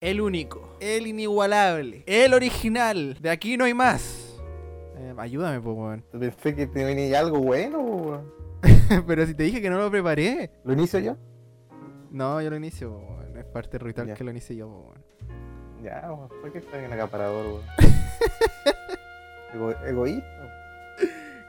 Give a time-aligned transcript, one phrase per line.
[0.00, 3.16] el único, el inigualable, el original.
[3.20, 4.40] De aquí no hay más.
[4.96, 6.04] Eh, ayúdame, pues, weón.
[6.12, 8.32] Pensé que te venía algo bueno, po, weón.
[9.06, 10.50] Pero si te dije que no lo preparé.
[10.64, 11.16] ¿Lo inicio yo?
[12.10, 13.36] No, yo lo inicio, po, weón.
[13.36, 14.14] Es parte ritual Ya.
[14.14, 15.04] que lo inicie yo, po, weón.
[15.82, 16.28] Ya, weón.
[16.28, 17.62] ¿Por qué estás en acaparador, weón?
[19.54, 20.26] Ego- egoísta.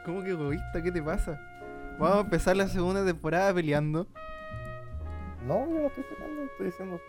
[0.06, 0.82] ¿Cómo que egoísta?
[0.84, 1.40] ¿Qué te pasa?
[2.00, 4.08] Vamos a empezar la segunda temporada peleando.
[5.48, 7.00] No, yo no estoy peleando, estoy diciendo.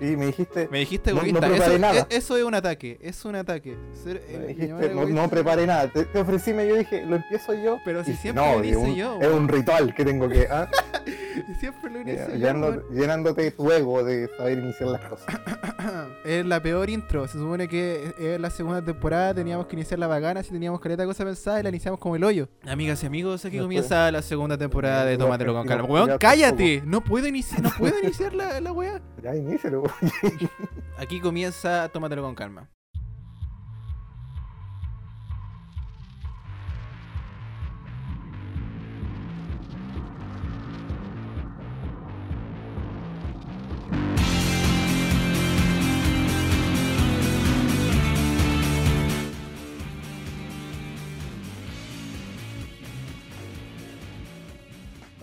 [0.00, 0.68] Y me dijiste.
[0.70, 2.06] Me dijiste No- no eso, nada.
[2.10, 2.98] e- eso es un ataque.
[3.00, 3.76] Es un ataque.
[4.04, 5.90] Ser- me dijiste, llamar no, no preparé nada.
[5.90, 7.78] Te, te ofrecíme, yo dije, lo empiezo yo.
[7.84, 10.46] Pero si siempre no, lo hice un- yo, Es un ritual que tengo que.
[10.50, 10.68] ¿ah?
[11.60, 12.04] Siempre lo yo,
[12.74, 12.84] weón.
[12.90, 15.26] llenándote tu ego de saber iniciar las cosas.
[16.26, 17.28] Es la peor intro.
[17.28, 19.32] Se supone que es la segunda temporada.
[19.32, 20.42] Teníamos que iniciar la bacana.
[20.42, 22.48] Si teníamos caleta de cosas pensadas y la iniciamos como el hoyo.
[22.66, 25.84] Amigas y amigos, aquí No comienza la segunda temporada de Tómatelo con calma.
[25.84, 26.82] Weón, cállate.
[26.84, 29.00] No puedo iniciar, no puedo iniciar la, la weá.
[29.22, 29.84] Ya, inícialo.
[30.98, 32.68] Aquí comienza Tómatelo con calma.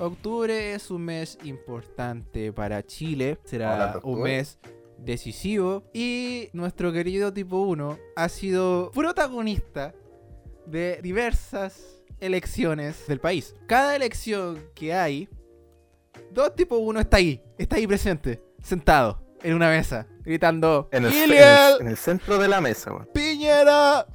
[0.04, 3.38] Octubre es un mes importante para Chile.
[3.46, 4.60] Será un mes
[4.98, 5.84] decisivo.
[5.94, 9.94] Y nuestro querido tipo 1 ha sido protagonista
[10.66, 13.56] de diversas elecciones del país.
[13.66, 15.30] Cada elección que hay,
[16.32, 17.42] dos tipo 1 está ahí.
[17.58, 21.44] Está ahí presente, sentado en una mesa, gritando En el, en, "Iliel
[21.76, 23.08] el, en el centro de la mesa, weón.
[23.14, 24.06] Piñera.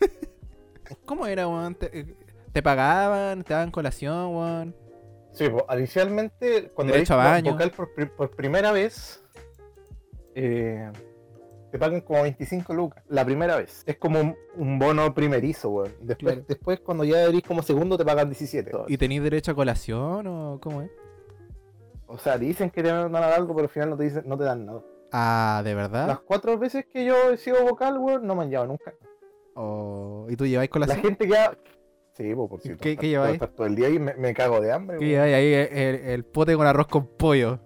[1.04, 1.76] ¿Cómo era, weón?
[1.76, 2.14] ¿Te, eh,
[2.52, 3.44] te pagaban?
[3.44, 4.87] ¿Te daban colación, weón?
[5.38, 7.52] Sí, pues, inicialmente, cuando baño.
[7.52, 9.22] vocal por, pri- por primera vez,
[10.34, 10.90] eh,
[11.70, 13.02] te pagan como 25 lucas.
[13.08, 13.82] La primera vez.
[13.86, 15.92] Es como un, un bono primerizo, weón.
[16.00, 16.46] Después, Claro.
[16.48, 18.70] después, cuando ya eres como segundo, te pagan 17.
[18.88, 20.90] ¿Y tenéis derecho a colación o cómo es?
[22.06, 24.22] O sea, dicen que te van a dar algo, pero al final no te, dicen,
[24.26, 24.82] no te dan nada.
[25.12, 26.06] Ah, ¿de verdad?
[26.06, 28.94] Las cuatro veces que yo he sido vocal, weón, no me han llevado nunca.
[29.54, 31.00] O- ¿Y tú lleváis La colación?
[31.02, 31.56] gente ya...
[32.18, 32.82] Sí, pues, por cierto.
[32.82, 35.52] ¿Qué- qué todo el día y me, me cago de hambre, ¿Qué lleváis ahí?
[35.54, 37.60] El, el pote con arroz con pollo.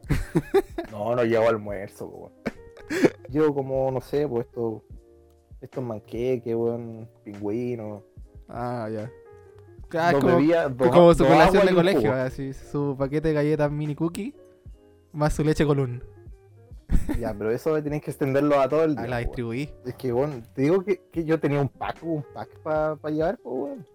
[0.91, 2.33] No, no llevo almuerzo, weón.
[3.31, 4.83] Llevo como, no sé, pues estos,
[5.63, 8.03] estos manqueques, weón, pingüinos.
[8.47, 9.11] Ah, ya.
[9.95, 10.37] Ah, como,
[10.91, 14.35] como su colación de colegio, así, su paquete de galletas mini cookie,
[15.13, 16.03] más su leche colún.
[17.19, 19.11] Ya, pero eso tenéis que extenderlo a todo el Ah, día.
[19.11, 19.25] la po, weón.
[19.29, 19.71] distribuí.
[19.87, 23.39] Es que, weón, te digo que, que yo tenía un pack, un pack para llevar,
[23.43, 23.87] pues, weón.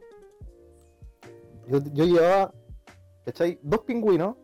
[1.68, 2.54] Yo, yo llevaba,
[3.26, 3.60] ¿cachai?
[3.62, 4.36] Dos pingüinos.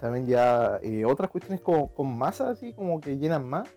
[0.00, 3.68] También ya eh, otras cuestiones como, con masa, así, como que llenan más.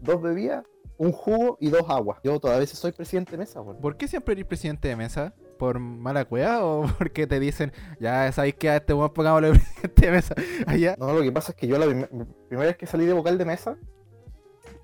[0.00, 0.64] Dos bebidas,
[0.98, 2.18] un jugo y dos aguas.
[2.22, 3.80] Yo todavía soy presidente de mesa, weón.
[3.80, 5.34] ¿Por qué siempre eres presidente de mesa?
[5.58, 9.50] ¿Por mala cueva o porque te dicen, ya sabéis que a este buen pongámosle
[9.82, 10.34] presidente de mesa?
[10.66, 10.96] Allá.
[10.98, 13.38] No, lo que pasa es que yo la prim- primera vez que salí de vocal
[13.38, 13.76] de mesa,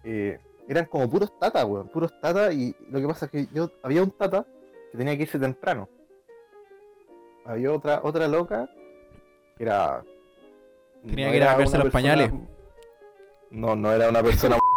[0.05, 3.71] eh, eran como puros tata, weón, puros tata, y lo que pasa es que yo,
[3.83, 4.47] había un tata
[4.91, 5.89] que tenía que irse temprano.
[7.45, 8.69] Había otra, otra loca
[9.57, 10.03] que era...
[11.07, 12.33] Tenía no que ir a verse los persona- pañales.
[13.51, 14.59] No, no era una persona...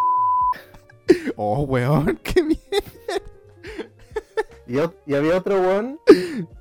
[1.35, 2.59] Oh, weón, qué mierda.
[5.06, 6.00] y, había otro weón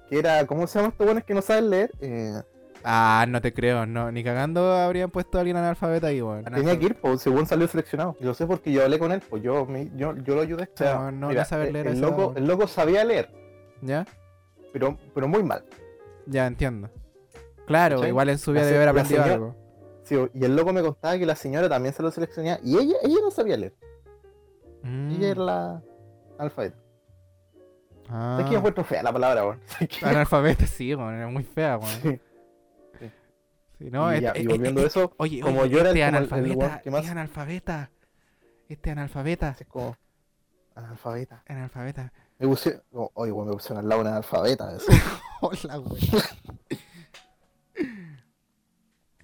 [0.08, 1.90] que era, ¿cómo se llama estos weones que no saben leer?
[2.00, 2.34] Eh,
[2.84, 6.42] Ah, no te creo, no, ni cagando habrían puesto a alguien analfabeta ahí, weón.
[6.44, 8.16] tenía que ir, pues, según salió seleccionado.
[8.18, 10.64] Y lo sé porque yo hablé con él, pues yo, me- yo, yo lo ayudé.
[10.64, 13.30] O sea, No, no, mira, no saber el- leer el, loco, el loco sabía leer.
[13.82, 14.06] ¿Ya?
[14.72, 15.64] pero, pero muy mal.
[16.26, 16.88] Ya entiendo.
[17.66, 19.56] Claro, igual en su vida debe haber aprendido señora- algo.
[20.04, 22.96] Sí, y el loco me contaba que la señora también se lo seleccionaba y ella,
[23.02, 23.74] ella no sabía leer.
[24.82, 25.10] Mm.
[25.12, 25.82] Ella era la
[26.38, 26.76] alfabeta.
[28.08, 28.38] Ah.
[28.40, 29.60] Es que yo encuentro fea la palabra, weón.
[30.02, 31.92] Analfabeta, sí, weón, era muy fea, weón.
[32.02, 32.20] Sí.
[33.78, 35.96] Sí, no, y, este- y volviendo eh, a eso, Oye, como oye, yo era el-
[35.96, 37.90] este como el- que más- es analfabeta.
[38.68, 39.96] Este analfabeta, es como
[40.74, 41.42] analfabeta.
[41.46, 42.12] analfabeta.
[42.42, 44.74] Me puse, oh, oye, weón, me pusieron al lado una analfabeta.
[44.74, 44.90] eso.
[45.42, 45.96] Hola, weón.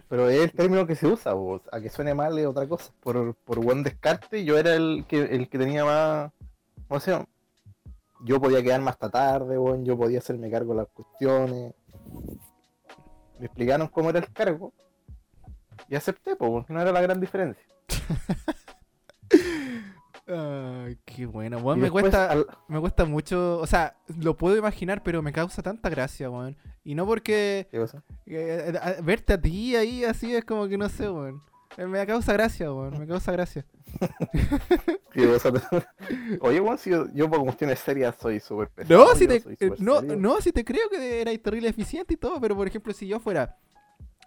[0.09, 1.61] Pero es el término que se usa, weón.
[1.73, 2.93] a que suene mal es otra cosa.
[3.01, 6.31] Por, por buen descarte, yo era el que, el que tenía más.
[6.87, 7.27] ¿Cómo se llama?
[8.25, 9.85] Yo podía quedarme hasta tarde, weón.
[9.85, 11.75] Yo podía hacerme cargo de las cuestiones.
[13.41, 14.73] Me explicaron cómo era el cargo.
[15.89, 17.67] Y acepté, pues, porque no era la gran diferencia.
[20.29, 21.59] Ay, qué bueno.
[21.75, 23.59] Y me cuesta, al- me cuesta mucho.
[23.61, 26.57] O sea, lo puedo imaginar, pero me causa tanta gracia, weón.
[26.85, 28.03] Y no porque ¿Qué cosa?
[28.27, 31.43] eh, eh, a- verte a ti ahí así es como que no sé, weón.
[31.77, 32.99] Eh, Me causa gracia, weón.
[32.99, 33.65] Me causa gracia.
[36.41, 38.71] Oye, weón, si yo, yo por cuestiones serias soy súper.
[38.89, 39.43] No, si te,
[39.79, 40.17] no, serio.
[40.17, 43.19] no, si te creo que erais terrible eficiente y todo, pero por ejemplo, si yo
[43.21, 43.57] fuera,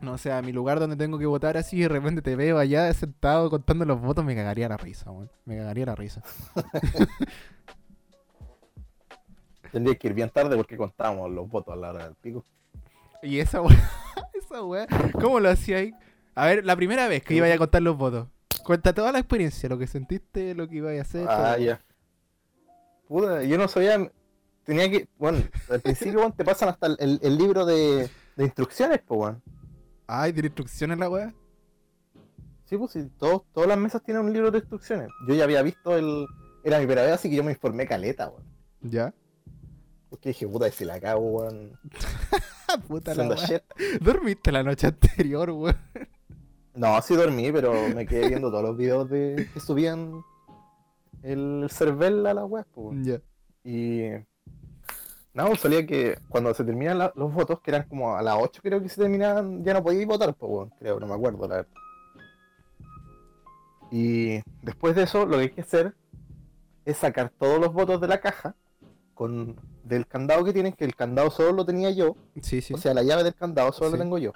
[0.02, 2.58] no sé, a mi lugar donde tengo que votar así y de repente te veo
[2.58, 5.30] allá sentado contando los votos, me cagaría la risa, weón.
[5.46, 6.24] Me cagaría la risa.
[9.72, 12.44] Tendría que ir bien tarde porque contábamos los votos a la hora del pico.
[13.22, 13.92] Y esa weá,
[14.34, 15.94] esa weá, ¿cómo lo hacíais?
[16.34, 18.28] A ver, la primera vez que iba a contar los votos.
[18.64, 21.28] Cuenta toda la experiencia, lo que sentiste, lo que iba a hacer.
[21.30, 21.64] Ah, todo.
[21.64, 21.82] ya.
[23.08, 24.12] Puta, yo no sabía.
[24.64, 25.08] Tenía que.
[25.18, 25.40] Bueno,
[25.70, 29.42] al principio, te pasan hasta el, libro de, de instrucciones, pues, weón.
[30.14, 31.34] Ay, tiene instrucciones la weá.
[32.66, 35.08] Sí, pues, sí, todos, todas las mesas tienen un libro de instrucciones.
[35.26, 36.26] Yo ya había visto el.
[36.66, 38.44] Era mi primera vez, así que yo me informé caleta, weón.
[38.82, 39.14] Ya.
[40.10, 41.80] Porque dije, puta, si la cago, weón.
[42.90, 43.38] Puta la.
[44.02, 45.78] Dormiste la noche anterior, weón.
[46.74, 50.24] No, sí dormí, pero me quedé viendo todos los videos de que subían
[51.24, 53.04] el server a la web, pues, weón.
[53.06, 53.22] Ya.
[53.64, 54.10] Y
[55.34, 58.38] nada, pues salía que cuando se terminan la- los votos, que eran como a las
[58.40, 61.48] 8 creo que se terminaban, ya no podíais votar, pues weón, creo, no me acuerdo
[61.48, 61.72] la verdad.
[63.92, 65.96] Y después de eso, lo que hay que hacer
[66.86, 68.56] es sacar todos los votos de la caja
[69.14, 72.74] con del candado que tienen, que el candado solo lo tenía yo, Sí, sí.
[72.74, 73.98] o sea, la llave del candado solo Sí.
[73.98, 74.32] la tengo yo.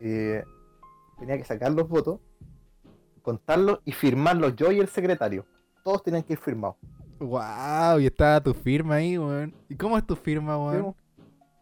[0.00, 0.42] Eh,
[1.18, 2.18] tenía que sacar los votos,
[3.22, 5.46] contarlos y firmarlos yo y el secretario.
[5.84, 6.76] Todos tenían que ir firmados.
[7.26, 9.54] Wow, y estaba tu firma ahí, weón.
[9.68, 10.94] ¿Y cómo es tu firma, weón?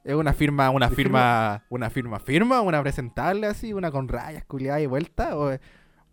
[0.04, 4.80] ¿Es una firma, una firma, una firma firma, una presentable así, una con rayas, culiada
[4.80, 5.36] y vuelta?
[5.36, 5.52] ¿O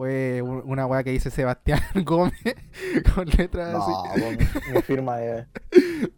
[0.02, 2.34] o una weá que dice Sebastián Gómez
[3.16, 4.22] con letras No, así,
[4.68, 5.46] mi, mi firma es.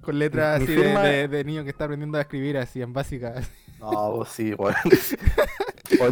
[0.00, 2.82] con letras mi así de- firma- de, de niño que está aprendiendo a escribir así
[2.82, 3.34] en básica?
[3.78, 4.74] No, pues sí, weón.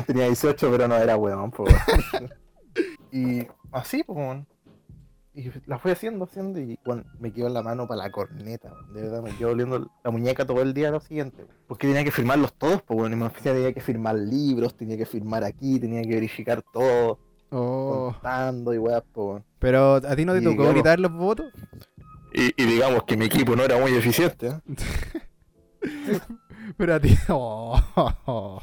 [0.07, 1.75] Tenía 18, pero no era weón, pues.
[3.11, 4.47] Y así, pues, weón.
[5.35, 8.71] Y la fui haciendo, haciendo, y weón, me quedó en la mano para la corneta.
[8.93, 11.47] De verdad, me quedó oliendo la muñeca todo el día lo siguiente.
[11.67, 15.81] Porque tenía que firmarlos todos, pues, decía, tenía que firmar libros, tenía que firmar aquí,
[15.81, 17.19] tenía que verificar todo,
[17.55, 21.13] Oh, contando y weón, pues, pero a ti no te Y tocó digamos- gritar los
[21.13, 21.53] votos?
[22.35, 24.61] Y, y digamos que mi equipo no era muy eficiente, ¿eh?
[26.77, 27.15] Pero a ti.
[27.29, 28.63] Oh.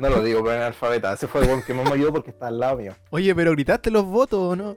[0.00, 1.12] No lo digo, pero en alfabeta.
[1.14, 2.92] Ese fue el que me ayudó porque está al lado mío.
[3.10, 4.76] Oye, pero gritaste los votos o no?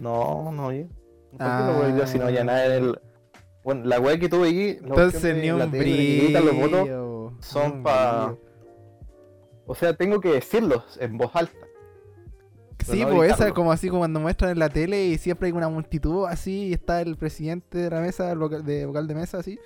[0.00, 0.88] No, no, oye.
[1.30, 1.72] ¿Por qué Ah.
[1.72, 3.00] no voy yo si no había nada en el.
[3.64, 4.78] Bueno, la weá que tuve ahí.
[4.80, 7.32] la Entonces ni un los votos brillo.
[7.40, 8.40] son ni un pa- brillo.
[9.66, 11.56] O sea, tengo que decirlos en voz alta.
[12.84, 13.54] Sí, no pues esa gritarlo.
[13.54, 16.72] como así como cuando muestran en la tele y siempre hay una multitud así y
[16.72, 19.58] está el presidente de la mesa, el vocal de, vocal de mesa así.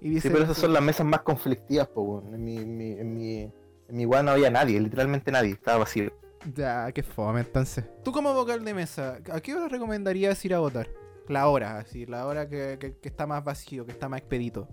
[0.00, 2.34] Y dice, Sí, pero esas son las mesas más conflictivas, pues, weón.
[2.34, 5.52] En mi, en mi, en mi, en mi no había nadie, literalmente nadie.
[5.52, 6.10] Estaba vacío.
[6.54, 7.84] Ya, qué fome entonces.
[8.04, 10.88] Tú como vocal de mesa, ¿a qué hora recomendarías ir a votar?
[11.28, 14.68] La hora, así, la hora que, que- que está más vacío, que está más expedito.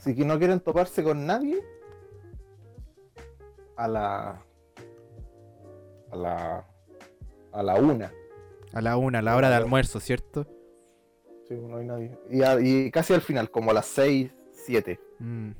[0.00, 1.62] Si que no quieren toparse con nadie,
[3.76, 4.42] a la.
[6.10, 6.66] A la.
[7.52, 8.12] A la una.
[8.72, 10.46] A la una, a la hora de almuerzo, ¿cierto?
[11.48, 12.18] Sí, no hay nadie.
[12.30, 15.00] Y, a- y casi al final, como a las 6, 7.
[15.20, 15.50] Mm.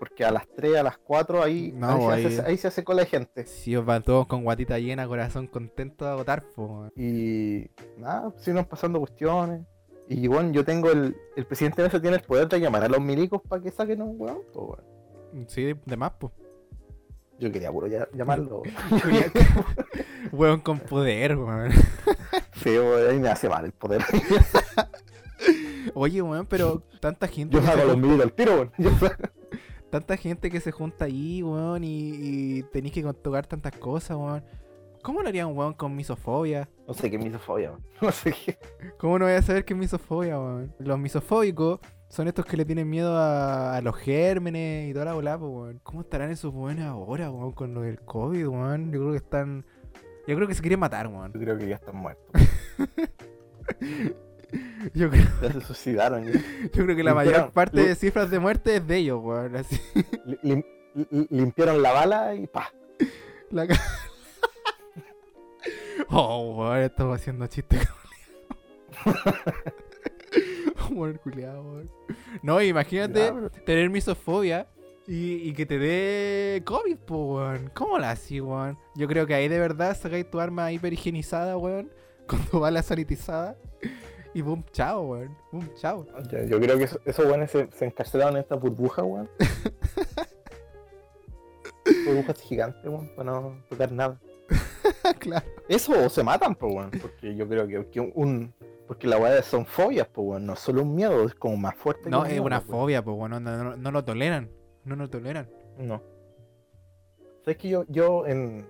[0.00, 2.68] Porque a las 3, a las 4, ahí, No, ahí, ahí- Se, hace, ahí se
[2.68, 3.44] hace con la gente.
[3.46, 6.90] Si os van todos con guatita llena, corazón contento a votar, pues.
[6.96, 9.60] Y nada, siguen pasando cuestiones.
[10.08, 11.14] Y bueno, yo tengo el.
[11.36, 14.02] El presidente de mesa tiene el poder de llamar a los milicos para que saquen
[14.02, 14.38] un weón.
[14.52, 14.66] pues,
[15.32, 15.46] weón.
[15.48, 16.32] Sí, de más, pues.
[17.38, 18.62] Yo quería puro ya- llamarlo.
[20.32, 21.70] Weón con poder, weón.
[22.62, 24.02] sí, weón, ahí me hace mal el poder.
[25.94, 27.56] Oye, weón, pero tanta gente.
[27.56, 28.72] Yo saco los milicos al tiro, weón.
[28.78, 29.28] Yo saco-
[29.90, 34.44] tanta gente que se junta ahí, weón, y, y tenéis que tocar tantas cosas, weón.
[35.02, 36.68] ¿Cómo lo haría un weón con misofobia?
[36.86, 37.84] No sé qué me hizo fobia, weón.
[38.02, 38.58] No sé qué.
[38.98, 40.74] ¿Cómo no voy a saber qué es misofobia, weón?
[40.78, 45.14] Los misofóbicos son estos que le tienen miedo a, a los gérmenes y toda la
[45.14, 45.80] bola, pues, weón.
[45.82, 48.92] ¿Cómo estarán esos weones ahora, weón, con lo del COVID, weón?
[48.92, 49.64] Yo creo que están.
[50.26, 51.32] Yo creo que se quieren matar, weón.
[51.32, 52.30] Yo creo que ya están muertos.
[54.94, 56.24] Yo creo, Ya se suicidaron.
[56.26, 59.56] yo creo que la mayor parte de cifras de muerte es de ellos, weón.
[59.56, 59.78] Así.
[60.42, 60.64] Lim-
[61.30, 62.72] limpiaron la bala y pa.
[63.50, 63.66] La
[66.08, 67.86] Oh, weón, estamos haciendo chistes
[71.22, 71.90] culiao, weón.
[72.42, 73.32] No, imagínate
[73.64, 74.66] tener misofobia
[75.06, 77.70] y, y que te dé COVID, po, weón.
[77.74, 78.78] ¿Cómo la así, weón?
[78.96, 81.90] Yo creo que ahí de verdad sacáis tu arma hiperhigienizada, weón,
[82.26, 83.56] con tu bala sanitizada.
[84.34, 85.36] Y boom, chao, weón.
[85.50, 86.06] Boom, chao.
[86.48, 89.28] Yo creo que eso- esos weones se, se encarcelaron en esta burbuja, weón.
[92.06, 94.20] burbujas gigantes, weón, para no tocar nada.
[95.18, 95.46] claro.
[95.68, 96.90] Eso o se matan, pues, weón.
[97.00, 98.54] Porque yo creo que, que un.
[98.86, 100.46] Porque la weá son fobias, pues, weón.
[100.46, 103.16] No solo un miedo, es como más fuerte No, que es miedo, una fobia, pues
[103.16, 104.50] bueno, no, no- no lo toleran.
[104.84, 105.48] No lo toleran.
[105.78, 106.02] No.
[107.44, 108.66] ¿Sabes que yo, yo en,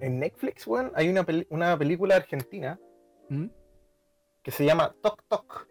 [0.00, 2.78] en Netflix, weón, hay una, peli- una película argentina
[3.28, 3.46] ¿Mm?
[4.42, 5.66] Que se llama Tok Tok.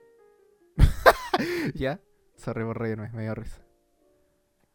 [1.76, 2.00] ¿Ya?
[2.36, 3.62] Sorry por reírme, me dio risa.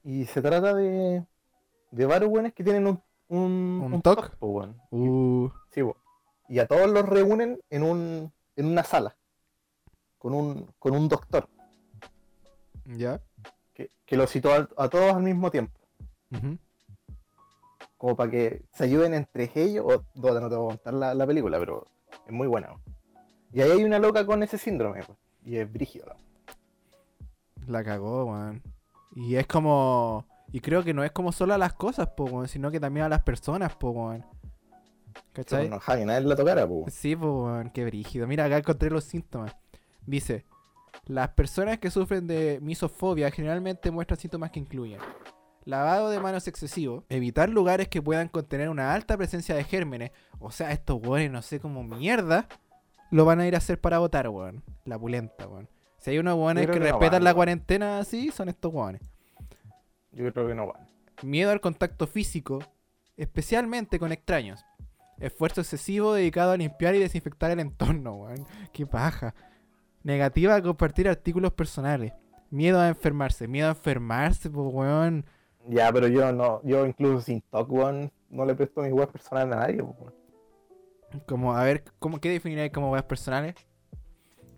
[0.02, 1.24] Y se trata de,
[1.90, 4.30] de varios weones que tienen un, un, ¿Un toc?
[4.30, 4.80] toc, weón.
[4.90, 5.96] Uh, Sí, po.
[6.48, 9.16] Y a todos los reúnen en, un, en una sala
[10.18, 11.48] con un, con un doctor
[12.84, 13.20] ¿ya?
[13.72, 15.80] que, que los citó a, a todos al mismo tiempo.
[17.96, 19.84] Como para que se ayuden entre ellos.
[19.86, 21.86] O, no, no te voy a contar la, la película, pero
[22.26, 22.76] es muy buena.
[23.54, 25.00] Y ahí hay una loca con ese síndrome.
[25.00, 25.16] weón.
[25.44, 26.06] Y es brígido.
[27.66, 28.62] la- cagó, weón.
[29.14, 30.26] Y es como.
[30.52, 33.06] Y creo que no es como solo a las cosas, po, weón, sino que también
[33.06, 34.24] a las personas, po, weón.
[35.32, 35.68] ¿Cachai?
[35.68, 36.84] No, Javi, nadie la tocara, po.
[36.88, 38.26] Sí, pues, weón, qué brígido.
[38.26, 39.56] Mira, acá encontré los síntomas.
[40.06, 40.44] Dice,
[41.06, 45.00] las personas que sufren de misofobia generalmente muestran síntomas que incluyen
[45.64, 50.10] lavado de manos excesivo, evitar lugares que puedan contener una alta presencia de gérmenes.
[50.38, 52.48] O sea, estos weones, no sé cómo mierda,
[53.10, 54.62] lo van a ir a hacer para votar, weón.
[54.84, 55.68] La pulenta, weón.
[55.98, 57.36] Si hay unos weones que no respetan van, la weón.
[57.36, 59.02] cuarentena así, son estos weones.
[60.12, 60.86] Yo creo que no van.
[61.22, 62.60] Miedo al contacto físico,
[63.16, 64.64] especialmente con extraños.
[65.18, 68.46] Esfuerzo excesivo dedicado a limpiar y desinfectar el entorno, weón.
[68.72, 69.34] Qué paja.
[70.02, 72.12] Negativa a compartir artículos personales.
[72.50, 73.48] Miedo a enfermarse.
[73.48, 75.24] Miedo a enfermarse, pues, weón.
[75.68, 79.56] Ya, pero yo no, yo incluso sin TOC, weón, no le presto mis weas personales
[79.56, 80.23] a nadie, weón.
[81.26, 83.54] Como, a ver, ¿cómo, ¿qué definiríais como weas personales?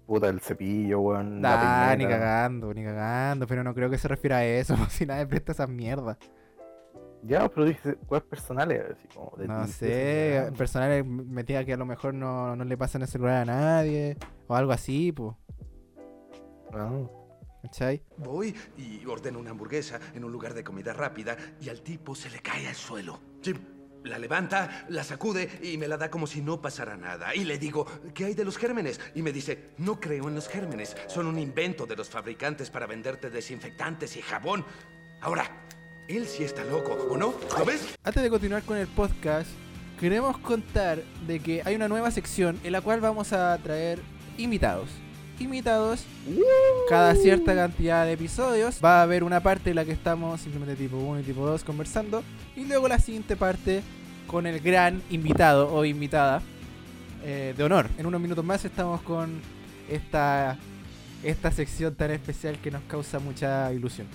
[0.07, 1.43] Puta, el cepillo, weón.
[1.43, 3.47] la Nah, ni cagando, ni cagando.
[3.47, 4.77] Pero no creo que se refiera a eso.
[4.91, 6.17] Si nadie presta esas mierdas.
[7.23, 11.85] Ya, pero dice weas personales, así como de No sé, personales metida que a lo
[11.87, 14.17] mejor no, no le pasan el celular a nadie.
[14.47, 15.35] O algo así, pues.
[16.73, 17.03] Ah,
[17.63, 18.01] ¿Cachai?
[18.19, 22.31] Voy y ordeno una hamburguesa en un lugar de comida rápida y al tipo se
[22.31, 23.19] le cae al suelo.
[23.41, 23.55] Sí,
[24.07, 27.35] la levanta, la sacude y me la da como si no pasara nada.
[27.35, 29.01] Y le digo, ¿qué hay de los gérmenes?
[29.15, 30.97] Y me dice, no creo en los gérmenes.
[31.09, 34.65] Son un invento de los fabricantes para venderte desinfectantes y jabón.
[35.21, 35.51] Ahora,
[36.09, 37.35] él sí está loco, ¿o no?
[37.59, 37.97] ¿Lo ves?
[38.05, 39.49] Antes de continuar con el podcast,
[39.99, 44.01] queremos contar de que hay una nueva sección en la cual vamos a traer
[44.39, 44.91] invitados.
[45.39, 46.05] Invitados
[46.89, 48.81] cada cierta cantidad de episodios.
[48.83, 51.63] Va a haber una parte en la que estamos simplemente tipo 1 y tipo 2
[51.63, 52.23] conversando.
[52.57, 53.83] Y luego la siguiente parte
[54.27, 56.43] con el gran invitado o invitada
[57.23, 57.89] eh, de honor.
[57.99, 59.41] En unos minutos más estamos con
[59.91, 60.57] esta,
[61.23, 64.07] esta sección tan especial que nos causa mucha ilusión.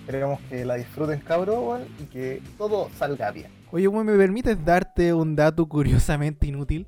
[0.00, 3.50] Esperemos que la disfruten, cabrón, y que todo salga bien.
[3.70, 6.86] Oye, ¿me permites darte un dato curiosamente inútil?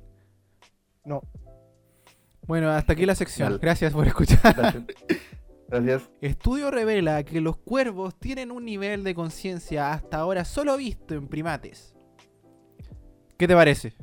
[1.03, 1.23] No,
[2.47, 3.59] Bueno, hasta aquí la sección.
[3.61, 4.55] Gracias por escuchar.
[4.55, 4.83] gracias.
[5.67, 6.09] Gracias.
[6.21, 11.27] Estudio revela que los cuervos tienen un nivel de conciencia hasta ahora solo visto en
[11.27, 11.93] primates.
[13.37, 13.93] ¿Qué te parece?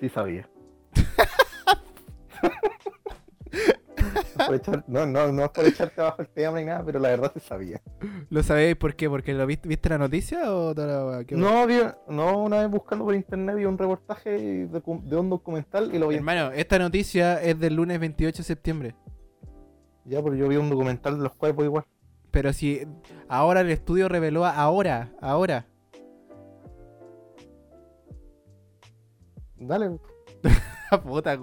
[0.00, 0.50] Sí sabía.
[4.14, 6.98] no, por echar- no, no, no es por echarte abajo el tema ni nada, pero
[6.98, 7.80] la verdad sí sabía.
[8.28, 9.08] ¿Lo sabéis por qué?
[9.08, 10.74] ¿Porque lo viste, viste la noticia o.
[11.30, 15.94] No, vi, no, una vez buscando por internet vi un reportaje de, de un documental
[15.94, 16.16] y lo vi.
[16.16, 18.94] Hermano, esta noticia es del lunes 28 de septiembre.
[20.04, 21.84] Ya, pero yo vi un documental de los cuerpos igual.
[22.30, 22.86] Pero si
[23.28, 25.66] ahora el estudio reveló ahora, ahora.
[29.58, 29.98] Dale.
[31.04, 31.38] Puta.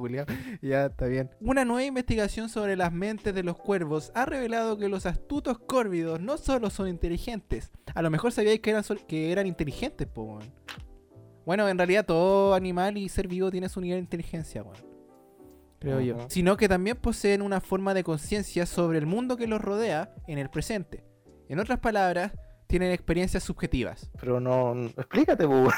[0.62, 1.30] Ya está bien.
[1.40, 6.20] Una nueva investigación sobre las mentes de los cuervos ha revelado que los astutos córvidos
[6.20, 7.72] no solo son inteligentes.
[7.96, 10.54] A lo mejor sabíais que eran, que eran inteligentes, po, weón.
[11.46, 14.86] Bueno, en realidad todo animal y ser vivo tiene su nivel de inteligencia, weón.
[15.80, 16.18] Creo yo.
[16.30, 20.40] Sino que también poseen una forma de conciencia sobre el mundo que los rodea en
[20.40, 21.06] el presente.
[21.50, 22.34] En otras palabras,
[22.68, 24.10] tienen experiencias subjetivas.
[24.20, 24.76] Pero no.
[24.98, 25.74] explícate, pues.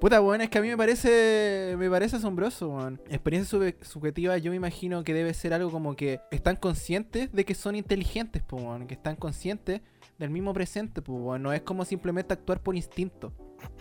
[0.00, 3.00] Puta, weón, es que a mí me parece me parece asombroso, weón.
[3.08, 7.44] Experiencia sub- subjetiva, yo me imagino que debe ser algo como que están conscientes de
[7.44, 8.86] que son inteligentes, pues, weón.
[8.86, 9.80] Que están conscientes
[10.18, 11.42] del mismo presente, pues, weón.
[11.42, 13.32] No es como simplemente actuar por instinto,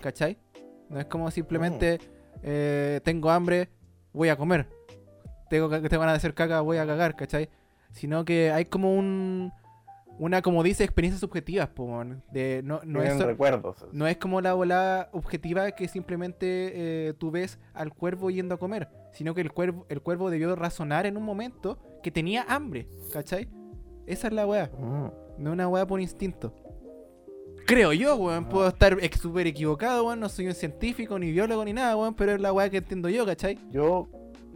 [0.01, 0.37] ¿cachai?
[0.89, 1.99] No es como simplemente
[2.43, 3.69] eh, tengo hambre,
[4.13, 4.69] voy a comer.
[5.49, 7.49] Tengo que te van a hacer caca, voy a cagar, ¿cachai?
[7.91, 9.51] Sino que hay como un...
[10.17, 12.23] Una, como dice, experiencias subjetivas, weón.
[12.31, 13.17] De, no, no es...
[13.19, 13.85] Recuerdos.
[13.91, 16.45] no es como la volada objetiva que simplemente
[17.09, 20.55] eh, tú ves al cuervo yendo a comer, sino que el cuervo, el cuervo debió
[20.55, 23.49] razonar en un momento que tenía hambre, ¿cachai?
[24.05, 25.07] Esa es la weá, Mm.
[25.43, 26.53] no una weá por instinto.
[27.65, 28.45] Creo yo, weón.
[28.45, 28.49] Ah.
[28.49, 30.19] Puedo estar súper equivocado, weón.
[30.19, 32.13] No soy un científico, ni biólogo, ni nada, weón.
[32.13, 33.57] Pero es la weá que entiendo yo, ¿cachai?
[33.71, 34.07] Yo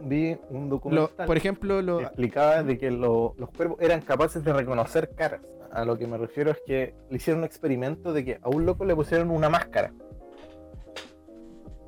[0.02, 4.00] vi un Lo- documental por ejemplo, lo, que explicaba de que lo- los cuervos eran
[4.00, 5.40] capaces de reconocer caras.
[5.72, 8.66] A lo que me refiero es que le hicieron un experimento de que a un
[8.66, 9.92] loco le pusieron una máscara.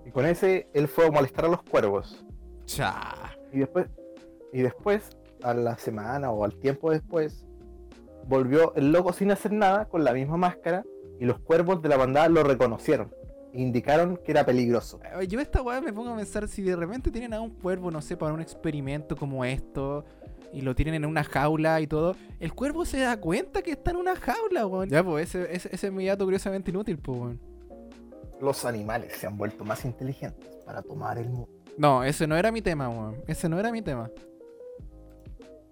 [0.07, 2.25] Y con ese él fue a molestar a los cuervos.
[2.65, 3.15] Cha.
[3.53, 3.87] Y después,
[4.53, 5.11] y después,
[5.43, 7.45] a la semana o al tiempo después,
[8.29, 10.85] volvió el loco sin hacer nada con la misma máscara
[11.19, 13.13] y los cuervos de la bandada lo reconocieron.
[13.53, 15.01] Indicaron que era peligroso.
[15.21, 17.91] Eh, Yo esta weá me pongo a pensar si de repente tienen a un cuervo,
[17.91, 20.05] no sé, para un experimento como esto
[20.53, 23.91] y lo tienen en una jaula y todo, el cuervo se da cuenta que está
[23.91, 24.89] en una jaula, weón.
[24.89, 27.41] Ya, pues ese, ese, ese es mi dato curiosamente inútil, pues, weón.
[28.41, 31.49] Los animales se han vuelto más inteligentes para tomar el mundo.
[31.79, 33.17] No, ese no era mi tema, weón.
[33.27, 34.11] Ese no era mi tema.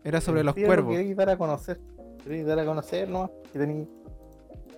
[0.03, 0.93] Era sobre los cuervos.
[0.95, 1.79] queréis dar a conocer.
[2.23, 3.31] Queréis dar a conocer, ¿no?
[3.53, 3.89] Que, tení-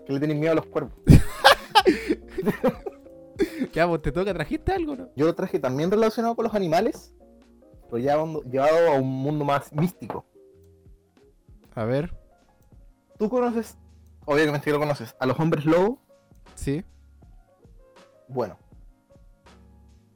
[0.07, 0.93] que le tenéis miedo a los cuervos.
[3.73, 5.09] Ya, pues te toca, trajiste algo, ¿no?
[5.17, 7.15] Yo lo traje también relacionado con los animales,
[7.91, 8.17] pero ya
[8.51, 10.25] llevado a un mundo más místico.
[11.75, 12.15] A ver,
[13.19, 13.79] ¿Tú conoces,
[14.27, 15.99] obviamente que lo conoces, a los hombres lobo?
[16.55, 16.85] sí.
[18.29, 18.59] Bueno.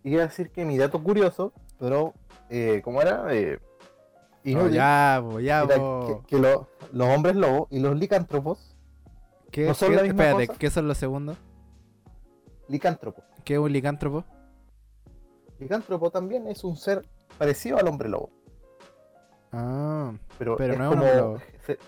[0.05, 2.15] Y quiero decir que mi dato curioso, pero,
[2.51, 3.27] eh, ¿cómo era?
[3.35, 3.59] Eh,
[4.45, 6.23] No, ya, pues, ya, po.
[6.29, 8.77] que, que lo- los hombres lobo y los licántropos,
[9.51, 10.59] ¿Qué, no son qué- la misma espérate, cosa.
[10.59, 11.37] ¿qué son los segundos?
[12.69, 13.23] Licántropo.
[13.45, 14.25] ¿Qué es un licántropo?
[15.59, 17.07] Licántropo también es un ser
[17.39, 18.31] parecido al hombre lobo,
[19.53, 21.39] Ah, pero, Pero es no es un como, hombre lobo.
[21.65, 21.79] se-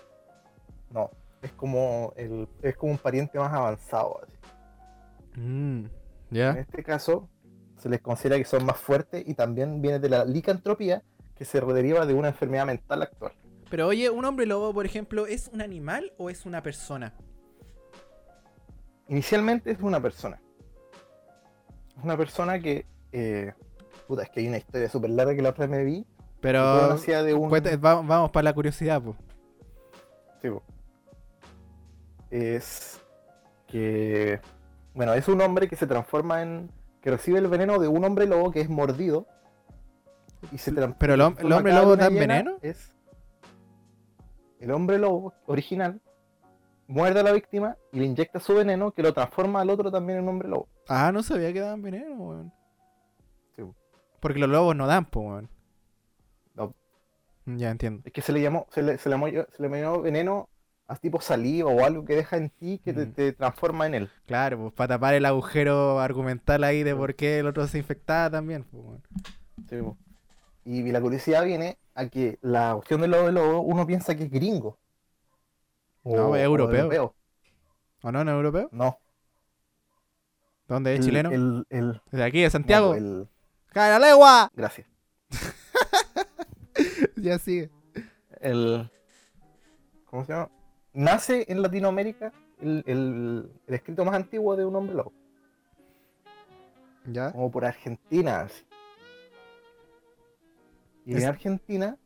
[0.91, 1.09] no,
[1.41, 4.21] es como el, es como un pariente más avanzado.
[4.23, 5.39] así.
[5.39, 5.91] mm, En
[6.31, 6.51] ya.
[6.53, 7.29] este caso,
[7.77, 11.03] se les considera que son más fuertes y también viene de la licantropía,
[11.35, 13.33] que se deriva de una enfermedad mental actual.
[13.69, 17.13] Pero oye, ¿un hombre lobo, por ejemplo, es un animal o es una persona?
[19.07, 20.41] Inicialmente es una persona.
[21.99, 22.85] Es una persona que.
[23.11, 23.53] eh,
[24.07, 26.05] puta, es que hay una historia súper larga que la otra vez me vi.
[26.41, 27.49] Pero de un.
[27.81, 29.17] vamos para la curiosidad, pues.
[30.41, 30.63] Sí, po.
[32.29, 32.99] Es
[33.67, 34.39] que.
[34.93, 36.71] Bueno, es un hombre que se transforma en.
[37.01, 39.27] que recibe el veneno de un hombre lobo que es mordido.
[40.53, 42.57] Y se tran- Pero el, el transforma hombre lobo da veneno.
[42.61, 42.93] Es.
[44.59, 46.01] El hombre lobo original
[46.89, 50.19] muerde a la víctima y le inyecta su veneno que lo transforma al otro también
[50.19, 50.67] en hombre lobo.
[50.87, 52.51] Ah, no sabía que daban veneno, weón.
[53.55, 53.75] Sí, po.
[54.19, 55.49] Porque los lobos no dan, pues, weón.
[56.55, 56.73] No.
[57.45, 58.01] Ya entiendo.
[58.05, 60.49] Es que se le llamó, se le, se le llamó, se le llamó veneno
[60.87, 63.13] a tipo saliva o algo que deja en ti que te, Mm.
[63.13, 64.09] te transforma en él.
[64.25, 68.31] Claro, pues para tapar el agujero argumental ahí de por qué el otro se infectaba
[68.31, 69.03] también, pues, weón.
[69.69, 69.95] Sí, po.
[70.65, 74.23] Y la curiosidad viene a que la cuestión del lobo de lobo uno piensa que
[74.23, 74.77] es gringo.
[76.15, 77.15] No, es europeo.
[78.01, 78.69] ¿O no, no europeo?
[78.71, 78.97] No.
[80.67, 81.31] ¿Dónde es el- chileno?
[81.31, 82.89] El, el- De aquí, de Santiago.
[82.89, 83.27] no, el-
[83.67, 84.51] ¡Cae la legua!
[84.55, 84.87] gracias.
[87.15, 87.69] ya sigue.
[88.41, 88.89] El,
[90.05, 90.49] ¿Cómo se llama?
[90.93, 95.13] Nace en Latinoamérica el, escrito más antiguo de un hombre lobo.
[97.05, 97.31] ¿Ya?
[97.31, 98.41] Como por Argentina.
[98.41, 98.63] así.
[101.05, 101.97] Y Es- en Argentina,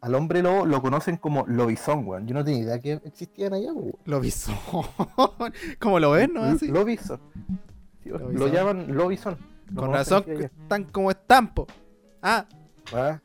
[0.00, 2.26] al hombre lobo lo conocen como lobizón, weón.
[2.26, 3.94] Yo no tenía idea que existían allá, weón.
[4.04, 4.56] Lobizón.
[5.78, 6.42] ¿Cómo lo ves, no?
[6.42, 6.68] Así.
[6.68, 7.20] Lobizón.
[8.02, 9.36] Sí, Lo llaman lobizón.
[9.70, 11.66] Lo Con razón que están como estampo.
[12.22, 12.46] Ah,
[12.92, 13.20] Ah.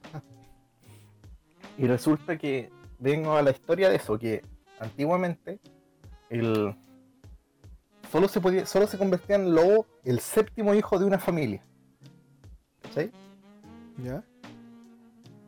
[1.77, 4.43] Y resulta que vengo a la historia de eso, que
[4.79, 5.59] antiguamente
[6.29, 6.75] el
[8.11, 11.63] solo se podía, solo se convertía en lobo el séptimo hijo de una familia.
[12.81, 13.11] ¿Cachai?
[14.03, 14.23] ya.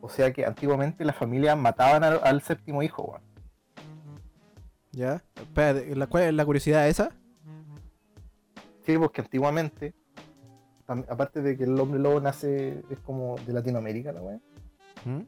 [0.00, 3.22] O sea que antiguamente las familias mataban al, al séptimo hijo, weón.
[4.92, 5.22] Ya.
[5.36, 7.10] Espérate, ¿la, ¿cuál es la curiosidad esa?
[8.86, 9.94] Sí, porque antiguamente,
[10.86, 14.42] tam- aparte de que el hombre lobo nace, es como de Latinoamérica, la weón.
[15.04, 15.20] ¿Mm?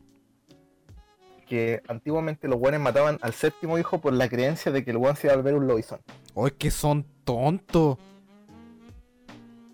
[1.46, 5.16] Que antiguamente los weones mataban al séptimo hijo por la creencia de que el weón
[5.16, 6.00] se iba a volver un lobizón.
[6.34, 7.98] Oh, es que son tontos.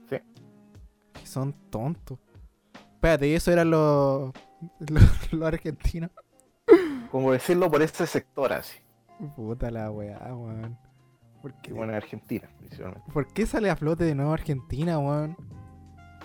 [0.09, 0.17] Sí.
[1.13, 2.19] Que son tontos.
[2.95, 4.33] Espérate, ¿y eso eran los,
[4.89, 6.11] los, los argentinos?
[7.11, 8.79] Como decirlo por ese sector así.
[9.35, 10.77] Puta la weá, weón.
[11.41, 13.13] ¿Por qué, bueno, en Argentina, principalmente.
[13.13, 15.37] ¿Por qué sale a flote de nuevo Argentina, weón?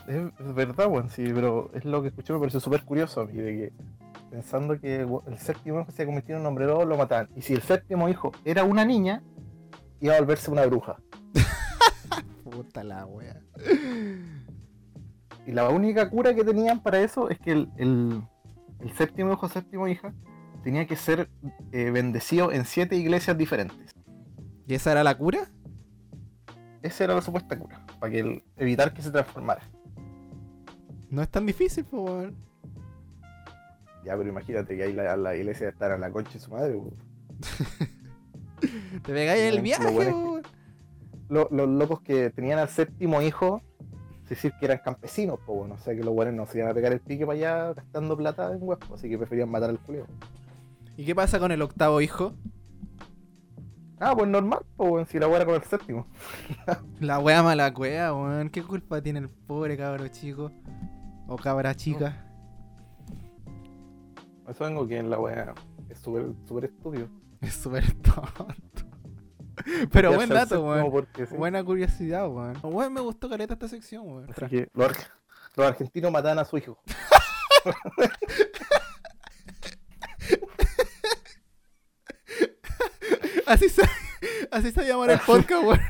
[0.08, 3.34] Es, verdad, weón, sí, pero es lo que escuché, me pareció súper curioso a mí,
[3.34, 3.74] de que
[4.32, 7.30] pensando que el, séptimo hijo se convirtió en un hombre lobo, lo mataban.
[7.36, 9.22] Y si el séptimo hijo era una niña,
[10.00, 10.98] iba a volverse una bruja.
[12.44, 13.42] Puta la weá.
[15.48, 18.22] Y la única cura que tenían para eso es que el, el-
[18.80, 20.14] el séptimo hijo, séptimo hija,
[20.64, 21.30] tenía que ser
[21.72, 23.92] eh, bendecido en siete iglesias diferentes.
[24.68, 25.50] ¿Y esa era la cura?
[26.84, 29.62] esa era la supuesta cura, para que el- evitar que se transformara.
[31.12, 32.36] No es tan difícil, pues, weón.
[34.04, 36.82] Ya, pero imagínate que ahí la, la iglesia estará en la concha de su madre.
[39.04, 40.42] Te pegáis el Lo viaje, bueno es que- weón.
[41.30, 43.62] Lo- los locos que tenían al séptimo hijo,
[44.36, 46.74] decir, que eran campesinos, pues bueno, o sea que los buenos no se iban a
[46.74, 50.06] pegar el pique para allá gastando plata en huevos, así que preferían matar al culeo.
[50.98, 52.34] ¿Y qué pasa con el octavo hijo?
[54.00, 56.08] Ah, pues normal, pues bueno, si la buena con el séptimo.
[57.00, 58.50] La wea mala cueva, weón.
[58.50, 60.52] ¿Qué culpa tiene el pobre cabro chico?
[61.28, 62.26] O cabra chica.
[64.48, 65.54] Eso vengo que en la buena
[65.88, 67.08] es súper súper estúpido.
[67.42, 68.48] Es súper tonto.
[69.92, 71.08] Pero buen dato, weón.
[71.16, 71.36] sí.
[71.36, 72.58] Buena curiosidad, weón.
[72.64, 74.28] Weón, me gustó caleta esta sección, weón.
[74.74, 74.98] Los, ar-
[75.56, 76.82] los argentinos matan a su hijo.
[83.46, 83.82] Así se,
[84.52, 85.82] así se llama el podcast, weón.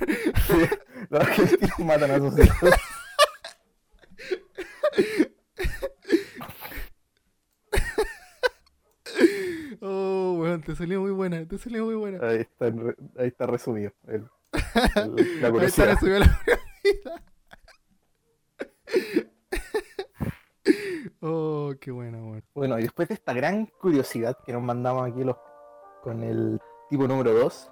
[1.09, 2.69] Los argentinos matan a sus hijos.
[9.81, 12.19] Oh, weón, te salió muy buena, te salió muy buena.
[12.27, 13.91] Ahí está, ahí está resumido.
[14.07, 14.29] el-
[14.95, 16.39] el- la Ahí está, la.
[21.23, 22.43] Oh, qué bueno, weón.
[22.53, 25.35] Bueno, y después de esta gran curiosidad que nos mandamos aquí los
[26.03, 27.71] con el tipo número 2,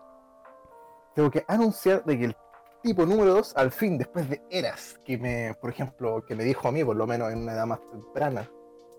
[1.16, 2.36] tengo que anunciar de que el
[2.84, 6.68] tipo número 2, al fin, después de eras, que me, por ejemplo, que me dijo
[6.68, 8.50] a mí, por lo menos en una edad más temprana,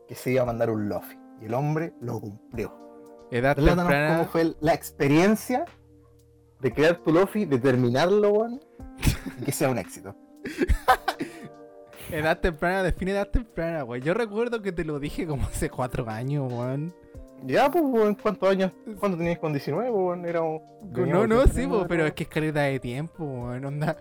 [0.08, 1.16] que se iba a mandar un Luffy.
[1.40, 2.89] Y el hombre lo cumplió.
[3.30, 4.24] Edad Relátanos cómo temprana.
[4.24, 5.64] fue la experiencia
[6.60, 8.60] de crear tu Luffy, de terminarlo, weón,
[9.40, 10.14] y que sea un éxito.
[12.10, 14.02] Edad temprana, define edad temprana, weón.
[14.02, 16.92] Yo recuerdo que te lo dije como hace cuatro años, weón.
[17.44, 18.72] Ya, pues, weón, ¿cuántos años?
[18.98, 20.26] ¿Cuánto tenías con 19, weón?
[20.26, 20.60] Era un...
[20.92, 23.64] No, no, sí, pero es que es caleta de tiempo, weón.
[23.64, 23.96] Onda,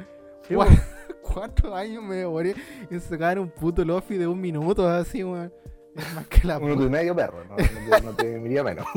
[0.47, 0.55] Sí,
[1.21, 2.55] cuatro años me demoré
[2.89, 5.53] en sacar un puto Luffy de un minuto, así, weón.
[5.99, 6.87] Es más que la Un minuto puta.
[6.87, 8.85] y medio perro, no, no te, no te diría menos.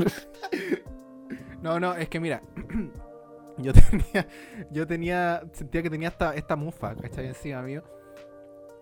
[1.62, 2.42] No, no, es que mira.
[3.58, 4.26] yo tenía.
[4.72, 5.42] Yo tenía.
[5.52, 7.28] Sentía que tenía esta, esta mufa, ¿cachai?
[7.28, 7.84] Encima mío.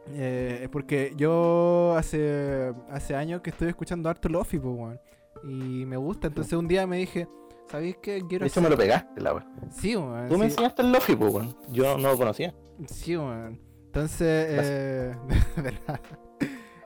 [0.09, 2.73] Eh, porque yo hace.
[2.89, 5.01] Hace años que estoy escuchando harto Luffy, pues, weón.
[5.45, 6.29] Y me gusta.
[6.29, 7.29] Entonces un día me dije.
[7.71, 8.23] ¿Sabéis qué?
[8.27, 9.47] Quiero De hecho, me lo pegaste, la weón.
[9.71, 10.29] Sí, weón.
[10.31, 11.55] Tú me enseñaste el Luffy, pues, weón.
[11.69, 12.55] Yo no lo conocía.
[12.87, 13.61] Sí, weón.
[13.85, 15.15] Entonces, eh,
[15.57, 16.01] de verdad.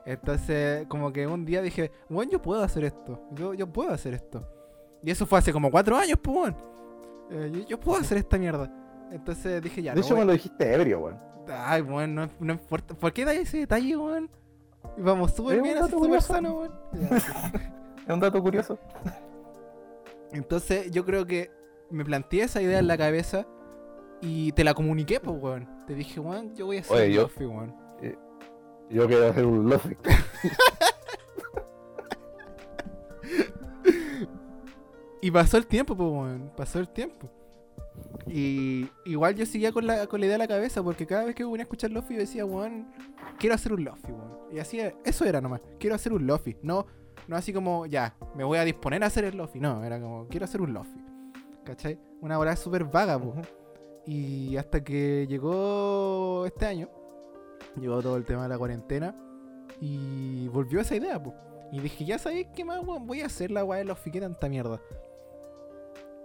[0.05, 3.19] Entonces, como que un día dije, weón, yo puedo hacer esto.
[3.31, 4.47] Yo, yo puedo hacer esto.
[5.03, 6.53] Y eso fue hace como cuatro años, pues.
[7.31, 8.71] Eh, yo, yo puedo hacer esta mierda.
[9.11, 11.19] Entonces dije, ya, de no hecho, me lo dijiste ebrio, weón.
[11.47, 12.93] Ay, weón, no, no importa.
[12.95, 14.29] ¿Por qué da ese detalle, weón?
[14.97, 16.71] Y vamos súper bien, así súper sano, weón.
[18.07, 18.77] Es un dato curioso.
[20.31, 21.51] Entonces, yo creo que
[21.89, 23.47] me planteé esa idea en la cabeza
[24.21, 25.67] y te la comuniqué, pues, weón.
[25.87, 27.75] Te dije, weón, yo voy a hacer Oye, un yo- Luffy, weón.
[28.89, 29.97] Yo quiero hacer un Luffy.
[35.25, 36.51] Y pasó el tiempo, pues, weón.
[36.55, 37.27] Pasó el tiempo.
[38.27, 41.33] Y igual yo seguía con la, con la idea en la cabeza, porque cada vez
[41.33, 42.93] que venía a escuchar Luffy yo decía, weón,
[43.39, 44.37] quiero hacer un Luffy, weón.
[44.51, 46.57] Y así, eso era nomás, quiero hacer un Luffy.
[46.61, 46.85] No,
[47.27, 49.59] no así como, ya, me voy a disponer a hacer el Luffy.
[49.59, 51.03] No, era como, quiero hacer un Luffy.
[51.63, 51.97] ¿Cachai?
[52.21, 53.47] Una hora súper vaga, pues.
[54.05, 56.87] Y hasta que llegó este año,
[57.81, 59.15] llegó todo el tema de la cuarentena
[59.81, 61.35] y volvió esa idea, pues.
[61.71, 64.21] Y dije, ya sabéis qué más, weón, voy a hacer la weá de Luffy, qué
[64.21, 64.79] tanta mierda.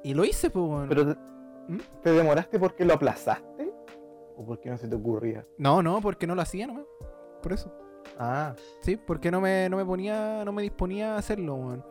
[0.03, 0.89] Y lo hice, pues, weón.
[0.89, 1.21] Pero te,
[1.69, 1.79] ¿Mm?
[2.03, 3.73] ¿te demoraste porque lo aplazaste?
[4.37, 5.47] ¿O porque no se te ocurría?
[5.59, 6.85] No, no, porque no lo hacía nomás.
[7.43, 7.73] Por eso.
[8.19, 11.85] Ah, Sí, porque no me, no me ponía, no me disponía a hacerlo, weón.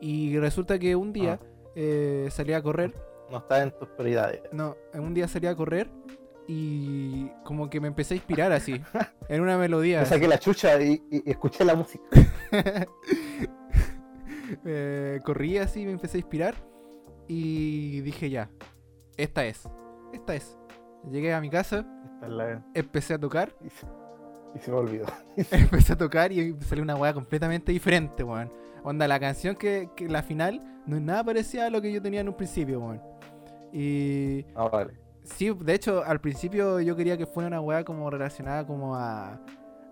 [0.00, 1.46] Y resulta que un día Ah.
[1.74, 2.94] eh, salí a correr.
[3.30, 4.42] no está en tus prioridades.
[4.52, 5.88] No, un día salí a correr
[6.48, 8.80] y como que me empecé a inspirar así.
[9.28, 10.00] en una melodía.
[10.00, 12.04] Me saqué la chucha y, y- y escuché la música.
[14.64, 16.54] Eh, corrí así, me empecé a inspirar
[17.28, 18.50] y dije ya,
[19.16, 19.68] esta es,
[20.12, 20.58] esta es.
[21.10, 23.86] Llegué a mi casa, Esta es la- empecé a tocar, y, se,
[24.56, 25.06] y se me olvidó.
[25.52, 28.52] empecé a tocar y salió una weá completamente diferente, weón.
[28.82, 32.02] Onda, la canción que, que la final no es nada parecida a lo que yo
[32.02, 33.00] tenía en un principio, weón.
[33.72, 34.94] Y Ah, vale.
[35.24, 39.32] Sí, de hecho, al principio yo quería que fuera una weá como relacionada como a,
[39.32, 39.40] a,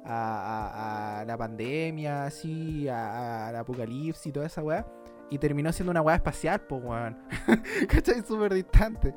[0.07, 4.87] a- a la pandemia, así, al apocalipsis y toda esa weá.
[5.31, 7.17] Y terminó siendo una weá espacial, pues weón.
[7.89, 8.23] ¿Cachai?
[8.27, 9.15] Súper distante.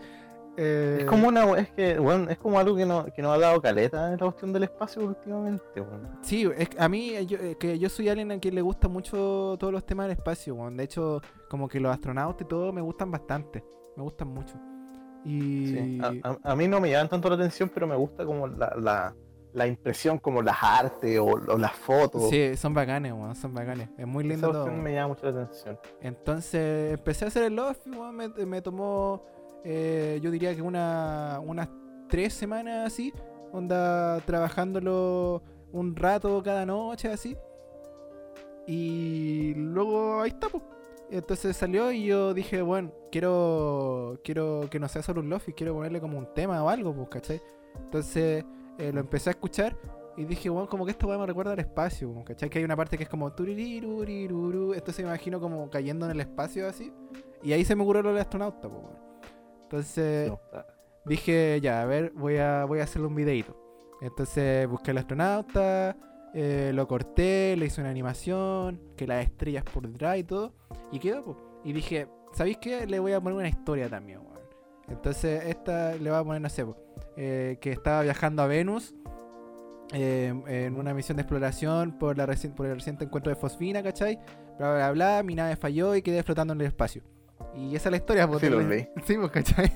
[0.58, 3.39] Eh, Es como una es que, bueno, es como algo que no, que nos ha
[3.39, 6.10] dado caleta en la cuestión del espacio últimamente, weón.
[6.21, 9.71] Sí, es a mí, yo, que yo soy alguien a quien le gusta mucho todos
[9.71, 10.76] los temas del espacio, weón.
[10.76, 13.63] De hecho, como que los astronautas y todo me gustan bastante.
[13.95, 14.56] Me gustan mucho.
[15.23, 15.99] Y Sí.
[16.01, 18.73] A, a- a mí no me llaman tanto la atención, pero me gusta como la,
[18.79, 19.15] la,
[19.53, 22.29] la impresión, como las artes o, o las fotos.
[22.29, 23.89] sí, son bacanes, weón, son bacanes.
[23.97, 24.62] Es muy Esa lindo todo.
[24.63, 25.77] cuestión me llama mucho la atención.
[26.01, 29.23] Entonces empecé a hacer el lofi, weón, me, me tomó,
[29.63, 31.69] eh, yo diría que una, unas
[32.10, 33.13] tres semanas así,
[33.51, 37.38] onda trabajándolo un rato cada noche así.
[38.67, 40.63] Y luego ahí está, pues.
[41.10, 45.74] Entonces salió y yo dije, bueno, quiero quiero que no sea solo un lofi, quiero
[45.74, 47.41] ponerle como un tema o algo, pues, ¿cachai?
[47.84, 48.43] Entonces
[48.78, 49.78] eh, lo empecé a escuchar
[50.17, 52.50] y dije, bueno, como que esta weá me recuerda al espacio, como, ¿cachai?
[52.50, 54.74] Que hay una parte que es como tuririruriruru.
[54.74, 56.91] Entonces me imagino como cayendo en el espacio así.
[57.43, 58.97] Y ahí se me ocurrió lo del astronauta, pues, weón.
[59.63, 60.32] Entonces
[61.06, 63.56] dije, ya, a ver, voy a, voy a hacerle un videito.
[64.02, 65.95] Entonces busqué al astronauta,
[66.34, 70.54] eh, lo corté, le hice una animación, que las estrellas por detrás y todo.
[70.91, 71.38] Y quedó, pues.
[71.63, 72.85] Y dije, ¿sabéis qué?
[72.87, 74.39] Le voy a poner una historia también, weón.
[74.87, 76.65] Entonces esta le voy a poner, no sé,
[77.17, 78.93] eh, que estaba viajando a Venus
[79.93, 84.19] eh, en una misión de exploración por, la por el reciente encuentro de fosfina, ¿cachai?
[84.57, 87.03] Bla, bla, bla, mi nave falló y quedé flotando en el espacio.
[87.55, 88.87] Y esa es la historia, Sí, lo leí.
[89.05, 89.71] Sí, pues, ¿cachai?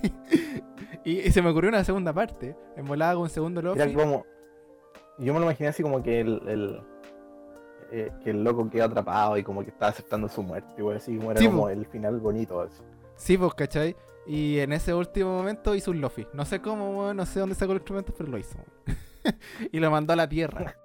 [1.03, 2.55] y, y se me ocurrió una segunda parte.
[2.77, 3.93] En volada con un segundo Era Lofi.
[3.93, 4.25] como.
[5.17, 6.41] Yo me lo imaginé así como que el.
[6.47, 6.81] el
[7.91, 11.15] eh, que el loco queda atrapado y como que está aceptando su muerte, igual así
[11.17, 12.61] como era Sí, como el final bonito.
[12.61, 12.81] así.
[13.15, 13.95] Sí, pues, ¿cachai?
[14.27, 16.27] Y en ese último momento hizo un Lofi.
[16.33, 18.57] No sé cómo, no sé dónde sacó el instrumento, pero lo hizo.
[19.71, 20.75] y lo mandó a la Tierra.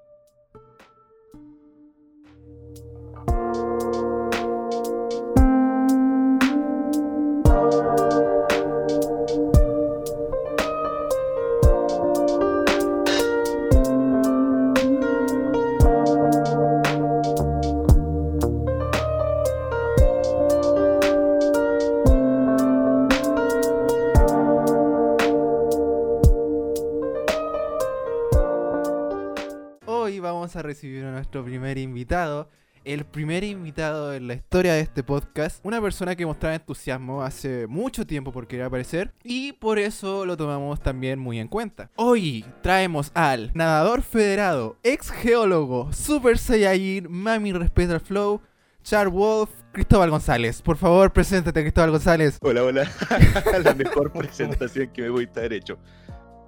[31.81, 32.49] Invitado.
[32.85, 35.65] El primer invitado en la historia de este podcast.
[35.65, 39.13] Una persona que mostraba entusiasmo hace mucho tiempo por querer aparecer.
[39.23, 41.91] Y por eso lo tomamos también muy en cuenta.
[41.97, 48.41] Hoy traemos al nadador federado, ex geólogo, super saiyajin, mami respeta al flow,
[48.83, 50.63] Char Wolf, Cristóbal González.
[50.63, 52.39] Por favor, preséntate, Cristóbal González.
[52.41, 52.91] Hola, hola.
[53.65, 55.79] La mejor presentación que me pudiste haber hecho.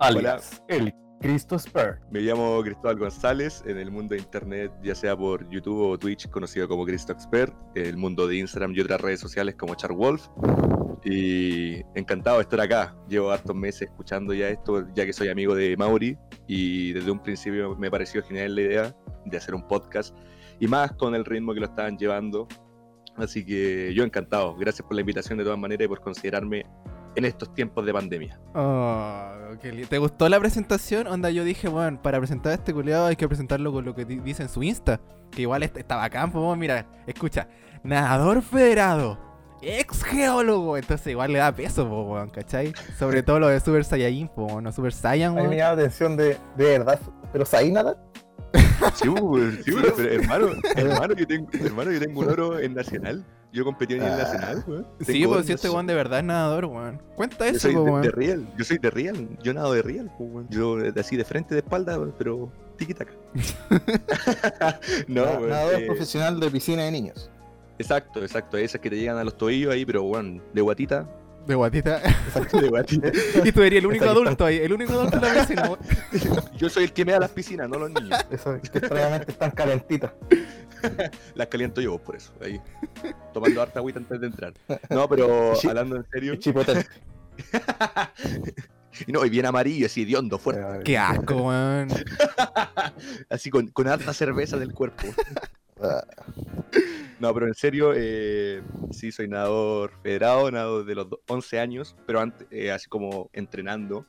[0.00, 2.00] Alias, el Cristo Spur.
[2.10, 6.28] Me llamo Cristóbal González, en el mundo de internet, ya sea por YouTube o Twitch,
[6.28, 10.26] conocido como Cristo Expert, en el mundo de Instagram y otras redes sociales como Charwolf.
[11.04, 12.96] Y encantado de estar acá.
[13.08, 17.22] Llevo hartos meses escuchando ya esto, ya que soy amigo de Mauri, y desde un
[17.22, 20.16] principio me pareció genial la idea de hacer un podcast,
[20.58, 22.48] y más con el ritmo que lo estaban llevando.
[23.16, 24.56] Así que yo encantado.
[24.56, 26.66] Gracias por la invitación de todas maneras y por considerarme
[27.14, 28.40] en estos tiempos de pandemia.
[28.54, 29.28] Oh,
[29.60, 31.06] qué li- ¿Te gustó la presentación?
[31.06, 34.04] Onda, yo dije, bueno, para presentar a este culiado hay que presentarlo con lo que
[34.04, 35.00] di- dice en su Insta.
[35.30, 37.48] Que igual est- está bacán, pues, mira, escucha.
[37.82, 39.18] Nadador federado,
[39.62, 40.76] ex geólogo.
[40.76, 42.72] Entonces igual le da peso, po, weón, ¿cachai?
[42.98, 45.50] Sobre todo lo de Super Saiyajin, po, weón, no Super Saiyan, A mí weón.
[45.50, 46.98] me llama la atención de, de verdad.
[47.32, 47.96] Pero ¿sabí nada?
[48.94, 52.74] Sí, pues, sí, pues, pero hermano, hermano, yo tengo, hermano, yo tengo un oro en
[52.74, 53.24] Nacional.
[53.52, 54.16] Yo competí en el Ah.
[54.16, 54.86] Nacional, weón.
[55.00, 57.02] Sí, pues si este weón de verdad es nadador, weón.
[57.16, 58.02] Cuenta Yo eso, soy po, de, weón.
[58.02, 60.46] de Real, yo soy de Real, yo nado de Real, pues, weón.
[60.50, 63.12] Yo de- así de frente, de espalda, pero tiki taka.
[65.06, 67.30] no, weón, Nadador eh, profesional de piscina de niños.
[67.78, 71.06] exacto, exacto, esas que te llegan a los tobillos ahí, pero weón, de guatita,
[71.46, 72.00] De guatita.
[72.52, 73.08] de guatita.
[73.44, 75.70] y tú eres el único adulto ahí, el único adulto en la piscina.
[76.56, 78.18] Yo soy el que me da las piscinas, no los niños.
[78.30, 80.12] Eso que extrañamente están calentitas.
[81.36, 82.60] Las caliento yo, por eso, ahí.
[83.32, 84.52] Tomando harta agüita antes de entrar.
[84.90, 86.34] No, pero hablando en serio.
[86.34, 86.86] Y chipotete.
[89.06, 90.82] y no, y bien amarillo, así, hediondo, fuerte.
[90.82, 91.88] Qué asco, weón.
[93.30, 95.06] Así con, con harta cerveza del cuerpo.
[95.82, 96.04] Ah,
[97.18, 101.94] No, pero en serio, eh, sí, soy nadador federado, nado de los do- 11 años,
[102.06, 104.06] pero antes, eh, así como entrenando.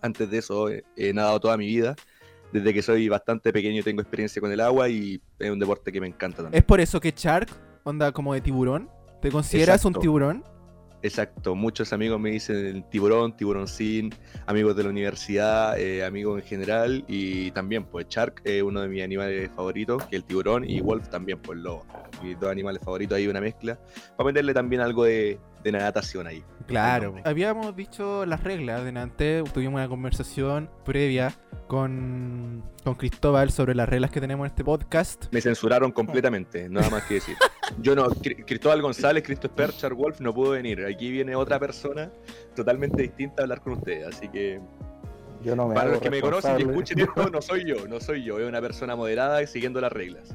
[0.00, 1.94] Antes de eso, eh, he nadado toda mi vida.
[2.52, 6.00] Desde que soy bastante pequeño tengo experiencia con el agua y es un deporte que
[6.00, 6.58] me encanta también.
[6.58, 7.48] Es por eso que Shark,
[7.84, 8.90] onda como de tiburón.
[9.20, 10.44] ¿Te consideras un tiburón?
[11.04, 14.14] Exacto, muchos amigos me dicen tiburón, tiburón sin,
[14.46, 18.88] amigos de la universidad, eh, amigos en general y también pues Shark es uno de
[18.88, 21.84] mis animales favoritos, que el tiburón y Wolf también pues lobo.
[22.22, 23.80] Mis dos animales favoritos ahí una mezcla,
[24.16, 26.44] para meterle también algo de, de natación ahí.
[26.66, 27.14] Claro.
[27.24, 31.32] Habíamos dicho las reglas delante, tuvimos una conversación previa
[31.68, 35.24] con, con Cristóbal sobre las reglas que tenemos en este podcast.
[35.32, 37.36] Me censuraron completamente, nada más que decir.
[37.80, 40.84] Yo no, Cri- Cristóbal González, Cristo Esper, Char Wolf no pudo venir.
[40.84, 42.10] Aquí viene otra persona
[42.54, 44.06] totalmente distinta a hablar con ustedes.
[44.14, 44.60] Así que,
[45.42, 47.98] Yo no me para los que me conocen y escuchen esto, no soy yo, no
[48.00, 48.38] soy yo.
[48.38, 50.34] Es una persona moderada y siguiendo las reglas.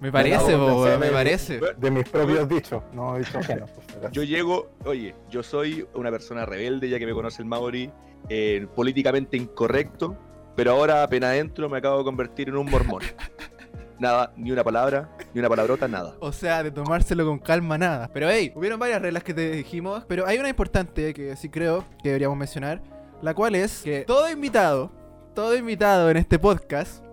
[0.00, 1.60] Me parece, no, pensé me de- parece.
[1.76, 3.80] De mis propios dichos, no dichos si acaso.
[4.12, 7.90] Yo llego, oye, yo soy una persona rebelde, ya que me conoce el Maori,
[8.28, 10.16] eh, políticamente incorrecto,
[10.56, 13.02] pero ahora apenas entro me acabo de convertir en un mormón.
[13.98, 16.14] Nada, ni una palabra, ni una palabrota, nada.
[16.20, 18.08] O sea, de tomárselo con calma, nada.
[18.14, 21.84] Pero hey, hubieron varias reglas que te dijimos, pero hay una importante que sí creo
[22.02, 22.80] que deberíamos mencionar,
[23.20, 24.90] la cual es que todo invitado,
[25.34, 27.04] todo invitado en este podcast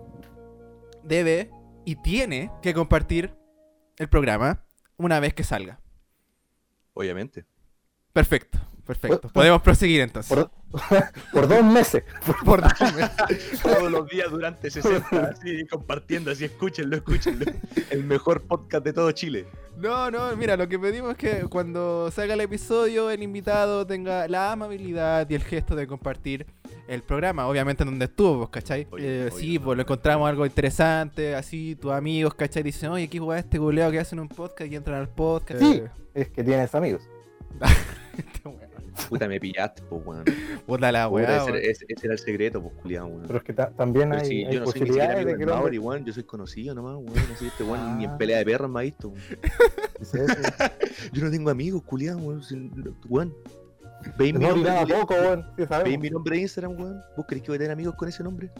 [1.02, 1.50] debe
[1.88, 3.34] y tiene que compartir
[3.96, 4.62] el programa
[4.98, 5.80] una vez que salga.
[6.92, 7.46] Obviamente.
[8.12, 9.22] Perfecto, perfecto.
[9.22, 10.36] Por- Podemos proseguir entonces.
[10.36, 10.50] Por,
[11.32, 12.04] por dos meses.
[12.44, 13.60] Por dos meses.
[13.62, 17.46] Todos los días durante 60, así compartiendo, así escúchenlo, escúchenlo.
[17.88, 19.46] El mejor podcast de todo Chile.
[19.78, 24.28] No, no, mira, lo que pedimos es que cuando salga el episodio, el invitado tenga
[24.28, 26.44] la amabilidad y el gesto de compartir
[26.88, 28.86] el programa, obviamente en donde estuvo, pues, ¿cachai?
[28.90, 32.62] Oye, Eh, oye, sí, pues lo encontramos algo interesante, así tus amigos, ¿cachai?
[32.62, 35.60] Dicen, oye, ¿qué juega este culeo que hacen un podcast y entran al podcast?
[35.60, 35.82] Sí.
[36.14, 37.02] Es que tienes amigos.
[39.08, 40.24] Puta, me pillaste, pues, weón.
[40.66, 41.56] Puta la weá, ese, weón.
[41.64, 43.22] ese- ese era el secreto, pues, culiado, weón.
[43.26, 45.50] Pero es que ta- también hay, sí, hay yo no soy ni siquiera posibilidades amigo
[45.50, 46.04] de Maori, weón.
[46.04, 47.28] Yo soy conocido nomás, weón.
[47.28, 48.18] No sé, este weón ni en Ah.
[48.18, 49.08] pelea de perros me ha visto.
[49.10, 49.22] weón.
[51.12, 52.42] Yo no tengo amigos, culiado, weón.
[53.08, 53.34] Weón.
[54.16, 55.00] Veis mi No nombre, nada culiao.
[55.00, 55.42] poco, weón.
[55.42, 56.00] Sí, ¿Veis sabemos.
[56.00, 57.02] mi nombre de Instagram, weón?
[57.16, 58.50] ¿Vos crees que voy a tener amigos con ese nombre?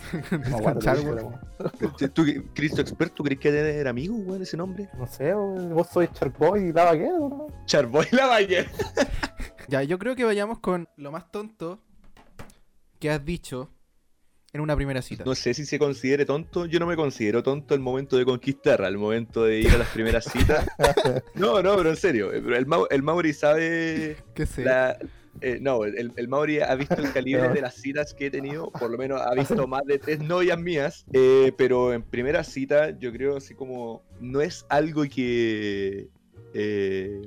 [0.30, 2.12] Díselo, weón.
[2.14, 4.88] ¿Tú, Cristo Experto, ¿tú crees que voy a tener amigos, weón, ese nombre?
[4.98, 7.46] No sé, weón, vos sois Sharkboy y qué, ¿no?
[7.66, 8.66] Charboy la Valle.
[9.68, 11.80] Ya, yo creo que vayamos con lo más tonto
[12.98, 13.70] que has dicho
[14.52, 15.24] en una primera cita.
[15.24, 16.66] No sé si se considere tonto.
[16.66, 19.88] Yo no me considero tonto el momento de conquistar, al momento de ir a las
[19.88, 20.66] primeras citas.
[21.34, 22.32] No, no, pero en serio.
[22.32, 24.64] eh, El, Mau- el Mauri sabe ¿Qué sé?
[24.64, 24.98] la-
[25.42, 28.70] eh, no, el, el Mauri ha visto el calibre de las citas que he tenido,
[28.72, 32.90] por lo menos ha visto más de tres novias mías, eh, pero en primera cita
[32.98, 36.08] yo creo así como no es algo que...
[36.52, 37.22] eh,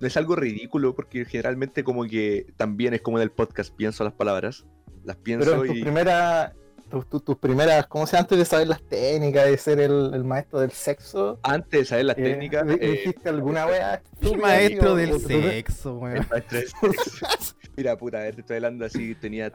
[0.00, 4.04] no es algo ridículo porque generalmente como que también es como en el podcast, pienso
[4.04, 4.66] las palabras,
[5.04, 5.82] las pienso Pero en tus y...
[5.82, 6.52] primeras,
[6.90, 8.22] tus, tus- tus primeras, ¿cómo se llama?
[8.22, 12.04] Antes de saber las técnicas, de ser el, el maestro del sexo, Antes de saber
[12.06, 12.66] las eh, técnicas...
[12.66, 14.02] ¿di- eh, ¿dijiste alguna wea?
[14.20, 16.16] El maestro del sexo, weón.
[16.18, 17.54] El maestro de sexo.
[17.76, 19.50] Mira, puta, a ver, te estoy hablando así, tenía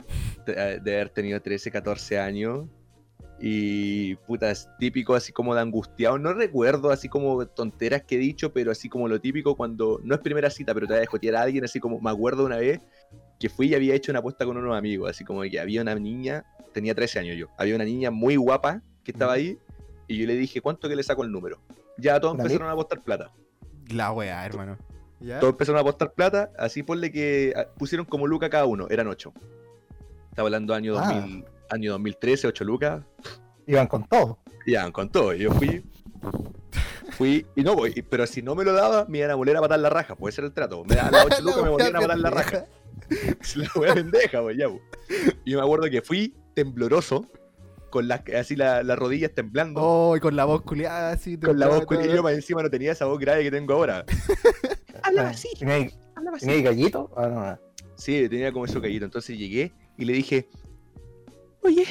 [0.45, 2.65] de haber tenido 13, 14 años.
[3.41, 6.17] Y puta, es típico así como de angustiado.
[6.19, 10.15] No recuerdo así como tonteras que he dicho, pero así como lo típico cuando no
[10.15, 12.81] es primera cita, pero te vas a a alguien, así como me acuerdo una vez
[13.39, 15.95] que fui y había hecho una apuesta con unos amigos, así como que había una
[15.95, 19.57] niña, tenía 13 años yo, había una niña muy guapa que estaba ahí
[20.07, 21.59] y yo le dije, ¿cuánto que le saco el número?
[21.97, 23.31] Ya todos ¿Una empezaron a apostar plata.
[23.89, 24.77] La weá, hermano.
[25.19, 25.39] ¿Ya?
[25.39, 29.07] Todos empezaron a apostar plata, así ponle que ah, pusieron como lucas cada uno, eran
[29.07, 29.33] ocho.
[30.29, 31.11] Estaba hablando año, Ah.
[31.13, 33.03] 2000, año 2013, 8 lucas,
[33.67, 34.39] Iban con todo.
[34.65, 35.33] ya, con todo.
[35.35, 35.83] Y yo fui,
[37.11, 39.61] fui, y no voy, pero si no me lo daba, me iban a volver a
[39.61, 40.83] matar la raja, puede ser el trato.
[40.85, 42.65] Me daban las 8 lucas, me volvían a matar la raja.
[43.55, 44.81] La wea pendeja, pues ya, pues.
[45.45, 47.25] Y me acuerdo que fui tembloroso,
[47.89, 49.81] con las, así la- las rodillas temblando.
[49.81, 51.37] Oh, y con la voz culiada así.
[51.37, 53.73] Con la voz temblando, y yo más encima no tenía esa voz grave que tengo
[53.73, 54.05] ahora.
[55.03, 55.49] Hablaba así.
[55.57, 55.93] ¿Tenía ahí-
[56.39, 57.11] tenía ahí gallito?
[57.17, 57.59] Ah, no, no.
[57.95, 59.05] Sí, tenía como eso callito.
[59.05, 60.47] Entonces llegué y le dije,
[61.63, 61.85] oye,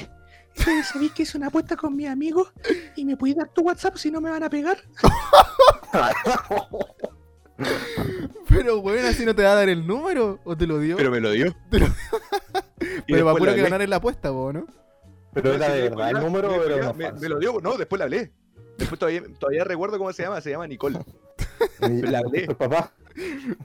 [0.55, 2.53] ¿sabéis que es una apuesta con mis amigos?
[2.97, 4.79] ¿Y me puedes dar tu WhatsApp si no me van a pegar?
[8.49, 10.39] Pero, weón, así no te va a dar el número.
[10.45, 10.97] ¿O te lo dio?
[10.97, 11.55] Pero me lo dio.
[11.71, 11.87] Pero-
[13.07, 14.67] después puro que ganar en la apuesta, vos, ¿no?
[15.35, 16.51] Pero era Sí, de sí, verdad el me- número,
[17.21, 18.33] me, lo dio, no, después le hablé.
[18.79, 20.99] Después todavía, todavía recuerdo cómo se llama, se llama Nicole.
[22.11, 22.47] La hablé.
[22.55, 22.93] papá.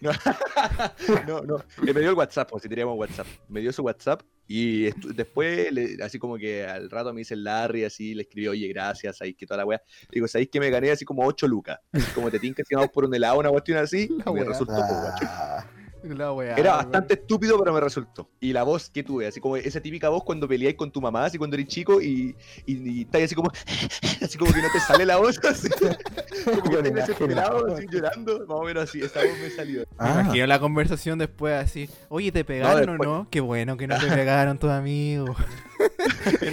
[1.27, 1.57] No, no.
[1.85, 3.27] Eh, me dio el WhatsApp, o si teníamos WhatsApp.
[3.49, 7.43] Me dio su WhatsApp y después, le- así como que al rato me dice el
[7.43, 9.81] Larry, así le escribió, oye, gracias, ahí que toda la wea.
[10.11, 11.79] Digo, ¿sabéis que me gané así como 8 lucas?
[12.15, 14.09] Como te tinca si vamos por un helado, una cuestión así.
[14.33, 15.25] Me resultó, pues, guacho.
[15.27, 15.65] Ah,
[16.03, 16.55] La weá.
[16.55, 18.29] Era bastante estúpido, pero me resultó.
[18.39, 21.25] Y la voz que tuve, así como esa típica voz cuando peleáis con tu mamá,
[21.25, 22.35] así cuando eres chico y,
[22.65, 23.49] y, y estás así como,
[24.21, 27.75] así como que no te sale la voz, así, como que desesperado, imaginado.
[27.75, 29.79] así llorando, más o menos así, esa voz me salió.
[29.81, 31.89] Me ah, imagino la conversación después así.
[32.09, 33.27] Oye, ¿te pegaron después- o no?
[33.29, 35.35] Qué bueno que no te pegaron tus amigos.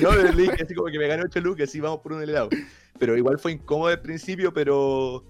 [0.01, 2.49] No, le dije así como que me gané 8 lucas, así vamos por un helado.
[2.99, 5.25] Pero igual fue incómodo al principio, pero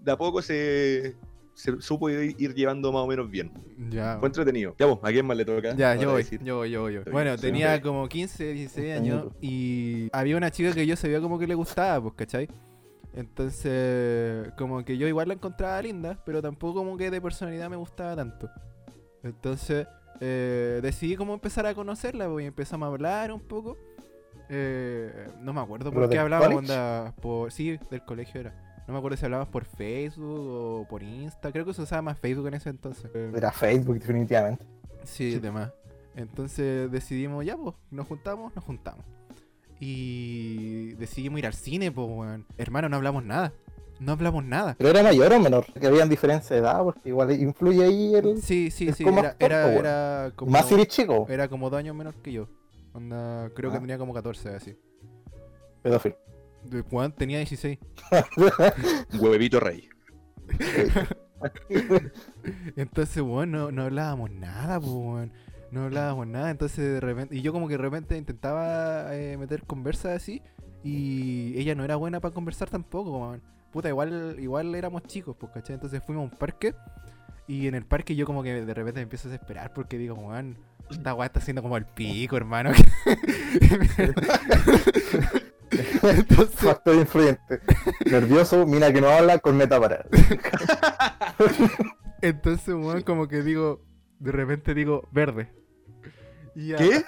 [0.00, 1.14] de a poco se,
[1.54, 3.52] se supo ir, ir llevando más o menos bien.
[3.90, 4.18] Ya.
[4.18, 4.74] Fue entretenido.
[4.78, 5.74] Ya vos, ¿a quién más le toca?
[5.74, 6.42] Ya, yo voy, decir?
[6.42, 7.12] yo voy, yo voy, yo voy.
[7.12, 11.46] Bueno, tenía como 15, 16 años y había una chica que yo sabía como que
[11.46, 12.48] le gustaba, pues, ¿cachai?
[13.14, 17.76] Entonces, como que yo igual la encontraba linda, pero tampoco como que de personalidad me
[17.76, 18.50] gustaba tanto.
[19.22, 19.86] Entonces,
[20.20, 23.76] eh, decidí como empezar a conocerla, pues, y empezamos a hablar un poco.
[24.48, 26.54] Eh, no me acuerdo ¿Pero por qué college?
[26.54, 27.52] onda, por...
[27.52, 28.71] Sí, del colegio era.
[28.92, 31.50] No me acuerdo si hablábamos por Facebook o por Insta.
[31.50, 33.10] Creo que se usaba más Facebook en ese entonces.
[33.34, 34.66] Era Facebook, definitivamente.
[35.04, 35.72] Sí, demás.
[36.14, 39.02] Entonces decidimos, ya, pues, nos juntamos, nos juntamos.
[39.80, 42.44] Y decidimos ir al cine, pues, weón.
[42.58, 43.54] Hermano, no hablamos nada.
[43.98, 44.74] No hablamos nada.
[44.76, 48.42] Pero era mayor o menor, que habían diferencia de edad, porque igual influye ahí el.
[48.42, 49.04] Sí, sí, sí.
[49.08, 49.78] Era, actor, era, weón.
[49.78, 52.46] era como, Más si chico, era como dos años menor que yo.
[52.92, 53.80] Onda, creo que Ah.
[53.80, 54.76] tenía como 14, así.
[55.82, 56.16] pedófilo.
[56.64, 57.78] De- Weón tenía 16.
[59.18, 59.88] Huevito rey.
[62.76, 65.30] Entonces, weón, no, no hablábamos nada, pues.
[65.70, 67.34] No hablábamos nada, entonces de repente...
[67.34, 70.42] Y yo como que de repente intentaba eh, meter conversa así.
[70.84, 73.42] Y ella no era buena para conversar tampoco, weón.
[73.72, 75.74] Puta, igual, igual éramos chicos, pues, ¿cachai?
[75.74, 76.74] Entonces fuimos a un parque.
[77.48, 80.14] Y en el parque yo como que de repente me empiezo a desesperar porque digo,
[80.14, 80.58] weón,
[80.90, 82.70] esta weá está haciendo como el pico, hermano.
[86.02, 87.60] Entonces, Factor influyente.
[88.10, 90.04] Nervioso, mina que no habla, con meta parada.
[92.22, 93.84] entonces, weón, como que digo,
[94.18, 95.52] de repente digo, verde.
[96.54, 96.96] Y ya- ¿Qué?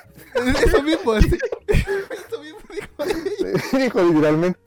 [0.65, 1.39] Eso mismo, así.
[1.69, 4.61] Eso mismo dijo Dijo literalmente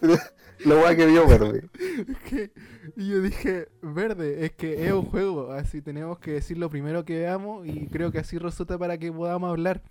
[0.66, 1.70] lo guay que vio verde.
[2.30, 2.52] Que-
[2.96, 7.04] y yo dije, verde, es que es un juego, así tenemos que decir lo primero
[7.06, 9.82] que veamos y creo que así resulta para que podamos hablar.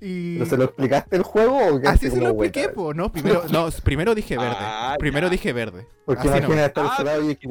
[0.00, 1.88] Y ¿Pero se lo explicaste el juego o qué?
[1.88, 5.30] así se lo expliqué, po, no, primero, no, primero dije verde, Ah, primero ya.
[5.30, 5.86] dije verde.
[6.04, 6.36] Porque Así no.
[6.38, 7.48] imagina estar Ah, y que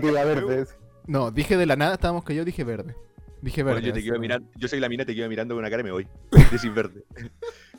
[0.00, 0.66] tira verde.
[1.06, 2.94] No, dije de la nada, estábamos que yo dije verde.
[3.42, 3.88] Dije Bueno, verde.
[3.88, 4.20] yo te quedo ¿no?
[4.20, 6.08] mirando, yo soy la mina, te quedo mirando con una cara y me voy.
[6.50, 7.04] Decís verde.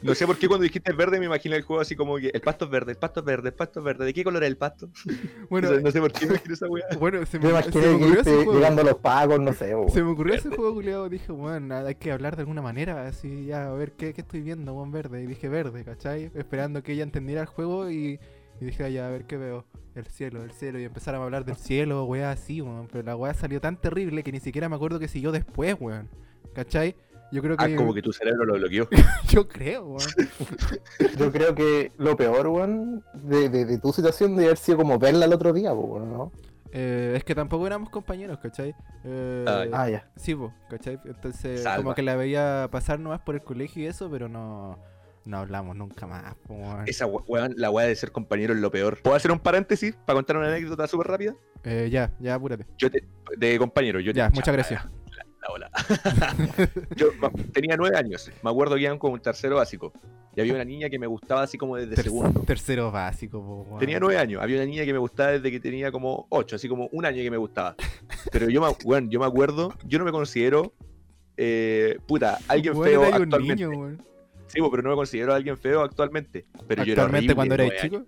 [0.02, 2.42] No sé por qué cuando dijiste verde me imaginé el juego así como que el
[2.42, 4.06] pasto es verde, el pasto es verde, el pasto es verde.
[4.06, 4.90] ¿De qué color es el pasto?
[5.50, 6.86] Bueno, no, sé, no sé por qué me imaginé esa weá.
[7.00, 8.54] bueno, se me, me se me ocurrió ese irte juego.
[8.54, 9.74] llegando a los pagos, no sé.
[9.74, 9.90] bo.
[9.90, 11.10] Se me ocurrió ese juego, culiado.
[11.10, 13.08] Dije, bueno, hay que hablar de alguna manera.
[13.08, 15.24] Así, ya, a ver qué, qué estoy viendo, buen verde.
[15.24, 16.32] Y dije verde, ¿cachai?
[16.36, 18.20] Esperando que ella entendiera el juego y,
[18.60, 19.66] y dije, "Ah, ya, a ver qué veo.
[19.96, 20.80] El cielo, el cielo.
[20.80, 22.88] Y empezaron a hablar del cielo, weá, así, weón.
[22.92, 26.10] Pero la weá salió tan terrible que ni siquiera me acuerdo que siguió después, weón.
[26.54, 26.96] ¿cachai?
[27.32, 27.64] Yo creo que.
[27.66, 28.88] Ah, como que tu cerebro lo bloqueó.
[29.30, 30.10] Yo creo, weón.
[31.18, 34.98] Yo creo que lo peor, weón, de, de, de tu situación debe haber sido como
[35.00, 36.32] verla el otro día, weón, ¿no?
[36.72, 38.76] Eh, es que tampoco éramos compañeros, ¿cachai?
[39.04, 39.82] Eh, Ah, ya.
[39.82, 40.12] Ah, ya.
[40.16, 41.00] Sí, po, ¿cachai?
[41.06, 41.78] Entonces, Salva.
[41.84, 44.78] como que la veía pasar nomás por el colegio y eso, pero no,
[45.26, 46.84] no hablamos nunca más, weón.
[46.88, 49.02] Esa weón, la weá de ser compañero es lo peor.
[49.02, 51.36] ¿Puedo hacer un paréntesis para contar una anécdota súper rápida?
[51.64, 52.66] Eh, ya, ya, apúrate.
[52.78, 53.04] Yo te,
[53.38, 54.86] de compañero, yo te- Ya, muchas gracias.
[55.58, 56.70] La, la ola.
[56.96, 57.08] yo
[57.54, 58.32] tenía nueve años.
[58.44, 59.94] Me acuerdo que iban como un tercero básico.
[60.36, 62.42] Y había una niña que me gustaba así como desde Ter- segundo.
[62.42, 63.76] Tercero básico.
[63.80, 64.42] Tenía nueve años.
[64.42, 67.24] Había una niña que me gustaba desde que tenía como ocho, así como un año
[67.24, 67.76] que me gustaba.
[68.32, 70.74] Pero yo me, weón, yo me acuerdo, yo no me considero,
[71.38, 73.66] eh, puta, alguien feo actualmente.
[73.66, 73.98] niño.
[74.48, 76.46] Sí, pero no me considero alguien feo actualmente.
[76.68, 77.74] Pero yo era cuando años.
[77.82, 78.04] chico.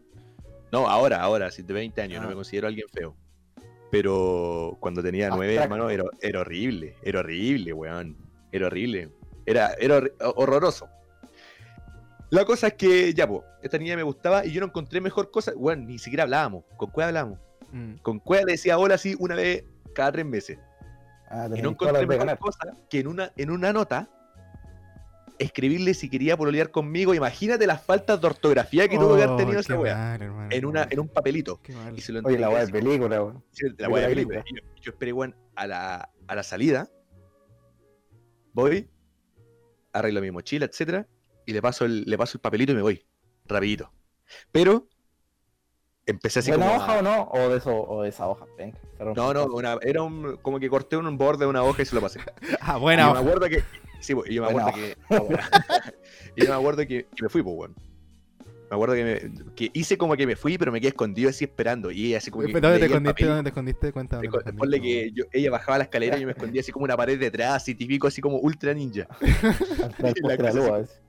[0.71, 2.29] No, ahora, ahora, de 20 años, no Ah.
[2.29, 3.15] me considero alguien feo.
[3.91, 6.95] Pero cuando tenía nueve, hermano, era, era horrible.
[7.03, 8.15] Era horrible, weón.
[8.51, 9.09] Era horrible.
[9.45, 10.87] Era, era hor- horroroso.
[12.29, 15.31] La cosa es que, ya, po, esta niña me gustaba y yo no encontré mejor
[15.31, 15.51] cosa.
[15.55, 16.63] Weón, ni siquiera hablábamos.
[16.77, 17.39] ¿Con cuál hablábamos?
[17.71, 17.95] Mm.
[18.01, 19.63] Con cuál le decía hola así una vez
[19.95, 20.59] cada tres meses.
[21.29, 22.37] Ah, Y no encontré mejor ganar.
[22.39, 24.09] cosa que en una, en una nota
[25.39, 27.13] escribirle si quería pololear conmigo.
[27.13, 30.15] Imagínate las faltas de ortografía que tuvo que haber Oh, tenido qué esa weá.
[30.51, 31.59] En, una, en un papelito.
[31.95, 33.43] Y se lo Oye, la weá de película, weón.
[33.51, 34.43] Sí, la de weá de la película.
[34.45, 36.89] Y Yo, yo esperé, weón, a la, a la salida.
[38.53, 38.89] Voy,
[39.93, 41.07] arreglo mi mochila, etcétera,
[41.45, 43.05] y le paso el, le paso el papelito y me voy.
[43.45, 43.91] Rapidito.
[44.51, 44.87] Pero
[46.05, 46.77] empecé así ¿Buena como.
[46.77, 47.23] hoja a- o no?
[47.31, 48.77] O de, eso, o de esa hoja, venga.
[49.15, 51.95] No, no, una- era un, como que corté un borde de una hoja y se
[51.95, 52.19] lo pasé.
[52.61, 53.21] Ah, Y buena yo hoja.
[53.21, 53.63] me acuerdo que.
[53.99, 54.97] Sí, pues, y yo me acuerdo que.
[56.35, 57.75] y yo me acuerdo que, que me fui, pues, weón.
[58.69, 61.43] Me acuerdo que, me- que hice como que me fui, pero me quedé escondido así
[61.43, 61.89] esperando.
[61.89, 62.53] Y ella así como que.
[62.61, 63.23] ¿Dónde te escondiste?
[63.25, 63.79] ¿Dónde te escondiste?
[64.21, 66.95] De escondiste, que yo- ella bajaba la escalera y yo me escondía así como una
[66.95, 69.07] pared detrás, así típico, así como ultra ninja.
[69.97, 70.99] Final, la la cosa.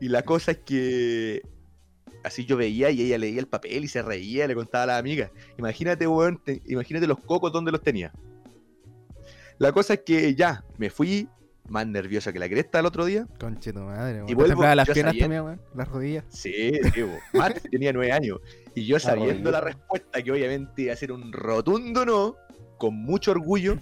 [0.00, 1.42] Y la cosa es que
[2.24, 4.98] así yo veía y ella leía el papel y se reía, le contaba a las
[4.98, 5.30] amigas.
[5.58, 8.12] Imagínate, weón, te- imagínate los cocos donde los tenía.
[9.58, 11.28] La cosa es que ya, me fui
[11.68, 13.26] más nervioso que la cresta el otro día.
[13.38, 14.24] Conche tu madre, weón.
[14.24, 15.60] Y ¿Te vuelvo, temblaban las piernas sabiendo- también, weón?
[15.74, 16.24] Las rodillas.
[16.28, 17.04] Sí, sí.
[17.32, 18.38] Más tenía nueve años.
[18.74, 22.36] Y yo sabiendo la respuesta que obviamente iba a ser un rotundo no,
[22.78, 23.78] con mucho orgullo.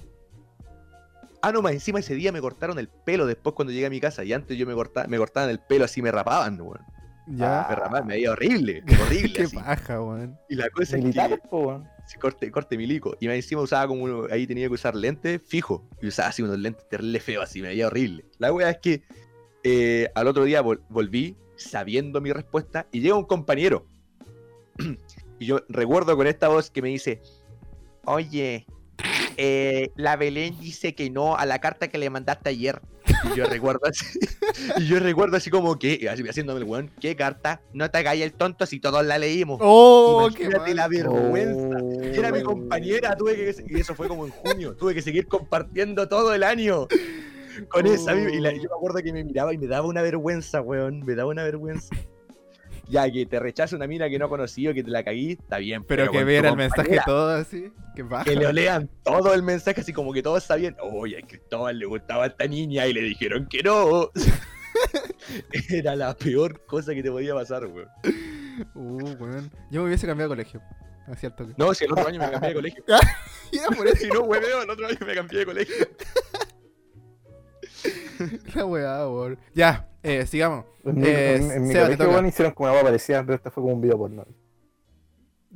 [1.44, 4.00] Ah, no, más encima ese día me cortaron el pelo después cuando llegué a mi
[4.00, 4.22] casa.
[4.22, 6.78] Y antes yo me cortaba, me cortaban el pelo así, me rapaban, weón.
[7.26, 7.66] Ya.
[7.68, 9.32] Me rapaban, me veía horrible, horrible.
[9.32, 9.56] Qué así.
[9.56, 10.38] paja, weón.
[10.48, 11.82] Y la cosa es que po,
[12.20, 13.16] corte, corte milico.
[13.20, 15.88] Y encima usaba como uno- ahí tenía que usar lentes fijo.
[16.00, 18.24] Y usaba así unos lentes terrible feos, así, me veía horrible.
[18.38, 19.02] La wea es que
[19.64, 23.86] eh, al otro día vol- volví sabiendo mi respuesta y llega un compañero.
[25.38, 27.22] y yo recuerdo con esta voz que me dice,
[28.04, 28.66] oye,
[29.36, 32.80] eh, la Belén dice que no a la carta que le mandaste ayer.
[33.24, 34.18] Y yo recuerdo así,
[34.78, 37.60] y yo recuerdo así como que, así haciéndome el weón, ¿qué carta?
[37.72, 39.58] No te hagas el tonto si todos la leímos.
[39.62, 40.90] ¡Oh, qué Imagínate la mal!
[40.90, 41.78] vergüenza.
[42.14, 42.44] Y era mi Oh.
[42.44, 46.42] compañera, tuve que, y eso fue como en junio, tuve que seguir compartiendo todo el
[46.42, 46.86] año
[47.68, 48.14] con esa.
[48.14, 51.14] Y la- yo me acuerdo que me miraba y me daba una vergüenza, weón, me
[51.14, 51.94] daba una vergüenza.
[52.92, 55.82] Ya que te rechace una mina que no conocí que te la caguí, está bien.
[55.84, 57.72] Pero que viera el mensaje todo así.
[57.94, 61.86] Que le lean todo el mensaje, así como que todos sabían, oye, a Cristóbal le
[61.86, 64.10] gustaba a esta niña y le dijeron que no.
[65.70, 67.88] Era la peor cosa que te podía pasar, weón.
[68.74, 69.50] Uh, weón.
[69.70, 70.62] Yo me hubiese cambiado de colegio.
[71.56, 72.84] No, si el otro año me cambié de colegio.
[73.50, 75.86] Y era por eso Si no, hueveo, el otro año me cambié de colegio.
[78.54, 79.38] la weá, weón.
[79.54, 80.64] Ya, eh, sigamos.
[80.84, 82.10] En mi, Eh, en- en mi Seba, te colegio, toca.
[82.10, 84.26] weón, hicieron como una hueá parecida, pero este fue como un video porno.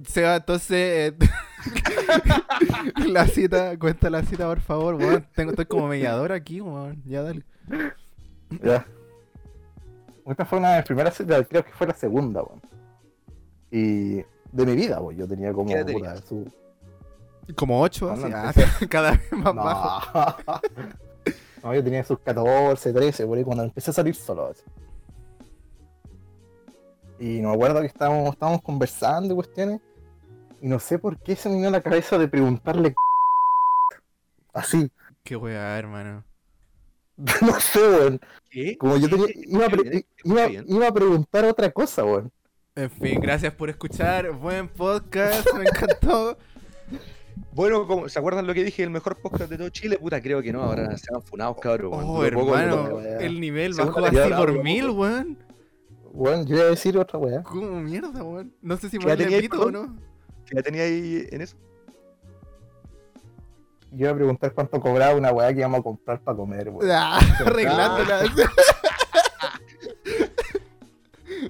[0.05, 1.15] Seba, entonces.
[1.15, 1.17] eh,
[3.09, 5.27] la cita, cuenta la cita, por favor, weón.
[5.35, 7.03] Tengo, estoy como mediador aquí, weón.
[7.07, 7.45] Ya, dale.
[8.63, 8.87] Ya.
[10.27, 12.61] Esta fue una de las primeras citas, creo que fue la segunda, weón.
[13.71, 14.17] Y
[14.53, 15.17] de mi vida, weón.
[15.17, 15.71] Yo tenía como
[16.27, 16.47] su.
[17.55, 18.29] Como ocho, No, así.
[18.29, 19.65] no, ah, empecé- cada vez más No.
[19.65, 20.61] bajo.
[21.67, 24.47] No, yo tenía sus 14, 13, por ahí cuando empecé a salir solo.
[24.49, 24.63] así.
[27.19, 29.81] Y no me acuerdo que estábamos, estábamos conversando y cuestiones.
[30.61, 32.95] Y no sé por qué se me vino a la cabeza de preguntarle
[34.53, 34.91] así.
[35.25, 36.25] Qué weá, hermano.
[37.17, 38.21] no sé, weón.
[38.79, 42.31] Como yo tenía, iba, a pre- iba, iba a preguntar otra cosa, weón.
[42.77, 44.31] En fin, gracias por escuchar.
[44.33, 46.39] Buen podcast, me encantó.
[47.53, 48.83] Bueno, como, ¿se acuerdan lo que dije?
[48.83, 49.99] El mejor podcast de todo Chile.
[49.99, 50.63] Puta, creo que no.
[50.63, 51.93] Ahora se han funado, cabrón.
[51.95, 55.39] Oh, poco- hermano, el nivel bajó así por mil, weón.
[56.13, 57.43] Weón, yo iba a decir otra weá.
[57.43, 58.53] ¿Cómo mierda, weón?
[58.63, 59.97] No sé si ¿Qué ponerle tenía ahí, pito o no.
[60.47, 61.57] ¿Que la tenía ahí en eso?
[63.93, 66.91] Yo iba a preguntar cuánto cobraba una weá que íbamos a comprar para comer, weón.
[66.91, 68.23] Ah, arreglándola.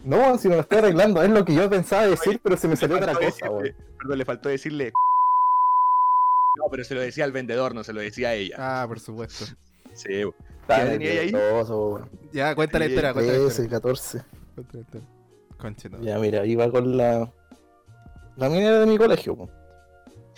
[0.04, 2.76] No, si no lo estoy arreglando, es lo que yo pensaba decir, pero se me
[2.76, 3.74] salió otra cosa, weón.
[3.98, 4.92] Perdón, le faltó decirle.
[6.56, 8.56] No, pero se lo decía al vendedor, no se lo decía a ella.
[8.58, 9.44] Ah, por supuesto.
[9.94, 11.32] Sí, ¿Qué tenía ahí?
[12.32, 13.70] Ya, cuenta la historia, cuenta la 13, historia.
[13.70, 14.22] 14.
[14.54, 15.98] Cuenta la historia.
[16.02, 17.32] Ya, mira, iba con la.
[18.36, 19.50] La mina era de mi colegio, weón.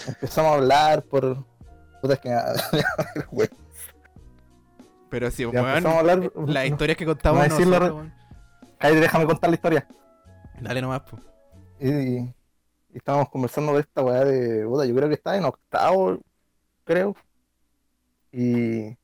[0.06, 1.44] Empezamos a hablar por.
[2.00, 2.30] Puta, es que.
[5.10, 5.68] Pero sí, Ya weón.
[5.68, 6.32] empezamos a hablar.
[6.46, 8.12] Las historias que contamos no decirlo nosotros, re-.
[8.78, 9.88] Cállate, déjame contar la historia.
[10.60, 11.18] Dale nomás, po.
[11.80, 12.34] Y, y
[12.94, 14.64] estábamos conversando de esta weá de.
[14.66, 16.18] Puta, yo creo que estaba en octavo,
[16.84, 17.14] creo.
[18.32, 18.96] Y.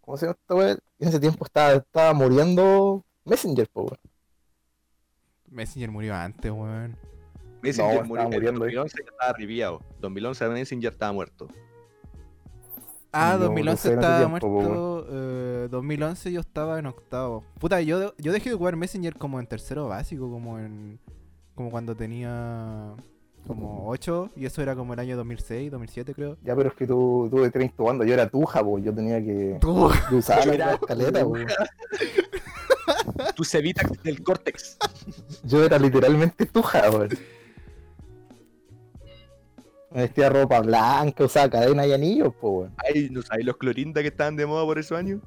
[0.00, 0.70] ¿Cómo se llama esta weá?
[0.98, 3.98] En ese tiempo estaba, estaba muriendo Messenger, po, weón.
[5.48, 6.96] Messenger murió antes, weón.
[7.62, 8.22] Messenger No, murió.
[8.22, 8.74] estaba En muriendo ahí.
[8.74, 9.82] 2011 ya estaba ripiado.
[10.00, 11.48] 2011 Messenger estaba muerto.
[13.12, 15.06] Ah, Yo no 2011 sé en ese estaba tiempo, muerto.
[15.10, 17.44] eh, 2011 yo estaba en octavo.
[17.58, 21.00] Puta, yo, yo dejé de jugar Messenger como en tercero básico, como en.
[21.54, 22.94] Como cuando tenía.
[23.46, 26.36] Como 8, y eso era como el año 2006, 2007, creo.
[26.44, 29.18] Ya, pero es que tú, tú de tenis cuando yo era tuja, po, yo tenía
[29.24, 31.24] que, Tú, usar Yo la escaleta.
[33.34, 34.76] Tu cevita del córtex.
[35.44, 37.08] Yo era literalmente tuja, weón.
[39.90, 42.74] Me vestía ropa blanca, usaba cadena y anillos, po, weón.
[42.76, 45.20] Ay, ¿no sabéis los clorinda que estaban de moda por esos años?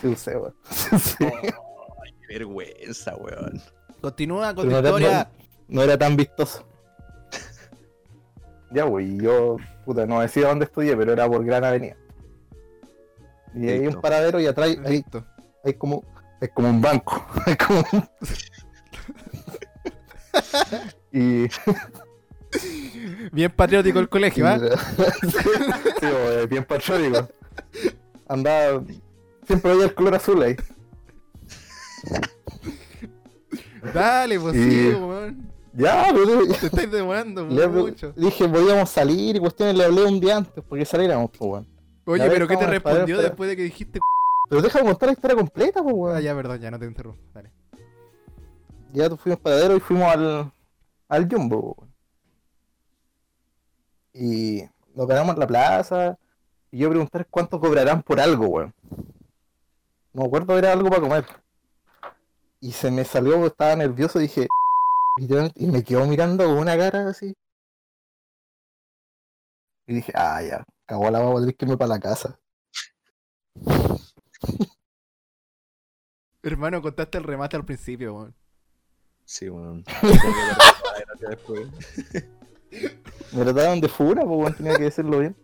[0.00, 0.54] Sí, usé, weón.
[0.98, 1.24] Sí.
[1.24, 3.60] Ay, qué vergüenza, weón.
[4.00, 5.30] Continúa con tu historia.
[5.70, 6.66] No era tan vistoso.
[8.72, 11.96] Ya, güey, yo, puta, no decía dónde estudié, pero era por Gran Avenida.
[13.52, 13.96] Y hay Listo.
[13.96, 15.26] un paradero y atrás hay, hay, Listo.
[15.64, 16.04] hay como,
[16.40, 17.26] hay como un banco.
[17.46, 18.08] Hay como un-
[21.12, 21.48] y
[23.32, 24.58] Bien patriótico el colegio, ¿ah?
[24.60, 27.28] sí, güey, bien patriótico.
[28.28, 28.84] Andaba.
[29.48, 30.56] Siempre veía el color azul ahí.
[33.92, 35.50] Dale, pues Y- sí, weón.
[35.72, 38.12] Ya, pero Te estáis demorando le, mucho.
[38.16, 41.66] dije, podíamos salir y cuestiones le hablé un día antes porque saliéramos, pues, weón.
[42.06, 44.00] Oye, pero ¿qué te respondió después de que dijiste?
[44.50, 46.22] Pero déjame contar la historia completa, pues, Ah, weón.
[46.22, 47.22] ya, perdón, ya no te interrumpo.
[47.32, 47.52] Dale.
[48.92, 50.52] Ya fuimos al paradero y fuimos al,
[51.08, 51.76] al Jumbo.
[51.78, 51.90] weón.
[54.12, 54.64] Y
[54.96, 56.18] nos ganamos en la plaza.
[56.72, 58.74] Y yo preguntar cuánto cobrarán por algo, weón.
[60.12, 61.24] No me acuerdo, era algo para comer.
[62.60, 64.48] Y se me salió, estaba nervioso, dije.
[65.54, 67.36] Y me quedó mirando con una cara así.
[69.86, 72.40] Y dije, ah, ya, cagó la baba, tenés que irme para la casa.
[76.42, 78.34] Hermano, contaste el remate al principio, weón.
[79.26, 79.84] Sí, weón.
[81.20, 81.68] después.
[83.32, 85.36] Me trataron de fura, pues weón, tenía que decirlo bien.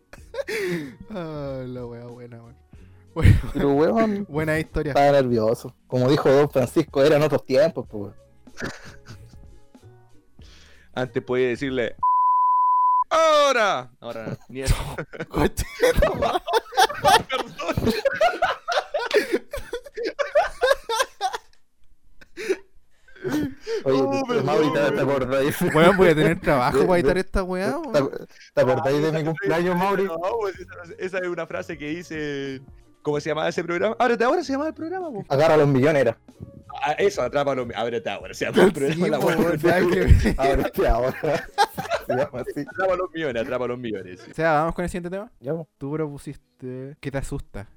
[1.10, 2.56] Ah, la wea buena, weón.
[3.14, 4.92] Bueno, Pero weón, buena historia.
[4.92, 5.76] estaba nervioso.
[5.86, 8.14] Como dijo Don Francisco, eran otros tiempos, pues weón.
[10.96, 11.94] Antes podía decirle.
[13.10, 13.90] ¡Ahora!
[14.00, 14.74] Ahora no, ni eso.
[15.12, 15.50] Perdón.
[23.84, 24.38] Oye, Oh, ¿te-
[24.74, 25.10] ¿te perdón.
[25.10, 25.56] acordáis?
[25.74, 27.76] Weón, voy a tener trabajo para editar esta weá.
[27.92, 28.00] ¿Te,
[28.54, 30.04] te acordáis de mi cumpleaños, Mauri?
[30.04, 30.54] No, pues
[30.98, 32.60] esa, es una frase que dice.
[33.02, 33.94] ¿Cómo se llamaba ese programa?
[34.00, 35.24] Ábrete ahora se llama el programa, po.
[35.28, 36.18] Agarra los millones, era.
[36.82, 37.66] Ah, eso, atrápalo.
[37.74, 40.34] Ábrete ahora se llama el Sí, la que.
[40.36, 41.48] Ahora sí, ahora.
[42.06, 42.60] Se llama así.
[42.60, 44.20] Atrapa los millones, atrapa los millones.
[44.20, 44.30] sí.
[44.30, 45.30] O sea, vamos con el siguiente tema.
[45.40, 45.52] Ya.
[45.78, 46.96] Tú propusiste.
[47.00, 47.68] ¿Qué te asusta?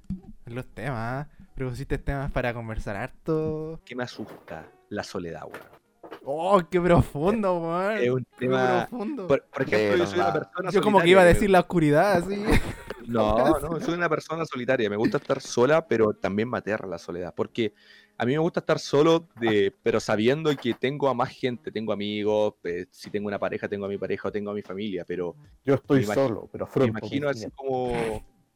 [0.45, 1.27] Los temas.
[1.55, 3.81] Propusiste temas para conversar harto.
[3.85, 4.65] ¿Qué me asusta?
[4.89, 5.79] La soledad, weón.
[6.23, 7.97] Oh, qué profundo, weón.
[7.97, 8.87] Es un Qué tema.
[8.89, 9.27] profundo.
[9.27, 12.13] Por, por ejemplo, yo soy una persona Yo como que iba a decir la oscuridad,
[12.17, 12.43] así.
[13.09, 14.87] No, no, soy una persona solitaria.
[14.87, 17.33] Me gusta estar sola, pero también me aterra la soledad.
[17.35, 17.73] Porque
[18.21, 21.71] a mí me gusta estar solo, de, pero sabiendo que tengo a más gente.
[21.71, 24.61] Tengo amigos, eh, si tengo una pareja, tengo a mi pareja o tengo a mi
[24.61, 25.05] familia.
[25.05, 27.93] Pero Yo estoy Me imag- solo, pero me imagino así como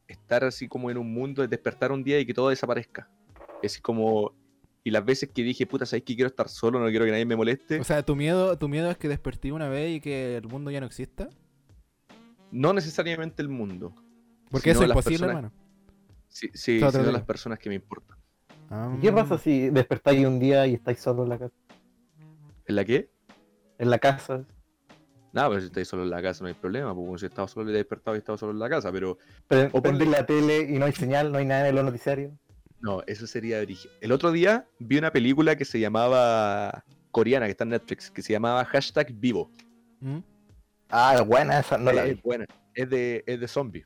[0.06, 3.08] estar así como en un mundo, de despertar un día y que todo desaparezca.
[3.62, 4.32] Es como.
[4.86, 6.78] Y las veces que dije, puta, ¿sabes que quiero estar solo?
[6.78, 7.80] No quiero que nadie me moleste.
[7.80, 10.70] O sea, ¿tu miedo, tu miedo es que despertí una vez y que el mundo
[10.70, 11.30] ya no exista.
[12.52, 13.94] no necesariamente el mundo.
[14.50, 15.52] Porque eso es personas- hermano.
[16.28, 18.18] Sí, sí, sino las personas que me importan.
[18.96, 21.54] ¿Y ¿Qué pasa si despertáis un día y estáis solo en la casa?
[22.66, 23.10] ¿En la qué?
[23.78, 24.44] En la casa.
[25.32, 27.70] Nada, pero si estáis solo en la casa no hay problema, porque si estaba solo,
[27.70, 29.18] he despertado y estaba solo en la casa, pero
[29.48, 31.84] Pre- O Prendís ponle- la tele y no hay señal, no hay nada en los
[31.84, 32.32] noticiarios.
[32.80, 33.90] no, eso sería origen.
[34.00, 38.22] El otro día vi una película que se llamaba coreana, que está en Netflix, que
[38.22, 39.50] se llamaba Hashtag Vivo.
[40.00, 40.18] ¿Mm?
[40.90, 42.20] Ah, buena esa, no la es vi.
[42.22, 42.44] buena,
[42.74, 43.84] es de, es de zombie.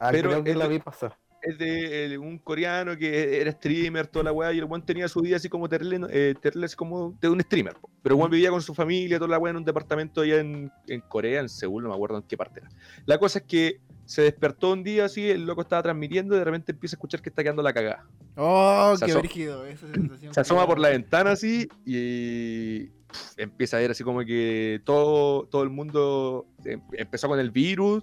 [0.00, 1.18] Ah, pero creo que es la de- vi pasar.
[1.42, 5.08] Es de eh, un coreano que era streamer, toda la weá, y el buen tenía
[5.08, 6.34] su vida así como terrible, eh,
[6.64, 7.74] así como de un streamer.
[7.74, 7.90] po.
[8.02, 10.70] Pero el buen vivía con su familia, toda la weá en un departamento allá en,
[10.86, 12.68] en Corea, en Seúl, no me acuerdo en qué parte era.
[13.06, 16.44] La cosa es que se despertó un día así, el loco estaba transmitiendo y de
[16.44, 18.06] repente empieza a escuchar que está quedando la cagada.
[18.36, 19.66] Oh, Se qué brígido.
[19.66, 22.90] Esa sensación Se asoma que- por la ventana así y
[23.36, 28.02] empieza a ver así como que todo, todo el mundo em- empezó con el virus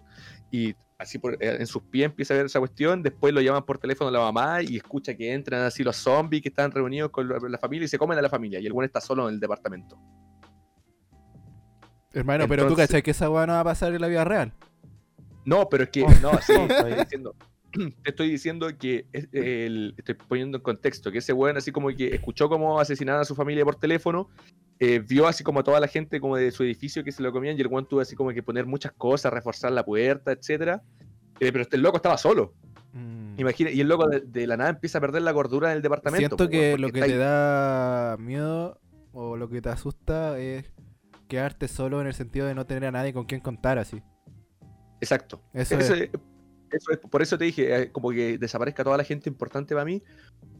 [0.51, 3.01] y así por- eh, en sus pies empieza a ver esa cuestión.
[3.01, 6.43] Después lo llaman por teléfono a la mamá y escucha que entran así los zombies
[6.43, 8.59] que están reunidos con la, familia y se comen a la familia.
[8.59, 9.97] Y el buen está solo en el departamento.
[12.13, 14.51] Hermano, pero tú cachai que esa weá no va a pasar en la vida real.
[15.45, 17.35] No, pero es que, Oh, no, sí, estoy diciendo,
[17.71, 21.87] te estoy diciendo que es- el- estoy poniendo en contexto que ese weón así como
[21.89, 24.29] que escuchó cómo asesinaban a su familia por teléfono,
[24.79, 27.31] eh, vio así como a toda la gente como de su edificio que se lo
[27.31, 30.81] comían y el weón tuvo así como que poner muchas cosas, reforzar la puerta, etcétera.
[31.39, 32.53] Eh, pero este el loco estaba solo.
[32.93, 33.39] Mm.
[33.39, 35.81] Imagina, y el loco de, de la nada empieza a perder la gordura en el
[35.81, 36.19] departamento.
[36.35, 38.79] Siento po, que lo que te ahí- da miedo
[39.11, 40.71] o lo que te asusta es
[41.27, 44.01] quedarte solo en el sentido de no tener a nadie con quien contar así.
[45.01, 45.41] Exacto.
[45.53, 46.01] Eso Eso es.
[46.01, 46.09] es-
[46.71, 49.85] eso es- por eso te dije, eh, como que desaparezca toda la gente importante para
[49.85, 50.01] mí.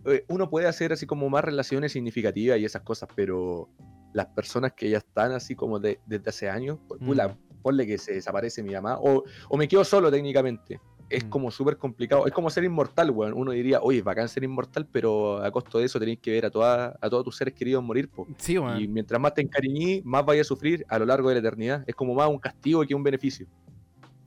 [0.05, 3.69] eh, uno puede hacer así como más relaciones significativas y esas cosas, pero
[4.13, 7.37] las personas que ya están así como de- desde hace años, por- pula, Mm.
[7.61, 10.79] ponle que se desaparece mi mamá, o, o me quedo solo técnicamente.
[11.09, 11.29] Es Mm.
[11.29, 12.27] como súper complicado.
[12.27, 13.33] Es como ser inmortal, weón.
[13.33, 16.45] Uno diría, oye, es bacán ser inmortal, pero a costo de eso tenéis que ver
[16.45, 18.27] a, toda, a todos tus seres queridos morir, po.
[18.37, 18.79] Sí, weón.
[18.79, 21.83] Y mientras más te encariñí, más vayas a sufrir a lo largo de la eternidad.
[21.87, 23.47] Es como más un castigo que un beneficio.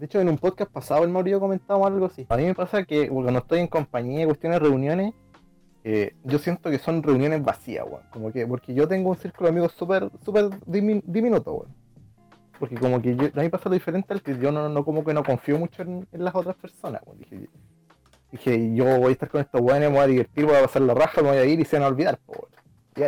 [0.00, 2.26] De hecho, en un podcast pasado el Mauricio comentaba algo así.
[2.28, 5.14] A mí me pasa que cuando estoy en compañía, cuestiones de reuniones,
[5.84, 8.02] eh, yo siento que son reuniones vacías, weón.
[8.10, 11.74] Como que, porque yo tengo un círculo de amigos súper, súper dimi- diminuto, weón.
[12.58, 15.04] Porque como que yo, a mí pasa lo diferente al que yo no, no como
[15.04, 17.18] que no confío mucho en, las otras personas, weón.
[17.18, 17.48] Dije,
[18.30, 20.82] dije, yo voy a estar con estos weones, me voy a divertir, voy a pasar
[20.82, 22.50] la raja, me voy a ir y se van a olvidar, weón.
[22.94, 23.00] Y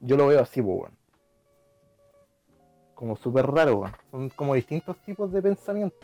[0.00, 0.92] yo lo veo así, weón.
[2.94, 3.92] Como súper raro, weón.
[4.10, 5.96] Son como distintos tipos de pensamiento.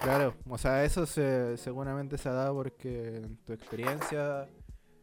[0.00, 4.48] Claro, o sea, eso se, seguramente se ha dado porque tu experiencia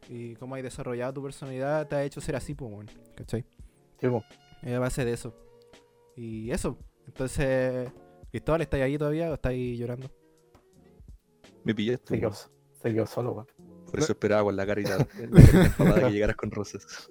[0.08, 2.90] y cómo has desarrollado tu personalidad te ha hecho ser así, pues, weón.
[3.16, 3.44] ¿Cachai?
[4.00, 4.24] Sí, po.
[4.62, 5.34] Es a base de eso.
[6.16, 7.90] Y eso, Entonces,
[8.30, 10.10] Cristóbal, ¿estáis ahí todavía o estáis llorando?
[11.64, 12.14] Me pillaste.
[12.14, 13.46] Se quedó, se quedó solo, weón.
[13.90, 17.08] Por eso esperaba con la carita enfadada que llegaras con rosas.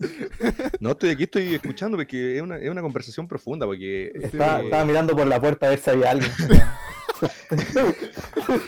[0.79, 3.65] No, estoy aquí, estoy escuchando porque es una, es una conversación profunda.
[3.65, 6.31] Porque Estaba, eh, estaba mirando por la puerta a ver si había alguien.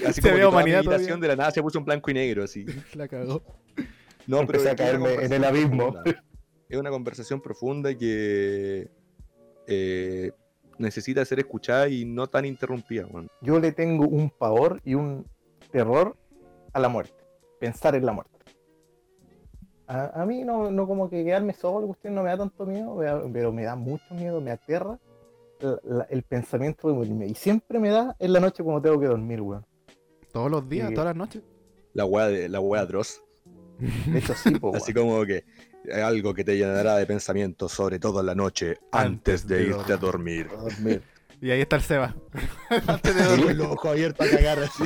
[0.06, 0.84] así Se como ve que toda mi humanidad
[1.20, 2.44] de la nada se puso en blanco y negro.
[2.44, 2.66] Así.
[2.96, 3.42] La cagó.
[4.28, 5.94] No, pero Empecé a caerme en el conversación abismo.
[5.94, 6.24] profunda.
[6.70, 8.92] Es una conversación profunda que
[9.66, 10.32] eh,
[10.78, 13.08] necesita ser escuchada y no tan interrumpida.
[13.42, 15.26] Yo le tengo un pavor y un
[15.72, 16.16] terror
[16.72, 17.24] a la muerte.
[17.60, 18.38] Pensar en la muerte.
[19.88, 23.00] A, a mí no, no como que quedarme solo, cuestión no me da tanto miedo,
[23.34, 25.00] pero me da mucho miedo, me aterra
[25.60, 27.28] la- la- el pensamiento de morirme.
[27.28, 29.66] Y siempre me da en la noche cuando tengo que dormir, weón.
[30.32, 31.42] Todos los días, todas las noches.
[31.94, 33.24] La wea de la wea atroz.
[33.80, 35.44] De hecho, sí, po, Así como que
[35.86, 39.56] eh, algo que te llenará de pensamientos, sobre todo en la noche, antes, Antes de,
[39.58, 40.48] de irte a dormir.
[40.52, 41.02] A dormir.
[41.42, 42.16] Y ahí está el Seba.
[42.88, 43.50] Antes de Con dormir.
[43.52, 44.84] el ojo abierto a cagar así.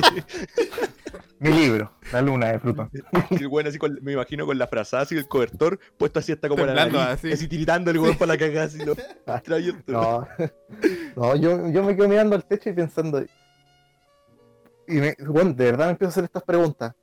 [1.40, 2.90] Mi libro, La Luna de Plutón.
[3.30, 6.48] El weón así con- me imagino con la frazada así el cobertor puesto así hasta
[6.48, 7.48] como la nariz, así.
[7.48, 8.94] tiritando el weón para la cagada así lo.
[9.86, 10.26] No,
[11.16, 13.22] no yo, yo me quedo mirando al techo y pensando.
[14.86, 16.94] Y me, bueno, de verdad me empiezo a hacer estas preguntas.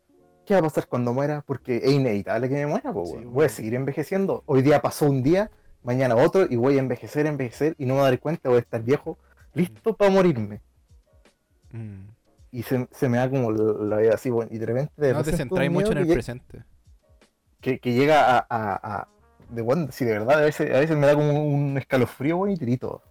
[0.45, 1.43] ¿Qué va a pasar cuando muera?
[1.45, 3.33] Porque es inevitable que me muera, Sí, weón.
[3.33, 4.43] voy a seguir envejeciendo.
[4.45, 5.51] Hoy día pasó un día,
[5.83, 8.57] mañana otro, y voy a envejecer, envejecer, y no me voy a dar cuenta, voy
[8.57, 9.17] a estar viejo,
[9.53, 10.61] listo para morirme.
[11.71, 12.10] Mm.
[12.51, 14.93] Y se, se me da como la vida así, bueno, y de repente.
[14.97, 16.63] de No te centráis mucho en el que, presente.
[17.61, 18.45] que, que llega a.
[18.49, 19.07] a, a-
[19.49, 22.51] de, bueno, si de verdad, a veces, a veces me da como un escalofrío, weón,
[22.51, 23.01] y tirito.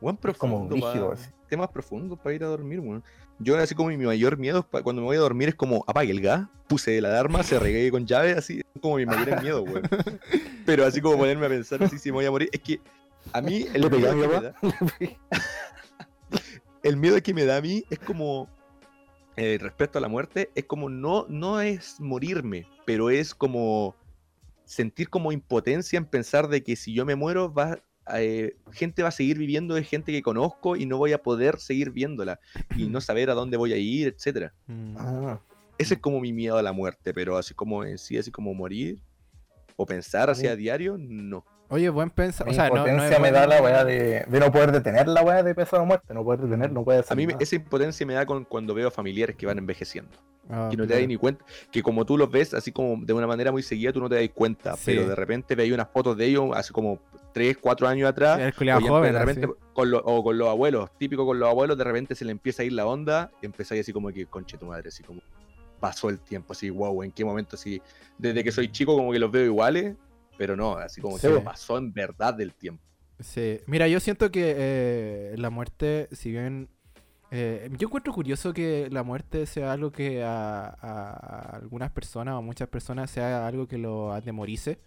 [0.00, 1.30] Weón Es como profundo, rígido, así.
[1.48, 3.02] temas profundos para ir a dormir, weón.
[3.38, 6.10] Yo así como mi mayor miedo pa- cuando me voy a dormir es como apague
[6.10, 9.62] el gas, puse la alarma, se regué con llave, así, es como mi mayor miedo,
[9.62, 9.82] weón.
[10.66, 12.80] Pero así como ponerme a pensar así si me voy a morir, es que
[13.32, 14.54] a mí el ¿Le pegué a miedo mi que me da,
[16.82, 18.48] el miedo que me da a mí es como
[19.36, 23.94] eh, respecto a la muerte, es como no, no es morirme, pero es como
[24.64, 27.78] sentir como impotencia en pensar de que si yo me muero va
[28.14, 31.58] eh, gente va a seguir viviendo de gente que conozco y no voy a poder
[31.58, 32.40] seguir viéndola
[32.76, 34.54] y no saber a dónde voy a ir, etcétera.
[34.66, 34.96] Mm.
[34.98, 35.40] Ah,
[35.76, 38.54] Ese es como mi miedo a la muerte, pero así como en sí, así como
[38.54, 38.98] morir
[39.76, 41.44] o pensar A hacia mí- diario, no.
[41.70, 42.48] Oye, buen pensar.
[42.48, 45.06] O sea, no, no impotencia es me da la weá de, de no poder detener
[45.06, 47.34] la weá de pesar o muerte, no poder detener, no puede hacer A mí me-
[47.34, 47.42] nada.
[47.42, 50.10] esa impotencia me da con, cuando veo familiares que van envejeciendo.
[50.50, 53.12] Ah, que no te das ni cuenta, que como tú los ves así como de
[53.12, 54.82] una manera muy seguida, tú no te das cuenta, Sí.
[54.86, 56.98] pero de repente veis unas fotos de ellos hace como
[57.34, 61.26] 3, 4 años atrás, El joven, de repente con lo- o con los abuelos, típico
[61.26, 63.92] con los abuelos, de repente se le empieza a ir la onda y empezáis así
[63.92, 65.20] como que, conche tu madre, así como
[65.80, 67.82] pasó el tiempo, así, wow, en qué momento así,
[68.16, 69.96] desde que soy chico como que los veo iguales,
[70.38, 71.28] pero no, así como Sí.
[71.28, 72.82] que pasó en verdad del tiempo.
[73.20, 76.68] Sí, mira, yo siento que eh, la muerte, si bien...
[77.32, 82.42] eh, yo encuentro curioso que la muerte sea algo que a, a algunas personas o
[82.42, 84.78] muchas personas sea algo que lo atemorice.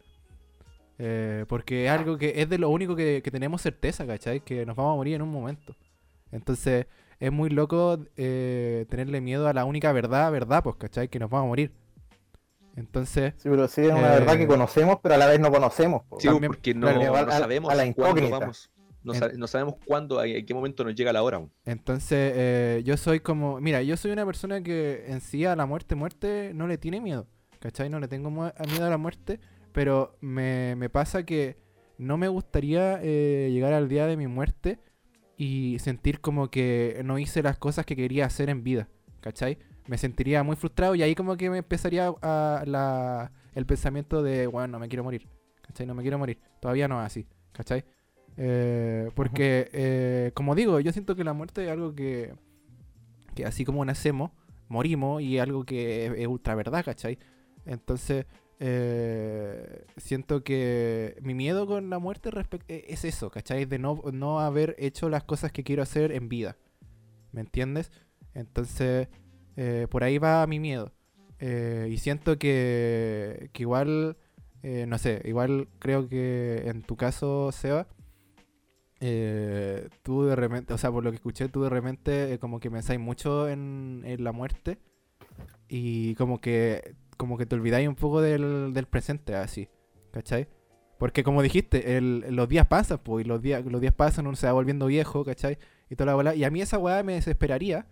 [1.03, 4.39] Eh, porque es algo que es de lo único que, que tenemos certeza, ¿cachai?
[4.41, 5.75] Que nos vamos a morir en un momento.
[6.31, 6.85] Entonces,
[7.19, 11.09] es muy loco tenerle miedo a la única verdad, verdad, pues, ¿cachai?
[11.09, 11.71] Que nos vamos a morir.
[12.75, 15.51] Entonces, Sí, pero sí es una Eh, verdad que conocemos, pero a la vez no
[15.51, 16.03] conocemos.
[16.09, 16.19] po.
[16.19, 18.39] Sí, También, porque no, claro, sabemos a la cuándo incógnita.
[18.39, 18.71] vamos,
[19.03, 21.41] no, En- sa- no sabemos cuándo, en qué momento nos llega la hora.
[21.65, 23.59] Entonces, eh, yo soy como.
[23.59, 27.01] Mira, yo soy una persona que en sí a la muerte, muerte, no le tiene
[27.01, 27.27] miedo.
[27.59, 27.89] ¿Cachai?
[27.89, 28.51] No le tengo miedo
[28.85, 29.39] a la muerte.
[29.73, 31.57] Pero me, me pasa que
[31.97, 34.79] no me gustaría eh, llegar al día de mi muerte
[35.37, 38.87] y sentir como que no hice las cosas que quería hacer en vida.
[39.21, 39.59] ¿Cachai?
[39.87, 44.47] Me sentiría muy frustrado y ahí como que me empezaría a la, el pensamiento de,
[44.47, 45.27] bueno, no me quiero morir.
[45.61, 45.85] ¿Cachai?
[45.87, 46.39] No me quiero morir.
[46.59, 47.27] Todavía no es así.
[47.51, 47.83] ¿Cachai?
[48.37, 52.33] Eh, porque, eh, como digo, yo siento que la muerte es algo que,
[53.35, 54.31] que así como nacemos,
[54.67, 57.19] morimos y es algo que es, es ultra verdad, ¿cachai?
[57.65, 58.25] Entonces,
[58.59, 62.29] eh, siento que mi miedo con la muerte
[62.67, 63.65] e- es eso, ¿cachai?
[63.65, 66.57] De no, no haber hecho las cosas que quiero hacer en vida.
[67.31, 67.91] ¿Me entiendes?
[68.33, 69.07] Entonces,
[69.57, 70.91] eh, por ahí va mi miedo.
[71.39, 74.17] Eh, y siento que, que igual,
[74.63, 77.87] eh, no sé, igual creo que en tu caso, Seba,
[80.03, 82.99] tú de repente, o sea, por lo que escuché, tú de repente como que pensáis
[82.99, 84.77] mucho en, en la muerte
[85.67, 89.69] y como que como que te olvidáis un poco del, del presente, así,
[90.11, 90.47] ¿cachai?
[90.97, 94.35] Porque como dijiste, el- los días pasan, pues, y los días, los días pasan, uno
[94.35, 95.59] se va volviendo viejo, ¿cachai?
[95.89, 96.35] Y toda la bola.
[96.35, 97.85] Y a mí esa weá me desesperaría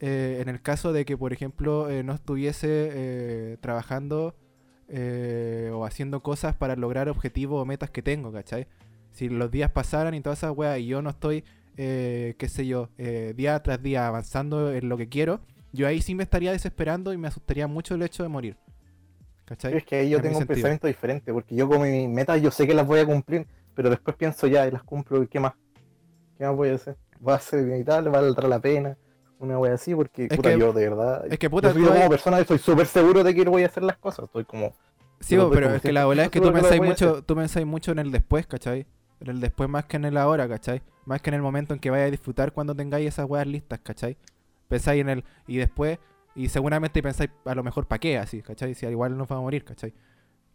[0.00, 4.34] eh, en el caso de que, por ejemplo, eh, no estuviese eh, trabajando
[5.72, 8.68] o haciendo cosas para lograr objetivos o metas que tengo, ¿cachai?
[9.10, 11.42] Si los días pasaran y todas esas weas y yo no estoy,
[11.74, 12.90] qué sé yo,
[13.34, 15.40] día tras día avanzando en lo que quiero,
[15.72, 18.56] yo ahí sí me estaría desesperando y me asustaría mucho el hecho de morir.
[19.44, 19.76] ¿Cachai?
[19.76, 22.64] Es que ahí yo tengo un pensamiento diferente, porque yo con mis metas yo sé
[22.64, 23.44] que las voy a cumplir,
[23.74, 25.54] pero después pienso ya y las cumplo y qué más.
[26.38, 26.96] ¿Qué más voy a hacer?
[27.26, 28.08] ¿Va a ser inevitable?
[28.10, 28.96] ¿Va a valdrá la pena?
[29.38, 31.26] Una wea así, porque Es puta, que- yo de verdad.
[31.30, 33.82] Es que puta, yo soy como persona estoy súper seguro de que voy a hacer
[33.82, 34.24] las cosas.
[34.26, 34.72] Estoy como.
[35.20, 37.66] Sí, pero como es que la 100% verdad es que tú pensáis mucho, tú pensáis
[37.66, 38.86] mucho en el después, ¿cachai?
[39.20, 40.82] En el después más que en el ahora, ¿cachai?
[41.06, 43.80] Más que en el momento en que vayas a disfrutar cuando tengáis esas weas listas,
[43.80, 44.16] ¿cachai?
[44.68, 45.98] Pensáis en el y después,
[46.34, 48.74] y seguramente pensáis a lo mejor para qué, así, ¿cachai?
[48.74, 49.94] Si al igual nos va a morir, ¿cachai?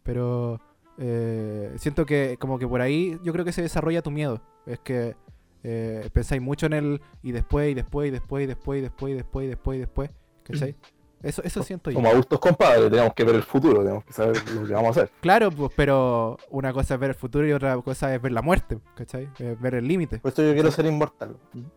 [0.02, 0.60] Pero
[0.98, 4.40] eh, siento que como que por ahí yo creo que se desarrolla tu miedo.
[4.66, 5.16] Es que
[5.64, 9.12] eh, pensáis mucho en el y después, y después, y después, y después, y después,
[9.12, 10.10] y después, y después, y después,
[10.44, 10.76] ¿cachai?
[11.22, 11.94] Eso, eso siento yo.
[11.94, 15.02] Como adultos compadres, tenemos que ver el futuro, tenemos que saber lo que vamos a
[15.02, 15.12] hacer.
[15.20, 18.42] Claro, pues, pero una cosa es ver el futuro y otra cosa es ver la
[18.42, 19.28] muerte, ¿cachai?
[19.38, 20.18] Eh, ver el límite.
[20.18, 21.36] Por eso yo quiero ser inmortal.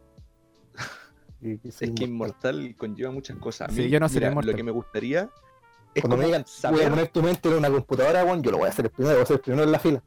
[1.64, 3.70] Es que inmortal conlleva muchas cosas.
[3.70, 4.52] A Sí, yo no sería mira, inmortal.
[4.52, 5.30] Lo que me gustaría
[5.94, 8.50] es Cuando me digan, voy a saber- poner tu mente en una computadora, weón, yo
[8.52, 10.04] lo voy a hacer el primero, voy a ser el primero en la fila.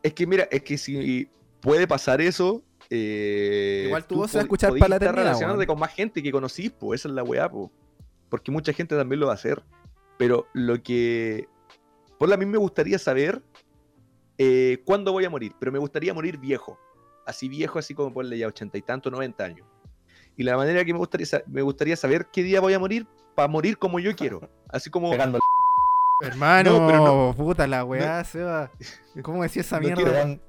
[0.00, 1.28] Es que mira, es que si
[1.60, 2.62] puede pasar eso.
[2.90, 5.76] Eh, Igual tú vas a escuchar para la estar eternidad, relacionándote weón.
[5.76, 7.70] con más gente que conocís, pues esa es la weá, po.
[8.30, 9.62] Porque mucha gente también lo va a hacer.
[10.18, 11.48] Pero lo que.
[12.18, 13.42] Por a mí me gustaría saber
[14.38, 15.52] eh, cuándo voy a morir.
[15.58, 16.78] Pero me gustaría morir viejo.
[17.26, 19.66] Así viejo, así como ponle ya ochenta y tanto, 90 años.
[20.36, 23.48] Y la manera que me gustaría, me gustaría saber qué día voy a morir para
[23.48, 24.40] morir como yo quiero.
[24.68, 25.10] Así como.
[25.10, 25.38] Pegando
[26.20, 28.72] Hermano, No, pero puta la weá, Seba.
[29.22, 29.96] ¿Cómo decía esa No mierda?
[30.02, 30.40] quiero- pegan-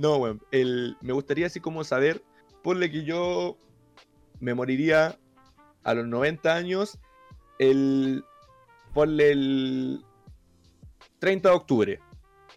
[0.00, 0.40] No, weón.
[0.50, 2.22] El, me gustaría así como saber,
[2.62, 3.58] ponle que yo
[4.40, 5.18] me moriría
[5.84, 6.98] a los 90 años,
[7.58, 8.24] el,
[8.94, 10.02] ponle el
[11.18, 12.00] 30 de octubre.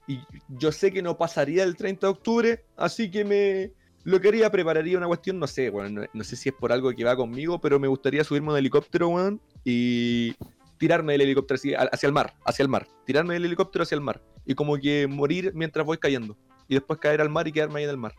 [0.08, 3.74] Y yo sé que no pasaría el 30 de octubre, así que me
[4.06, 6.94] lo que haría, prepararía una cuestión, no sé, weón, no, sé si es por algo
[6.94, 10.34] que va conmigo, pero me gustaría subirme un helicóptero, weón, y
[10.78, 11.60] tirarme del helicóptero
[11.92, 15.08] hacia el mar, hacia el mar, tirarme del helicóptero hacia el mar, y como que
[15.08, 16.38] morir mientras voy cayendo,
[16.68, 18.14] y después caer al mar y quedarme ahí en el mar.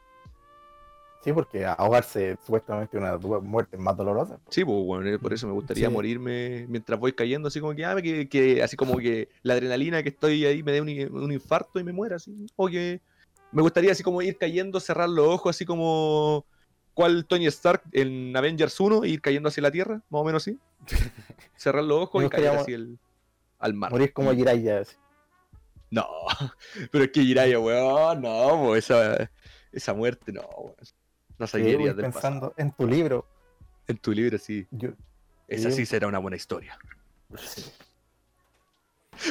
[1.22, 4.38] Sí, porque ahogarse es supuestamente una muerte más dolorosa.
[4.51, 5.92] Sí, pues, bueno, por eso me gustaría Sí.
[5.95, 10.03] morirme mientras voy cayendo, así como que, ah, que, que- así como que la adrenalina
[10.03, 10.88] que estoy ahí me dé un,
[11.22, 12.47] un infarto y me muera, así.
[12.57, 13.01] O que
[13.53, 16.45] me gustaría así como ir cayendo, cerrar los ojos, así como
[16.92, 20.42] cual Tony Stark en Avengers 1, e ir cayendo hacia la Tierra, más o menos
[20.47, 20.59] así.
[21.57, 22.99] cerrar los ojos y caer así el-
[23.59, 23.90] al mar.
[23.92, 24.80] Morir como Jiraiya.
[24.80, 24.95] así.
[25.95, 26.07] No,
[26.90, 29.30] pero es que Jiraiya, weón, no, po, esa,
[29.70, 30.74] esa muerte, no, weón.
[31.38, 31.97] No Sí, pasado.
[31.97, 33.26] pensando en tu libro.
[33.86, 34.66] En tu libro, sí.
[34.70, 34.90] Yo,
[35.49, 35.76] Esa Sí.
[35.78, 36.78] sí será una buena historia.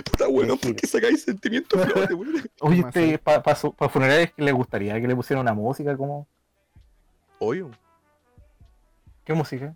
[0.06, 0.68] Puta, weón, Sí.
[0.68, 2.08] ¿por qué sacáis sentimientos weón?
[2.40, 3.56] Oye, ¿Cómo usted, para
[3.90, 5.00] funerales, ¿qué le gustaría?
[5.02, 5.96] ¿Que le pusieran una música?
[5.98, 6.28] como
[7.40, 7.72] Obvio.
[9.26, 9.76] ¿Qué música?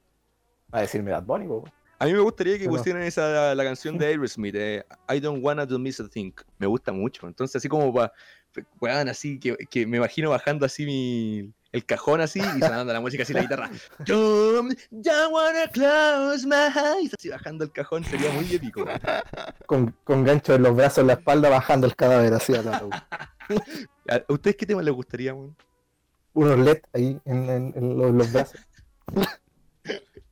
[0.74, 1.66] Va a decirme Bad Bunny, po.
[2.00, 5.44] A mí me gustaría que Pero- pusieran esa la canción de Aerosmith, eh, I don't
[5.44, 6.32] wanna to miss a thing.
[6.60, 7.28] Me gusta mucho.
[7.28, 8.14] Entonces, así como para,
[8.80, 13.02] weón, así que, que me imagino bajando así mi el cajón así y sonando la
[13.02, 13.70] música así la guitarra.
[14.06, 16.56] Don't, don't wanna close my
[17.00, 17.14] eyes.
[17.18, 18.86] Así bajando el cajón sería muy épico.
[19.66, 22.78] Con, con gancho en los brazos en la espalda, bajando el cadáver así a la
[24.10, 25.56] ¿A ustedes qué tema les gustaría, weón?
[26.34, 28.60] Unos LED ahí en, en- en los, los brazos.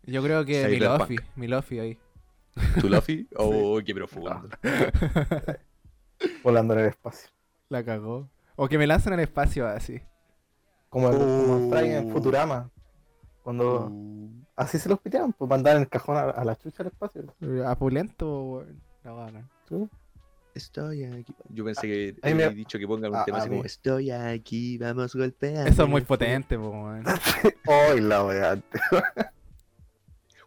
[0.06, 1.10] Yo creo que Cyberpunk.
[1.10, 2.00] Milofi, Milofi ahí.
[2.82, 3.28] ¿Tu Luffy?
[3.36, 4.42] Oh, qué profundo.
[6.44, 7.30] volando en el espacio.
[7.70, 8.30] La cagó.
[8.56, 10.00] O que me lancen al espacio así.
[10.90, 12.14] Como, el- como Fry en Oh.
[12.14, 12.70] Futurama.
[13.44, 13.92] Cuando
[14.56, 17.36] así se los piteaban, pues mandaban el cajón a, a la chucha al espacio.
[17.68, 18.66] Apulento.
[19.04, 19.48] No, bueno.
[19.70, 19.88] ¿sí?
[20.56, 21.36] Estoy aquí.
[21.50, 23.62] Yo pensé que Ahí había me- dicho que pongan un a- tema a así como
[23.62, 23.66] mí.
[23.68, 25.70] Estoy aquí, vamos golpeando.
[25.70, 27.04] Eso es muy potente, po, weón.
[27.68, 28.64] ¡Ay, la wea!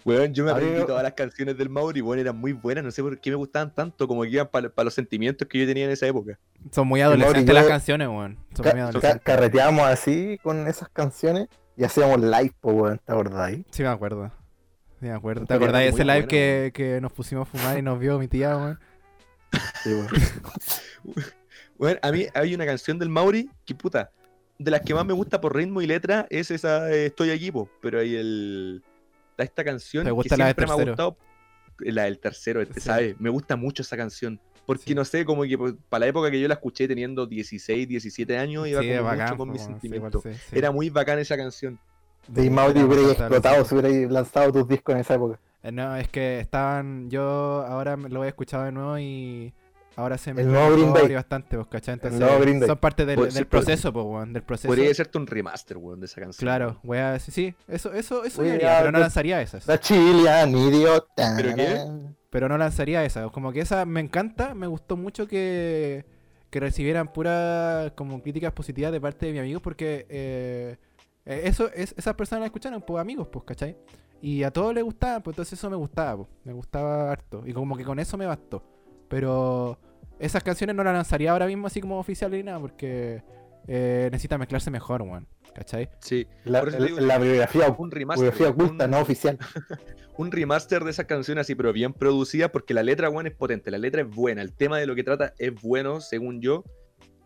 [0.09, 3.03] Weón, yo me aprendí todas las canciones del Mauri, weón, eran muy buenas, no sé
[3.03, 5.91] por qué me gustaban tanto, como que iban para los sentimientos que yo tenía en
[5.91, 6.39] esa época.
[6.71, 8.39] Son muy Mauri, adolescentes yo- las canciones, weón.
[8.55, 9.23] Son Ca- muy ca- adolescentes.
[9.23, 13.65] carreteábamos así con esas canciones y hacíamos live, po, weón, ¿te acordáis?
[13.71, 14.33] Sí, me acuerdo.
[15.01, 15.47] Sí, me acuerdo.
[15.47, 18.19] ¿Te acordás de ese live buena, que, que nos pusimos a fumar y nos vio
[18.19, 18.79] mi tía, weón?
[19.85, 20.09] Sí, weón.
[21.79, 24.11] Weón, a mí hay una canción del Mauri que puta,
[24.59, 27.53] de las que más me gusta por ritmo y letra es esa eh, Estoy aquí,
[27.53, 28.83] po, pero hay el
[29.45, 30.93] esta canción ¿Te que gusta la del siempre me ha tercero?
[30.93, 31.17] gustado,
[31.81, 32.87] la del tercero, este, Sí.
[32.87, 33.21] ¿sabes?
[33.21, 34.41] Me gusta mucho esa canción.
[34.67, 34.95] Porque Sí.
[34.95, 38.37] no sé, como que pues, para la época que yo la escuché teniendo 16, 17
[38.37, 40.23] años, iba Sí, como bacán, mucho con mis sentimientos.
[40.25, 40.59] igual sí, sí.
[40.59, 41.79] Era muy bacán esa canción.
[42.27, 45.41] De Mauri Era hubiera explotado si hubiera lanzado tus discos en esa época.
[45.63, 47.09] Eh, No, es que estaban.
[47.09, 47.23] Yo
[47.67, 49.55] ahora me lo he escuchado de nuevo y.
[49.99, 51.95] Ahora se El nuevo Green bastante, pues, ¿cachai?
[51.95, 52.69] Entonces, nuevo Green Day.
[52.69, 54.69] son parte del, del sí, proceso, pues, weón, del proceso.
[54.69, 56.47] Podría serte un remaster, weón, de esa canción.
[56.47, 59.67] Claro, wea, sí, sí, eso, eso, eso haría, pero no lanzaría esas.
[59.67, 61.35] La Chilean idiota.
[61.37, 61.85] ¿Pero qué?
[62.31, 63.29] Pero no lanzaría esa.
[63.31, 66.05] Como que esa me encanta, me gustó mucho que,
[66.49, 70.77] que recibieran puras como críticas positivas de parte de mis amigos porque eh,
[71.27, 73.77] eh, eso es, esas personas la escucharon, pues amigos, pues, ¿cachai?
[74.23, 77.43] Y a todos les gustaba, pues entonces eso me gustaba, pues, me gustaba harto.
[77.45, 78.63] Y como que con eso me bastó.
[79.09, 79.77] Pero
[80.19, 83.23] esas canciones no las lanzaría ahora mismo así como oficial ni nada porque
[83.67, 85.27] eh, necesita mezclarse mejor, weón.
[85.55, 85.89] ¿Cachai?
[86.01, 88.31] Sí, La, digo, bibliografía, un remaster.
[88.31, 89.39] bibliografía oculta, un- no oficial.
[90.17, 93.71] un remaster de esa canción así, pero bien producida, porque la letra, weón, es potente,
[93.71, 96.65] la letra es buena, el tema de lo que trata es bueno, según yo,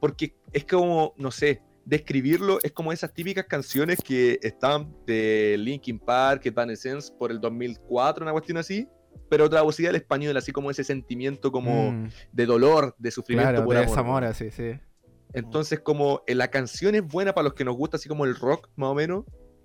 [0.01, 5.99] porque es como, no sé, describirlo es como esas típicas canciones que estaban de Linkin
[5.99, 8.89] Park, Evanescence por el 2004, una cuestión así,
[9.29, 13.65] pero traducida al español, así como ese sentimiento como Mm, de dolor, de sufrimiento claro,
[13.65, 14.79] por de amor, desamor, así, sí.
[15.33, 18.37] Entonces, como eh, la canción es buena para los que nos gusta, así como el
[18.37, 19.25] rock, más o menos.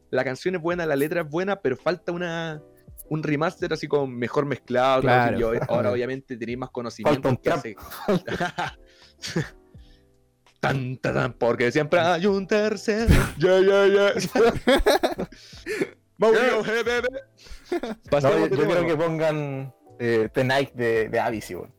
[0.09, 2.61] La canción es buena, la letra es buena, pero falta una
[3.09, 5.01] un remaster así como mejor mezclado.
[5.01, 5.51] Claro.
[5.67, 7.29] ahora, obviamente, tenéis más conocimiento.
[7.29, 7.75] un que hace-
[10.59, 13.13] tan, tan, tan, porque siempre hay un tercero.
[16.17, 17.07] Mauricio, eh, bebé.
[18.11, 21.73] No, yo, yo creo que pongan eh, The Night de, de Avicii, weón.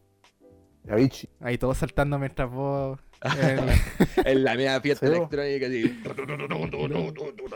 [0.84, 1.28] De Avicii.
[1.40, 2.98] Ahí todos saltando mientras vos...
[3.42, 5.16] el- En la media fiesta Sí, bo.
[5.28, 5.66] electrónica,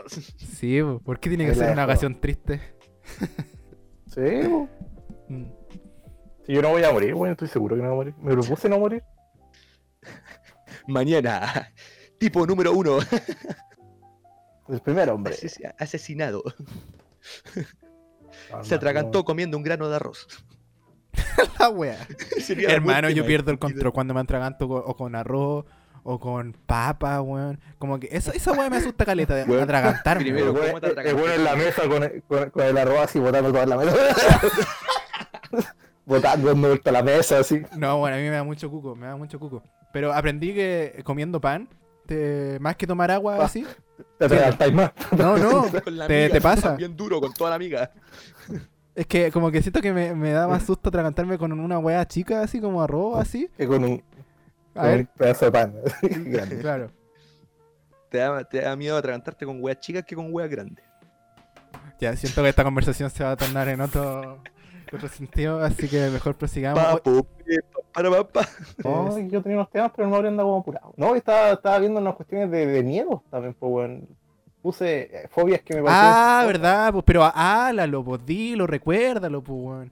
[0.05, 0.21] así.
[0.37, 2.59] Sí, po, ¿por qué tiene que ser la una ocasión triste?
[4.07, 4.21] Sí.
[5.29, 5.45] Mm.
[6.45, 8.15] Si yo no voy a morir, weón, estoy seguro que no voy a morir.
[8.21, 9.03] Me propuse no morir.
[10.87, 11.71] Mañana,
[12.19, 12.97] tipo número uno,
[14.67, 15.33] El primer hombre.
[15.35, 16.43] ases- asesinado.
[18.61, 20.27] Se atragantó comiendo un grano de arroz.
[21.59, 21.97] La wea.
[22.67, 25.65] Hermano, yo pierdo el control cuando me atraganto co- o con arroz
[26.03, 27.59] o con papa, weón.
[27.77, 30.23] Como que esa, esa wea me asusta caleta de atragantarme.
[30.23, 33.19] primero, ¿cómo te el weón en la mesa con, el- con, con el arroz así
[33.19, 33.95] botando toda la mesa.
[36.05, 37.61] botando dando vuelta la mesa así.
[37.77, 39.63] No, bueno, a mí me da mucho cuco, me da mucho cuco.
[39.93, 41.69] Pero aprendí que comiendo pan,
[42.13, 43.45] te- más que tomar agua Ah.
[43.45, 43.65] así.
[44.17, 44.91] Te atragantáis más.
[45.17, 45.61] No, no.
[45.83, 46.75] Con la Te- amiga, te pasa.
[46.77, 47.91] Bien duro, con toda la amiga.
[48.95, 52.07] Es que como que siento que me, me da más susto atragantarme con una wea
[52.07, 53.49] chica, así como arroz, así.
[53.57, 54.03] Que con un,
[54.75, 55.73] A con un ver, pedazo de pan.
[56.03, 56.59] grande.
[56.59, 56.91] claro.
[58.11, 60.85] Te da, te da miedo atragantarte con weas chicas que con weas grandes.
[61.99, 64.43] Ya, siento que esta conversación se va a tornar en otro,
[65.01, 66.83] así que mejor prosigamos.
[66.83, 67.27] Papo,
[67.93, 68.49] para, pa, pa.
[68.83, 70.93] No, yo tenía unos temas, pero no habría andado como apurado.
[70.97, 74.07] No, estaba, estaba viendo unas cuestiones de, de miedo también, pues, weón.
[74.61, 76.13] Puse eh, fobias que me parecían.
[76.15, 79.91] Ah, verdad, pues, pero hálalo, pues dilo, recuérdalo, pues, weón.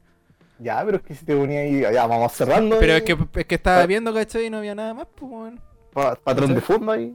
[0.60, 2.78] Ya, pero es que si te ponía ahí, ya vamos cerrando.
[2.80, 3.86] Pero y- es que, es que estaba Ah.
[3.88, 4.46] viendo, ¿cachai?
[4.46, 5.60] Y no había nada más, pues, weón.
[5.92, 7.14] pa- patrón de fondo ahí.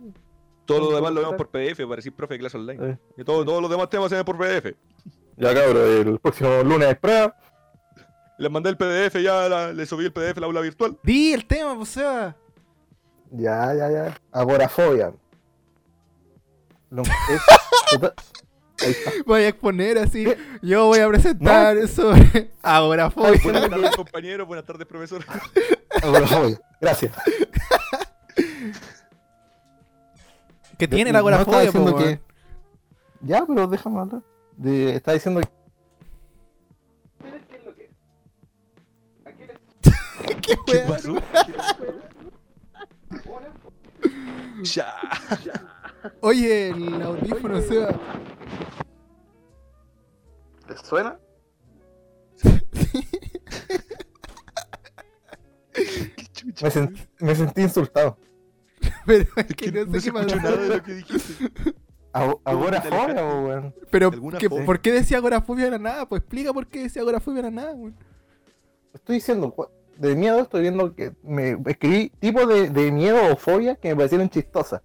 [0.67, 2.91] Todo lo demás lo vemos por PDF, para decir profe de clase online.
[2.91, 2.97] Eh.
[3.19, 4.75] Y todo, todos los demás temas se ven por PDF.
[5.37, 7.37] Ya, cabrón, el próximo lunes es prueba.
[8.39, 10.99] Les mandé el PDF, ya la- le subí el PDF a la aula virtual.
[11.03, 12.37] Di el tema, pues, Seba.
[13.31, 14.21] Ya, ya, ya.
[14.33, 15.13] Agorafobia.
[16.91, 17.03] Lo-
[18.79, 19.25] es-.
[19.25, 20.27] Voy a exponer así.
[20.63, 23.41] Yo voy a presentar sobre agorafobia.
[23.43, 24.45] Buenas tardes, compañero.
[24.47, 25.25] Buenas tardes, profesor.
[26.03, 26.61] Agorafobia.
[26.81, 27.13] Gracias.
[30.79, 32.05] que tiene No, la no, agorafobia, diciendo weón.
[32.05, 32.21] que-
[33.23, 34.23] Ya, pero déjame hablar.
[34.57, 34.95] De...
[34.95, 35.49] Está diciendo que.
[40.43, 40.89] ¿Qué ¿Qué weón?
[40.89, 41.15] pasó?
[44.63, 44.95] Ya.
[46.21, 47.95] Oye, el audífono, Seba.
[50.67, 51.19] ¿Te suena?
[56.63, 58.17] Me, sen- me sentí insultado.
[59.07, 60.37] Pero es Es que no sé no qué se pasó.
[60.37, 61.45] nada de lo que dijiste.
[62.13, 63.15] Ag- Agorafobia, alejaste.
[63.23, 63.75] po, weón.
[63.91, 64.49] Pero, ¿Alguna ¿qué-?
[64.49, 66.09] ¿por qué decía agorafobia de la nada?
[66.09, 67.95] Pues explica por qué decía agorafobia de la nada, weón.
[68.95, 69.69] Estoy diciendo, cu-
[69.99, 73.97] de miedo estoy viendo que me escribí tipos de, de miedo o fobia que me
[73.97, 74.83] parecieron chistosas.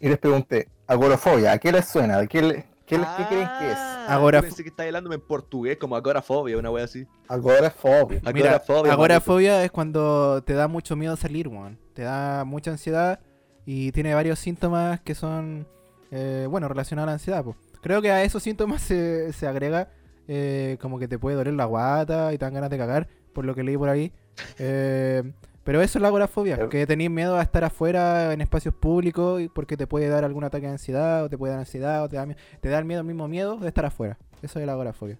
[0.00, 2.18] Y les pregunté, agorafobia, ¿a qué les suena?
[2.18, 2.54] ¿A qué, le-
[2.86, 3.78] qué, qué creen que es?
[3.78, 7.06] Ah, Agora- yo Pensé que estaba hablándome en portugués, como agorafobia, una wea así.
[7.28, 8.20] Agorafobia.
[8.32, 11.78] Mira, Agorafobia, agorafobia es cuando te da mucho miedo salir, weón.
[11.94, 13.20] Te da mucha ansiedad
[13.64, 15.66] y tiene varios síntomas que son,
[16.10, 17.44] eh, bueno, relacionados a la ansiedad.
[17.44, 17.56] po.
[17.80, 19.88] Creo que a esos síntomas se, se agrega
[20.28, 23.44] eh, como que te puede doler la guata y te dan ganas de cagar, por
[23.44, 24.12] lo que leí por ahí.
[24.58, 25.22] Eh,
[25.62, 26.68] pero eso es la agorafobia, Eh.
[26.68, 30.44] que tenés miedo a estar afuera en espacios públicos y porque te puede dar algún
[30.44, 32.26] ataque de ansiedad o te puede dar ansiedad o te da,
[32.60, 34.18] te da el miedo, el mismo miedo de estar afuera.
[34.42, 35.18] Eso es la agorafobia.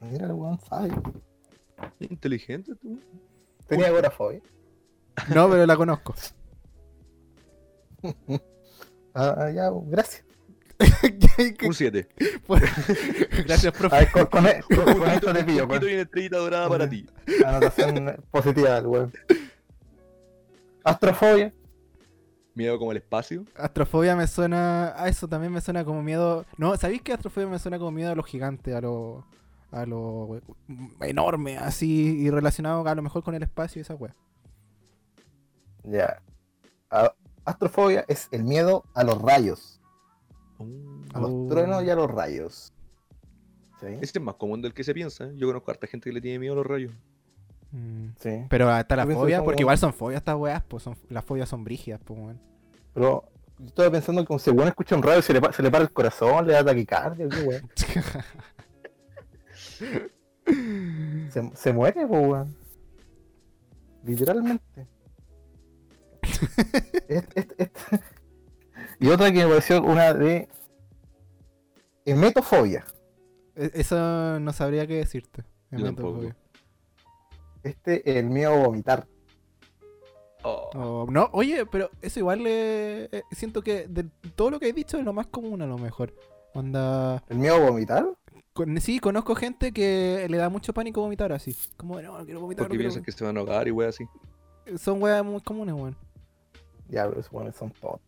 [0.00, 0.90] Mira, el sabe.
[1.98, 3.00] Inteligente tú.
[3.66, 4.40] Tenía agorafobia.
[5.34, 6.14] No, pero la conozco.
[9.14, 10.24] Ah, ya, gracias.
[11.66, 12.08] Un 7.
[13.46, 13.96] Gracias, A profe.
[13.96, 15.82] ver, con, con, e- con- con esto te pillo, Un pues.
[15.82, 17.06] y una estrellita dorada para ti.
[17.44, 19.12] Anotación positiva del weón.
[20.84, 21.52] Astrofobia.
[22.54, 23.44] Miedo como el espacio.
[23.56, 24.94] Astrofobia me suena.
[25.00, 26.44] A eso también me suena como miedo.
[26.56, 29.24] No, ¿sabéis que astrofobia me suena como miedo a los gigantes, a lo.
[29.70, 30.40] a lo.
[31.00, 34.14] enorme, así, y relacionado a lo mejor con el espacio y esa wea.
[35.84, 36.20] Ya.
[37.44, 39.77] Astrofobia es el miedo a los rayos.
[41.14, 41.46] A los Oh.
[41.48, 42.72] truenos y a los rayos.
[43.80, 43.86] ¿Sí?
[44.00, 45.30] Este es más común del que se piensa.
[45.36, 46.92] Yo conozco a harta gente que le tiene miedo a los rayos.
[47.70, 48.08] Mm.
[48.18, 48.44] Sí.
[48.48, 51.62] Pero está la fobia, porque igual son fobias estas weas, pues son, las fobias son
[51.64, 52.40] brígidas, pues weón.
[52.94, 53.24] Pero
[53.58, 55.70] yo estaba pensando que si el weón escucha un radio se le, pa- se le
[55.70, 57.70] para el corazón, le da taquicardia, qué weón.
[61.30, 62.56] Se, se muere, po, weón.
[64.04, 64.86] Literalmente.
[67.08, 67.78] Est- est- est-
[69.00, 70.48] Y otra que me pareció una de
[72.04, 72.84] hemetofobia.
[73.54, 75.44] E- Eso no sabría qué decirte.
[75.70, 76.36] Hematofobia.
[77.62, 79.06] Este es el miedo a vomitar.
[80.44, 80.70] Oh.
[80.74, 83.04] Oh, no, oye, pero eso igual le.
[83.06, 84.04] eh, siento que de
[84.36, 86.14] todo lo que he dicho es lo más común a lo mejor.
[86.54, 87.22] Onda.
[87.28, 88.06] ¿El miedo a vomitar?
[88.52, 91.56] con- sí, conozco gente que le da mucho pánico vomitar así.
[91.76, 92.64] Como, no, no quiero vomitar.
[92.66, 94.04] Porque no quiero piensan que se van a ahogar y wey así.
[94.04, 94.78] vomitar".
[94.78, 95.96] Son weas muy comunes, weón.
[96.88, 98.00] Ya, pero esos weones son todos.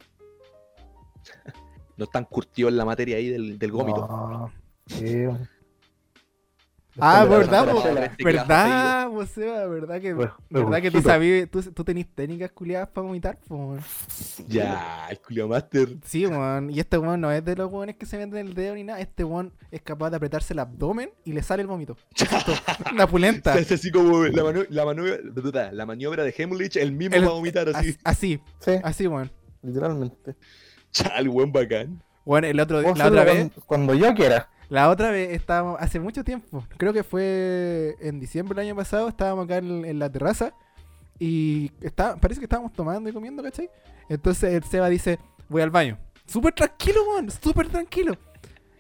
[1.97, 4.07] No están curtidos en la materia ahí del, del gómito.
[4.09, 4.51] No,
[4.87, 5.47] sí, weón.
[6.99, 7.83] Ah, ¿verdad, po?
[8.25, 9.65] ¿Verdad, vos, Seba?
[9.67, 13.39] ¿Verdad que, Bueno, me ¿verdad que tú, sabías, tú, tú tenés técnicas culiadas para vomitar?
[13.49, 13.81] weón?
[14.49, 15.89] Ya, el Julio Master.
[16.05, 16.71] Sí, weón.
[16.71, 18.99] Y este weón no es de los weones que se meten el dedo ni nada.
[19.01, 21.97] Este weón es capaz de apretarse el abdomen y le sale el vómito.
[22.93, 23.53] Una pulenta.
[23.55, 27.29] Hace así como la, manu- la, maniobra, la maniobra de Hemlich, el mismo El- va
[27.29, 27.91] a vomitar así.
[28.05, 29.31] Así, así, Sí, así, weón.
[29.63, 30.35] literalmente.
[30.93, 32.03] Chal, buen bacán.
[32.25, 34.49] Bueno, el otro, la otra vez, cuando, cuando yo quiera.
[34.69, 39.09] la otra vez estábamos, hace mucho tiempo, creo que fue en diciembre del año pasado,
[39.09, 40.53] estábamos acá en, en la terraza
[41.19, 43.69] y está, parece que estábamos tomando y comiendo, ¿cachai?
[44.09, 45.19] Entonces el Seba dice,
[45.49, 45.99] voy al baño.
[46.27, 48.17] Súper tranquilo, weón, súper tranquilo.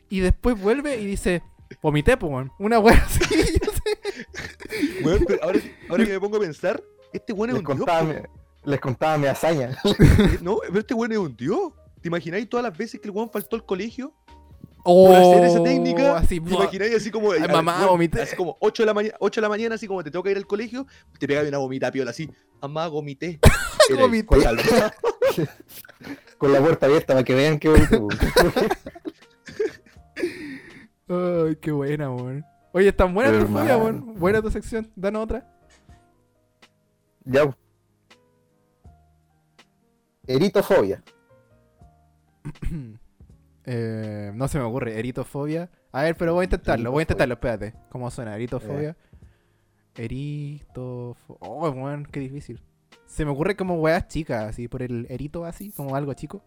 [0.08, 1.42] Y después vuelve y dice,
[1.82, 2.50] vomité, weón.
[2.58, 3.20] Una weá así.
[3.62, 5.04] yo sé.
[5.04, 6.82] Weón, pero ahora, ahora que me pongo a pensar,
[7.12, 8.22] este weón es Les un contaba,
[8.64, 9.76] les contaba mi hazaña.
[10.40, 11.72] No, pero este weón es un dios.
[12.00, 14.14] ¿Te imagináis todas las veces que el weón faltó al colegio?
[14.84, 17.32] Oh, hacer esa técnica, Así, ¿Te imagináis así como.
[17.32, 18.22] Ay, mamá, weón, vomité.
[18.22, 20.30] Así como 8 de, la mañana, 8 de la mañana, así como te tengo que
[20.30, 20.86] ir al colegio,
[21.18, 22.30] te pegas una vomita piola así.
[22.62, 23.38] Mamá, vomité.
[23.98, 24.40] Vomité.
[24.40, 24.62] salva.
[26.38, 28.06] con la puerta abierta para que vean que bonito.
[31.08, 32.44] Ay, qué buena, weón.
[32.72, 34.04] Oye, están buenas Pero, tu fobia, hermano.
[34.04, 34.14] weón.
[34.18, 34.88] Buena tu sección.
[34.94, 35.44] Danos otra.
[37.24, 37.52] ya.
[40.26, 41.02] Eritofobia.
[43.66, 45.70] Eh, no se me ocurre, eritofobia.
[45.92, 47.74] A ver, pero voy a intentarlo, voy a intentarlo, espérate.
[47.90, 48.34] ¿Cómo suena?
[48.34, 48.96] Eritofobia.
[49.94, 51.38] Eritofobia.
[51.40, 52.60] Oh, weón, qué difícil.
[53.06, 56.42] Se me ocurre como weas chicas, así, por el erito así, como algo chico.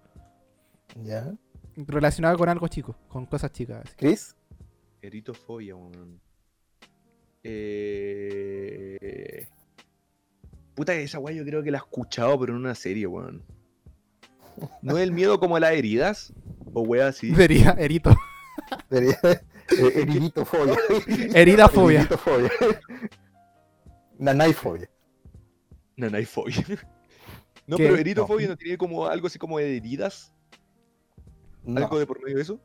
[1.03, 1.33] Ya.
[1.75, 3.83] Relacionado con algo chico, con cosas chicas.
[3.85, 3.95] Así.
[3.95, 4.35] Chris.
[5.01, 6.19] Eritofobia, weón.
[7.43, 9.47] Eh...
[10.75, 13.43] Puta, esa weá yo creo que la he escuchado, pero en una serie, weón.
[14.81, 16.33] ¿No es el miedo como a las heridas?
[16.73, 17.33] O weá así.
[17.35, 18.15] Sería erito.
[18.89, 19.41] Sería, eh,
[19.95, 20.77] Eritofobia.
[21.33, 21.99] Heridafobia.
[22.01, 22.51] Eritofobia.
[24.17, 24.89] Nanaifobia.
[25.97, 26.63] Nanaifobia.
[27.65, 27.83] No, ¿Qué?
[27.83, 28.57] pero eritofobia no.
[28.57, 30.33] tiene como algo así como de heridas.
[31.63, 32.59] No, ¿Algo de por medio de eso?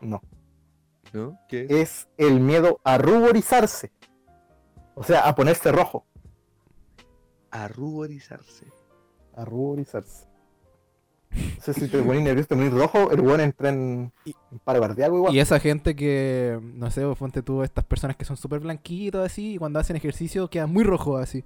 [0.00, 0.20] no.
[1.12, 1.38] ¿No?
[1.46, 1.66] ¿Qué?
[1.68, 3.92] Es el miedo a ruborizarse.
[4.94, 6.06] O sea, a ponerse rojo.
[7.50, 8.66] A ruborizarse.
[9.34, 10.26] A ruborizarse.
[11.34, 14.58] No sé si te pones nervioso, te pones rojo, el buen entra en, Y- en
[14.58, 14.84] paro
[15.16, 15.34] igual.
[15.34, 19.54] Y esa gente que, no sé, ponte tú, estas personas que son súper blanquitos así,
[19.54, 21.44] y cuando hacen ejercicio quedan muy rojos así.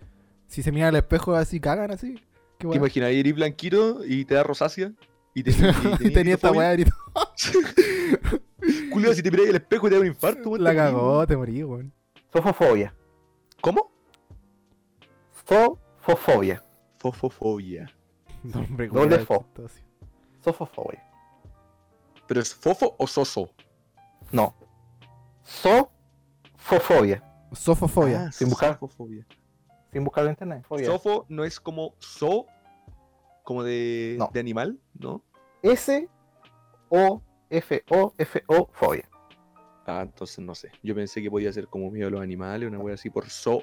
[0.49, 2.21] Si se miran al espejo así, cagan así.
[2.59, 4.93] Qué ¿Te imaginas ir blanquito y te da rosácea?
[5.35, 5.55] Y, te, y,
[6.09, 6.93] Y tenía esta weá erito.
[8.91, 11.27] Julio, si te miras al espejo y te da un infarto, weón, La cagó, weón.
[11.27, 11.93] te morí, weón.
[12.33, 12.95] Sofofobia.
[13.61, 13.93] ¿Cómo?
[15.47, 16.63] Sofofobia.
[16.99, 17.91] Fofofobia.
[18.55, 19.45] Nombre Doble fo.
[19.45, 19.75] chistoso.
[20.43, 21.03] Sofofobia.
[22.27, 23.51] ¿Pero es fofo o soso?
[24.33, 24.55] No.
[25.43, 27.23] Sofofobia.
[27.53, 28.27] Sofofobia.
[28.27, 28.73] Ah, sin buscar.
[28.75, 29.27] Sofofobia.
[29.93, 30.65] Sin buscarlo en internet.
[30.67, 30.87] Fobia.
[30.87, 32.47] Sofo no es como so,
[33.45, 34.29] como de, No.
[34.33, 35.23] de animal, ¿no?
[35.63, 36.09] S
[36.89, 39.09] O F O F O fobia.
[39.87, 40.73] Ah, entonces no sé.
[40.83, 43.63] Yo pensé que podía ser como miedo a los animales, una wea así por so.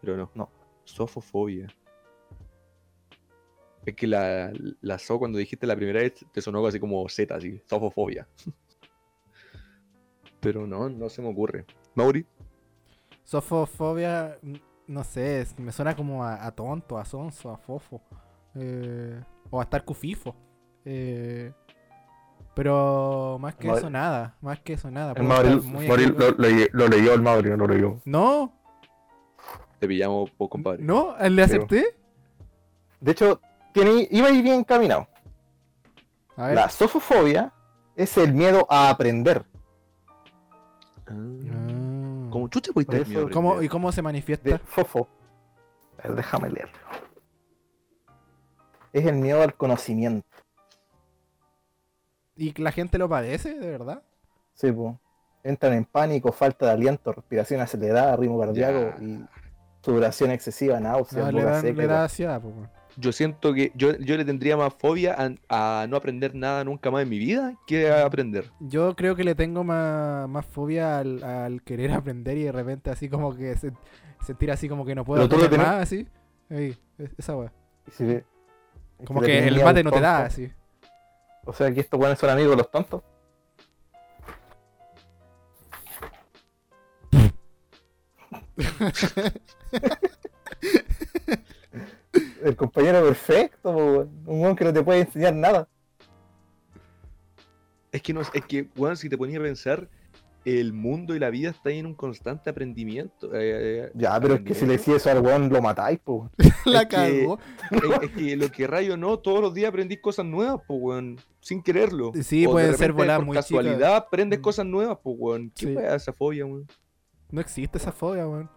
[0.00, 0.30] Pero no.
[0.34, 0.48] No.
[0.84, 1.66] Sofofobia.
[3.86, 4.52] Es que la,
[4.82, 7.62] la so cuando dijiste la primera vez te sonó así como Z, así.
[7.66, 8.28] Sofofobia.
[10.40, 11.64] Pero no, no se me ocurre.
[11.94, 12.24] Mauri,
[13.24, 14.38] Sofofobia,
[14.86, 18.00] no sé, me suena como a, a tonto, a sonso, a fofo.
[18.54, 19.20] eh,
[19.50, 20.34] o a estar cufifo.
[20.84, 21.52] eh,
[22.54, 24.36] pero más que eso, nada.
[24.40, 25.12] Más que eso, nada.
[25.16, 28.00] El Mauri, Mauri lo, lo- lo leyó el Mauri, no lo leyó.
[28.04, 28.52] No,
[29.78, 30.82] te pillamos, po, compadre.
[30.82, 31.96] no, le acepté.
[33.00, 33.40] De hecho,
[33.72, 35.06] tiene, iba a ir bien encaminado.
[36.36, 36.54] A ver.
[36.54, 37.52] La sofofobia
[37.96, 39.44] es el miedo a aprender.
[41.06, 41.12] Ah.
[41.12, 42.28] Ah.
[42.30, 43.60] Como chucha Por tener miedo ¿Cómo?
[43.62, 44.58] ¿Y cómo se De manifiesta?
[44.64, 45.08] fofo.
[45.98, 46.78] A ver, déjame leerlo.
[48.92, 50.26] Es el miedo al conocimiento.
[52.36, 54.02] ¿Y la gente lo padece, de verdad?
[54.54, 54.98] Sí, po.
[55.42, 59.04] Entran en pánico, falta de aliento, respiración acelerada, ritmo cardíaco Ya.
[59.04, 59.26] y
[59.82, 61.76] sudoración excesiva, náuseas, No, le, boca da, seca.
[61.76, 62.54] le da ansiedad, pues.
[62.96, 65.14] Yo siento que yo, yo le tendría más fobia
[65.48, 68.50] a, a no aprender nada nunca más en mi vida que a aprender.
[68.60, 72.90] Yo creo que le tengo más, más fobia al, al querer aprender y de repente
[72.90, 73.72] así como que se-
[74.24, 76.06] sentir así como que no puedo aprender tenés- más, así.
[76.50, 77.52] Ahí, es- esa weá.
[77.92, 78.04] Si
[79.04, 80.50] Como que el mate no te da, así.
[81.44, 83.02] O sea que estos buenos son amigos de los tontos.
[92.44, 94.10] el compañero perfecto, po, weón.
[94.26, 95.68] un weón que no te puede enseñar nada.
[97.92, 99.88] Es que no es que, bueno, si te ponías a pensar,
[100.44, 103.34] el mundo y la vida están en un constante aprendimiento.
[103.34, 106.30] eh, eh, Ya, pero es que si le decís eso al weón lo matáis, po.
[106.64, 107.38] La cagó.
[107.70, 111.20] es, es que lo que rayo no, todos los días aprendís cosas nuevas, pues, weón,
[111.40, 112.12] sin quererlo.
[112.22, 114.42] Sí, O de pueden ser voladas por muy casualidad aprendes Mm.
[114.42, 115.50] cosas nuevas, pues, weón.
[115.54, 115.76] ¿Qué Sí.
[115.78, 116.66] esa fobia, weón?
[117.30, 118.48] No existe esa fobia, weón.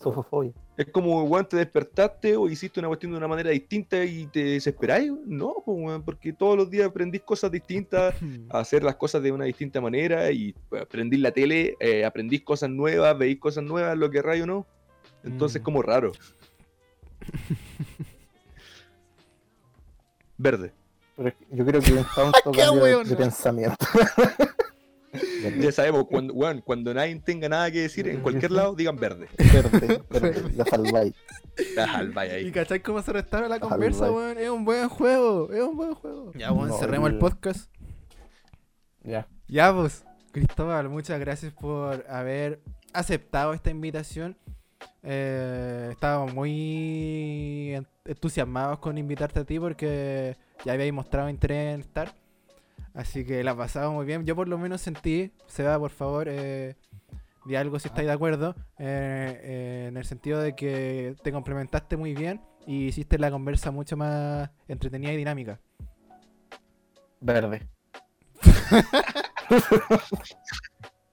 [0.00, 0.52] Sofofobia.
[0.76, 4.42] Es como, weón, te despertaste o hiciste una cuestión de una manera distinta y te
[4.42, 5.12] desesperáis.
[5.26, 8.14] No, pues, weón, porque todos los días aprendís cosas distintas,
[8.50, 12.42] a hacer las cosas de una distinta manera y pues, aprendís la tele, eh, aprendís
[12.42, 14.66] cosas nuevas, veís cosas nuevas, lo que rayo no.
[15.24, 15.64] Entonces, Mm.
[15.64, 16.12] como raro.
[20.38, 20.72] Verde.
[21.16, 23.76] Pero yo creo que un tonto ¡Qué cambio de, de pensamiento.
[25.58, 29.28] Ya sabemos, cuando, weón, cuando nadie tenga nada que decir en cualquier lado, digan verde.
[29.52, 31.12] Verde, verde, la salváis.
[31.78, 32.52] Ah, vaya ¿Y ahí.
[32.52, 34.38] cachai cómo se restaura la Ojalá, conversa, weón?
[34.38, 36.32] Es un buen juego, es un buen juego.
[36.34, 37.70] Ya, weón, No, cerremos el el- podcast.
[39.02, 39.28] Ya.
[39.48, 42.60] Ya, pues, Cristóbal, muchas gracias por haber
[42.94, 44.36] aceptado esta invitación.
[45.02, 51.80] Eh, estábamos muy en- entusiasmados con invitarte a ti porque ya habíais mostrado interés en
[51.80, 52.14] estar.
[52.94, 54.26] Así que la pasamos muy bien.
[54.26, 56.76] Yo por lo menos sentí, Seba, por favor, eh,
[57.44, 61.96] di algo si estáis de acuerdo, eh, eh, en el sentido de que te complementaste
[61.96, 65.60] muy bien y hiciste la conversa mucho más entretenida y dinámica.
[67.20, 67.68] Verde.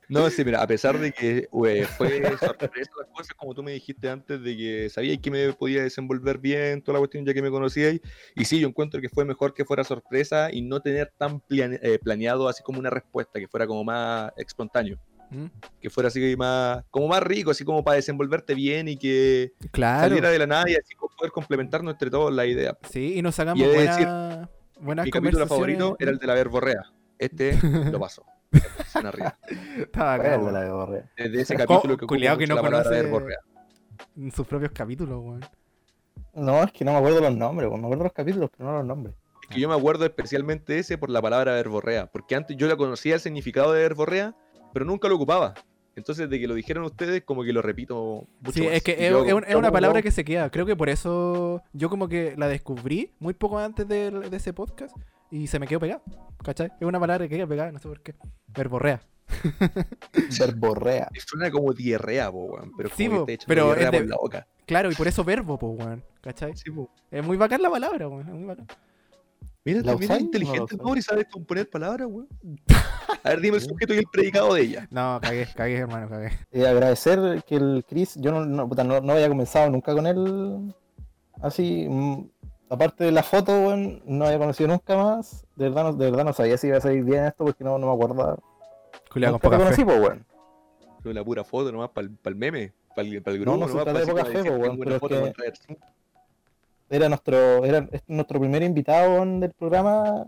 [0.10, 3.72] No, sí, mira, a pesar de que we, fue sorpresa las cosas, como tú me
[3.74, 7.42] dijiste antes, de que sabíais que me podía desenvolver bien, toda la cuestión ya que
[7.44, 8.02] me conocíais.
[8.36, 11.80] Y sí, yo encuentro que fue mejor que fuera sorpresa y no tener tan plane-
[11.84, 14.98] eh, planeado así como una respuesta, que fuera como más espontáneo.
[15.32, 15.46] ¿Mm?
[15.80, 20.08] Que fuera así más, como más rico, así como para desenvolverte bien y que Claro.
[20.08, 22.76] saliera de la nada y así poder complementarnos entre todos la idea.
[22.90, 24.08] Sí, y nos sacamos buena- decir,
[24.82, 26.82] buenas Mi capítulo favorito era el de la verborrea.
[27.20, 27.52] Este
[28.00, 28.24] lo pasó.
[28.94, 29.38] Arriba.
[29.78, 31.06] Estaba acá, la.
[31.18, 33.38] Desde ese Co- capítulo que culiao que no conoce- verborrea.
[34.18, 35.42] en sus propios capítulos, weón.
[36.34, 37.82] No, es que no me acuerdo los nombres, weón.
[37.82, 39.16] me acuerdo los capítulos, pero no los nombres.
[39.44, 42.76] Es que yo me acuerdo especialmente ese por la palabra verborrea, porque antes yo la
[42.76, 44.36] conocía el significado de verborrea,
[44.74, 45.54] pero nunca lo ocupaba.
[45.96, 48.74] Entonces, de que lo dijeron ustedes, como que lo repito mucho Sí, más.
[48.74, 50.50] es que es, yo es un- es una palabra que se queda.
[50.50, 54.54] Creo que por eso yo como que la descubrí muy poco antes de, de ese
[54.54, 54.96] podcast
[55.30, 56.02] y se me quedó pegada.
[56.44, 56.68] ¿Cachai?
[56.80, 58.14] Es una palabra que queda pegada, no sé por qué.
[58.54, 59.02] Verborrea.
[60.40, 61.08] Verborrea.
[61.26, 63.92] Suena como diarrea, po, weón, pero Sí, como que po, te echan pero diarrea es
[63.92, 64.48] de- por la boca.
[64.66, 66.04] Claro, y por eso verbo, pues, weón.
[66.22, 66.56] ¿Cachai?
[66.56, 66.90] Sí, po.
[67.10, 68.28] Es muy bacán la palabra, weón.
[68.28, 68.68] Es muy bacán.
[69.66, 70.22] Mira, ¿La mira usáis?
[70.22, 72.28] inteligente No pobre y sabes componer palabras, weón.
[73.24, 74.88] A ver, dime el sujeto y el predicado de ella.
[74.92, 76.32] No, cagué, cagué, hermano, cagué.
[76.52, 80.74] Eh, agradecer que el Chris, yo no, no, no, no había comenzado nunca con él
[81.42, 81.88] así.
[82.70, 85.46] Aparte de la foto, weón, no había conocido nunca más.
[85.56, 87.78] De verdad, no, de verdad no sabía si iba a salir bien esto porque no,
[87.78, 88.40] no me acuerdo.
[89.12, 89.64] Culeado con te poca fe.
[89.64, 90.26] conocí, po, weón.
[91.04, 93.84] Pero la pura foto nomás para el meme, para el, No, grupo, no se nomás,
[93.86, 95.78] trata de pa' así poca fe, weón, pero es que-.
[96.92, 100.26] Era nuestro, era es nuestro primer invitado weón, del programa.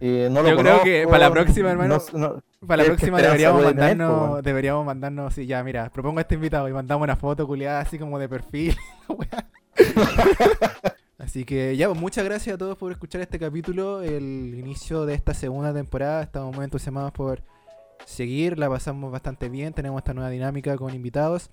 [0.00, 2.82] Eh, no lo Yo creo que conozco, para la próxima, hermano, no- no- Para la
[2.84, 4.42] ¿Qué próxima deberíamos tener, mandarnos, weón?
[4.42, 7.98] deberíamos mandarnos, sí, ya, mira, propongo a este invitado y mandamos una foto culiada así
[7.98, 8.76] como de perfil.
[9.08, 9.46] weá.
[11.22, 15.14] Así que ya, pues muchas gracias a todos por escuchar este capítulo, el inicio de
[15.14, 16.22] esta segunda temporada.
[16.22, 17.42] Estamos muy entusiasmados por
[18.04, 21.48] seguir, la pasamos bastante bien, tenemos esta nueva dinámica con invitados.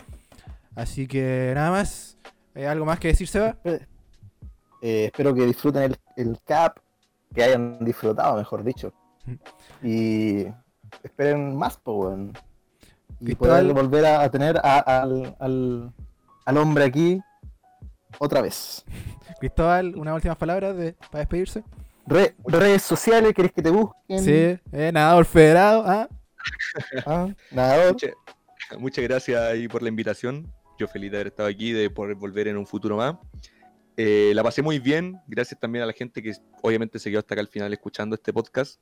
[0.75, 2.17] Así que nada más,
[2.55, 3.55] Eh, ¿algo más que decir, Seba?
[3.63, 6.79] Eh, espero que disfruten el, el cap,
[7.33, 8.91] que hayan disfrutado, mejor dicho.
[9.83, 10.47] Y
[11.03, 12.33] esperen más, po, weón.
[13.21, 15.93] Y poder volver a, a tener a- al, al,
[16.45, 17.21] al hombre aquí
[18.17, 18.83] otra vez.
[19.39, 21.63] Cristóbal, unas últimas palabras de, para despedirse.
[22.07, 24.23] Re- redes sociales, ¿querés que te busquen?
[24.23, 24.31] Sí,
[24.71, 26.09] eh, nadador federado, ¿ah?
[27.05, 27.91] Ah, Nadador.
[27.93, 28.11] Muchas,
[28.79, 30.51] muchas gracias ahí por la invitación.
[30.79, 33.15] Yo feliz de haber estado aquí, de poder volver en un futuro más.
[33.97, 35.19] Eh, la pasé muy bien.
[35.27, 38.31] Gracias también a la gente que obviamente se quedó hasta acá al final escuchando este
[38.31, 38.79] podcast.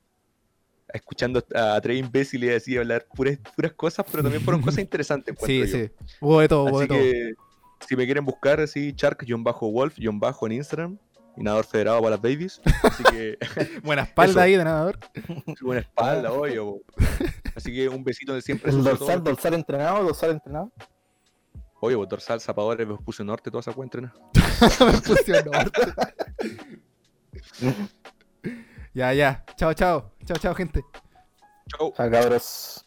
[0.93, 5.35] Escuchando a tres imbéciles así hablar puras, puras cosas, pero también fueron cosas interesantes.
[5.43, 5.65] Sí, yo.
[5.67, 5.89] sí.
[6.21, 6.97] Hubo de todo, hubo de Así todo.
[6.99, 7.33] que
[7.87, 10.97] si me quieren buscar así, Chark-Wolf-Bajo en Instagram.
[11.35, 12.59] Y nadador federado para las babies.
[12.81, 13.37] Así que
[13.83, 14.41] Buena espalda Eso.
[14.41, 14.97] ahí de nadador.
[15.61, 16.81] buena espalda, obvio.
[17.55, 18.71] Así que un besito de siempre.
[18.71, 20.71] El dorsal, dorsal entrenado, dorsal entrenado.
[21.79, 24.01] Oye, pues, dorsal, zapadores, puse norte, toda esa cuenta.
[24.01, 24.11] ¿no?
[24.85, 25.51] Me fusionó.
[28.95, 29.45] ya, ya.
[29.55, 30.11] Chao, chao.
[30.25, 30.83] Chao, chao, gente.
[31.67, 31.89] Chau.
[31.89, 32.86] O sea, cabros.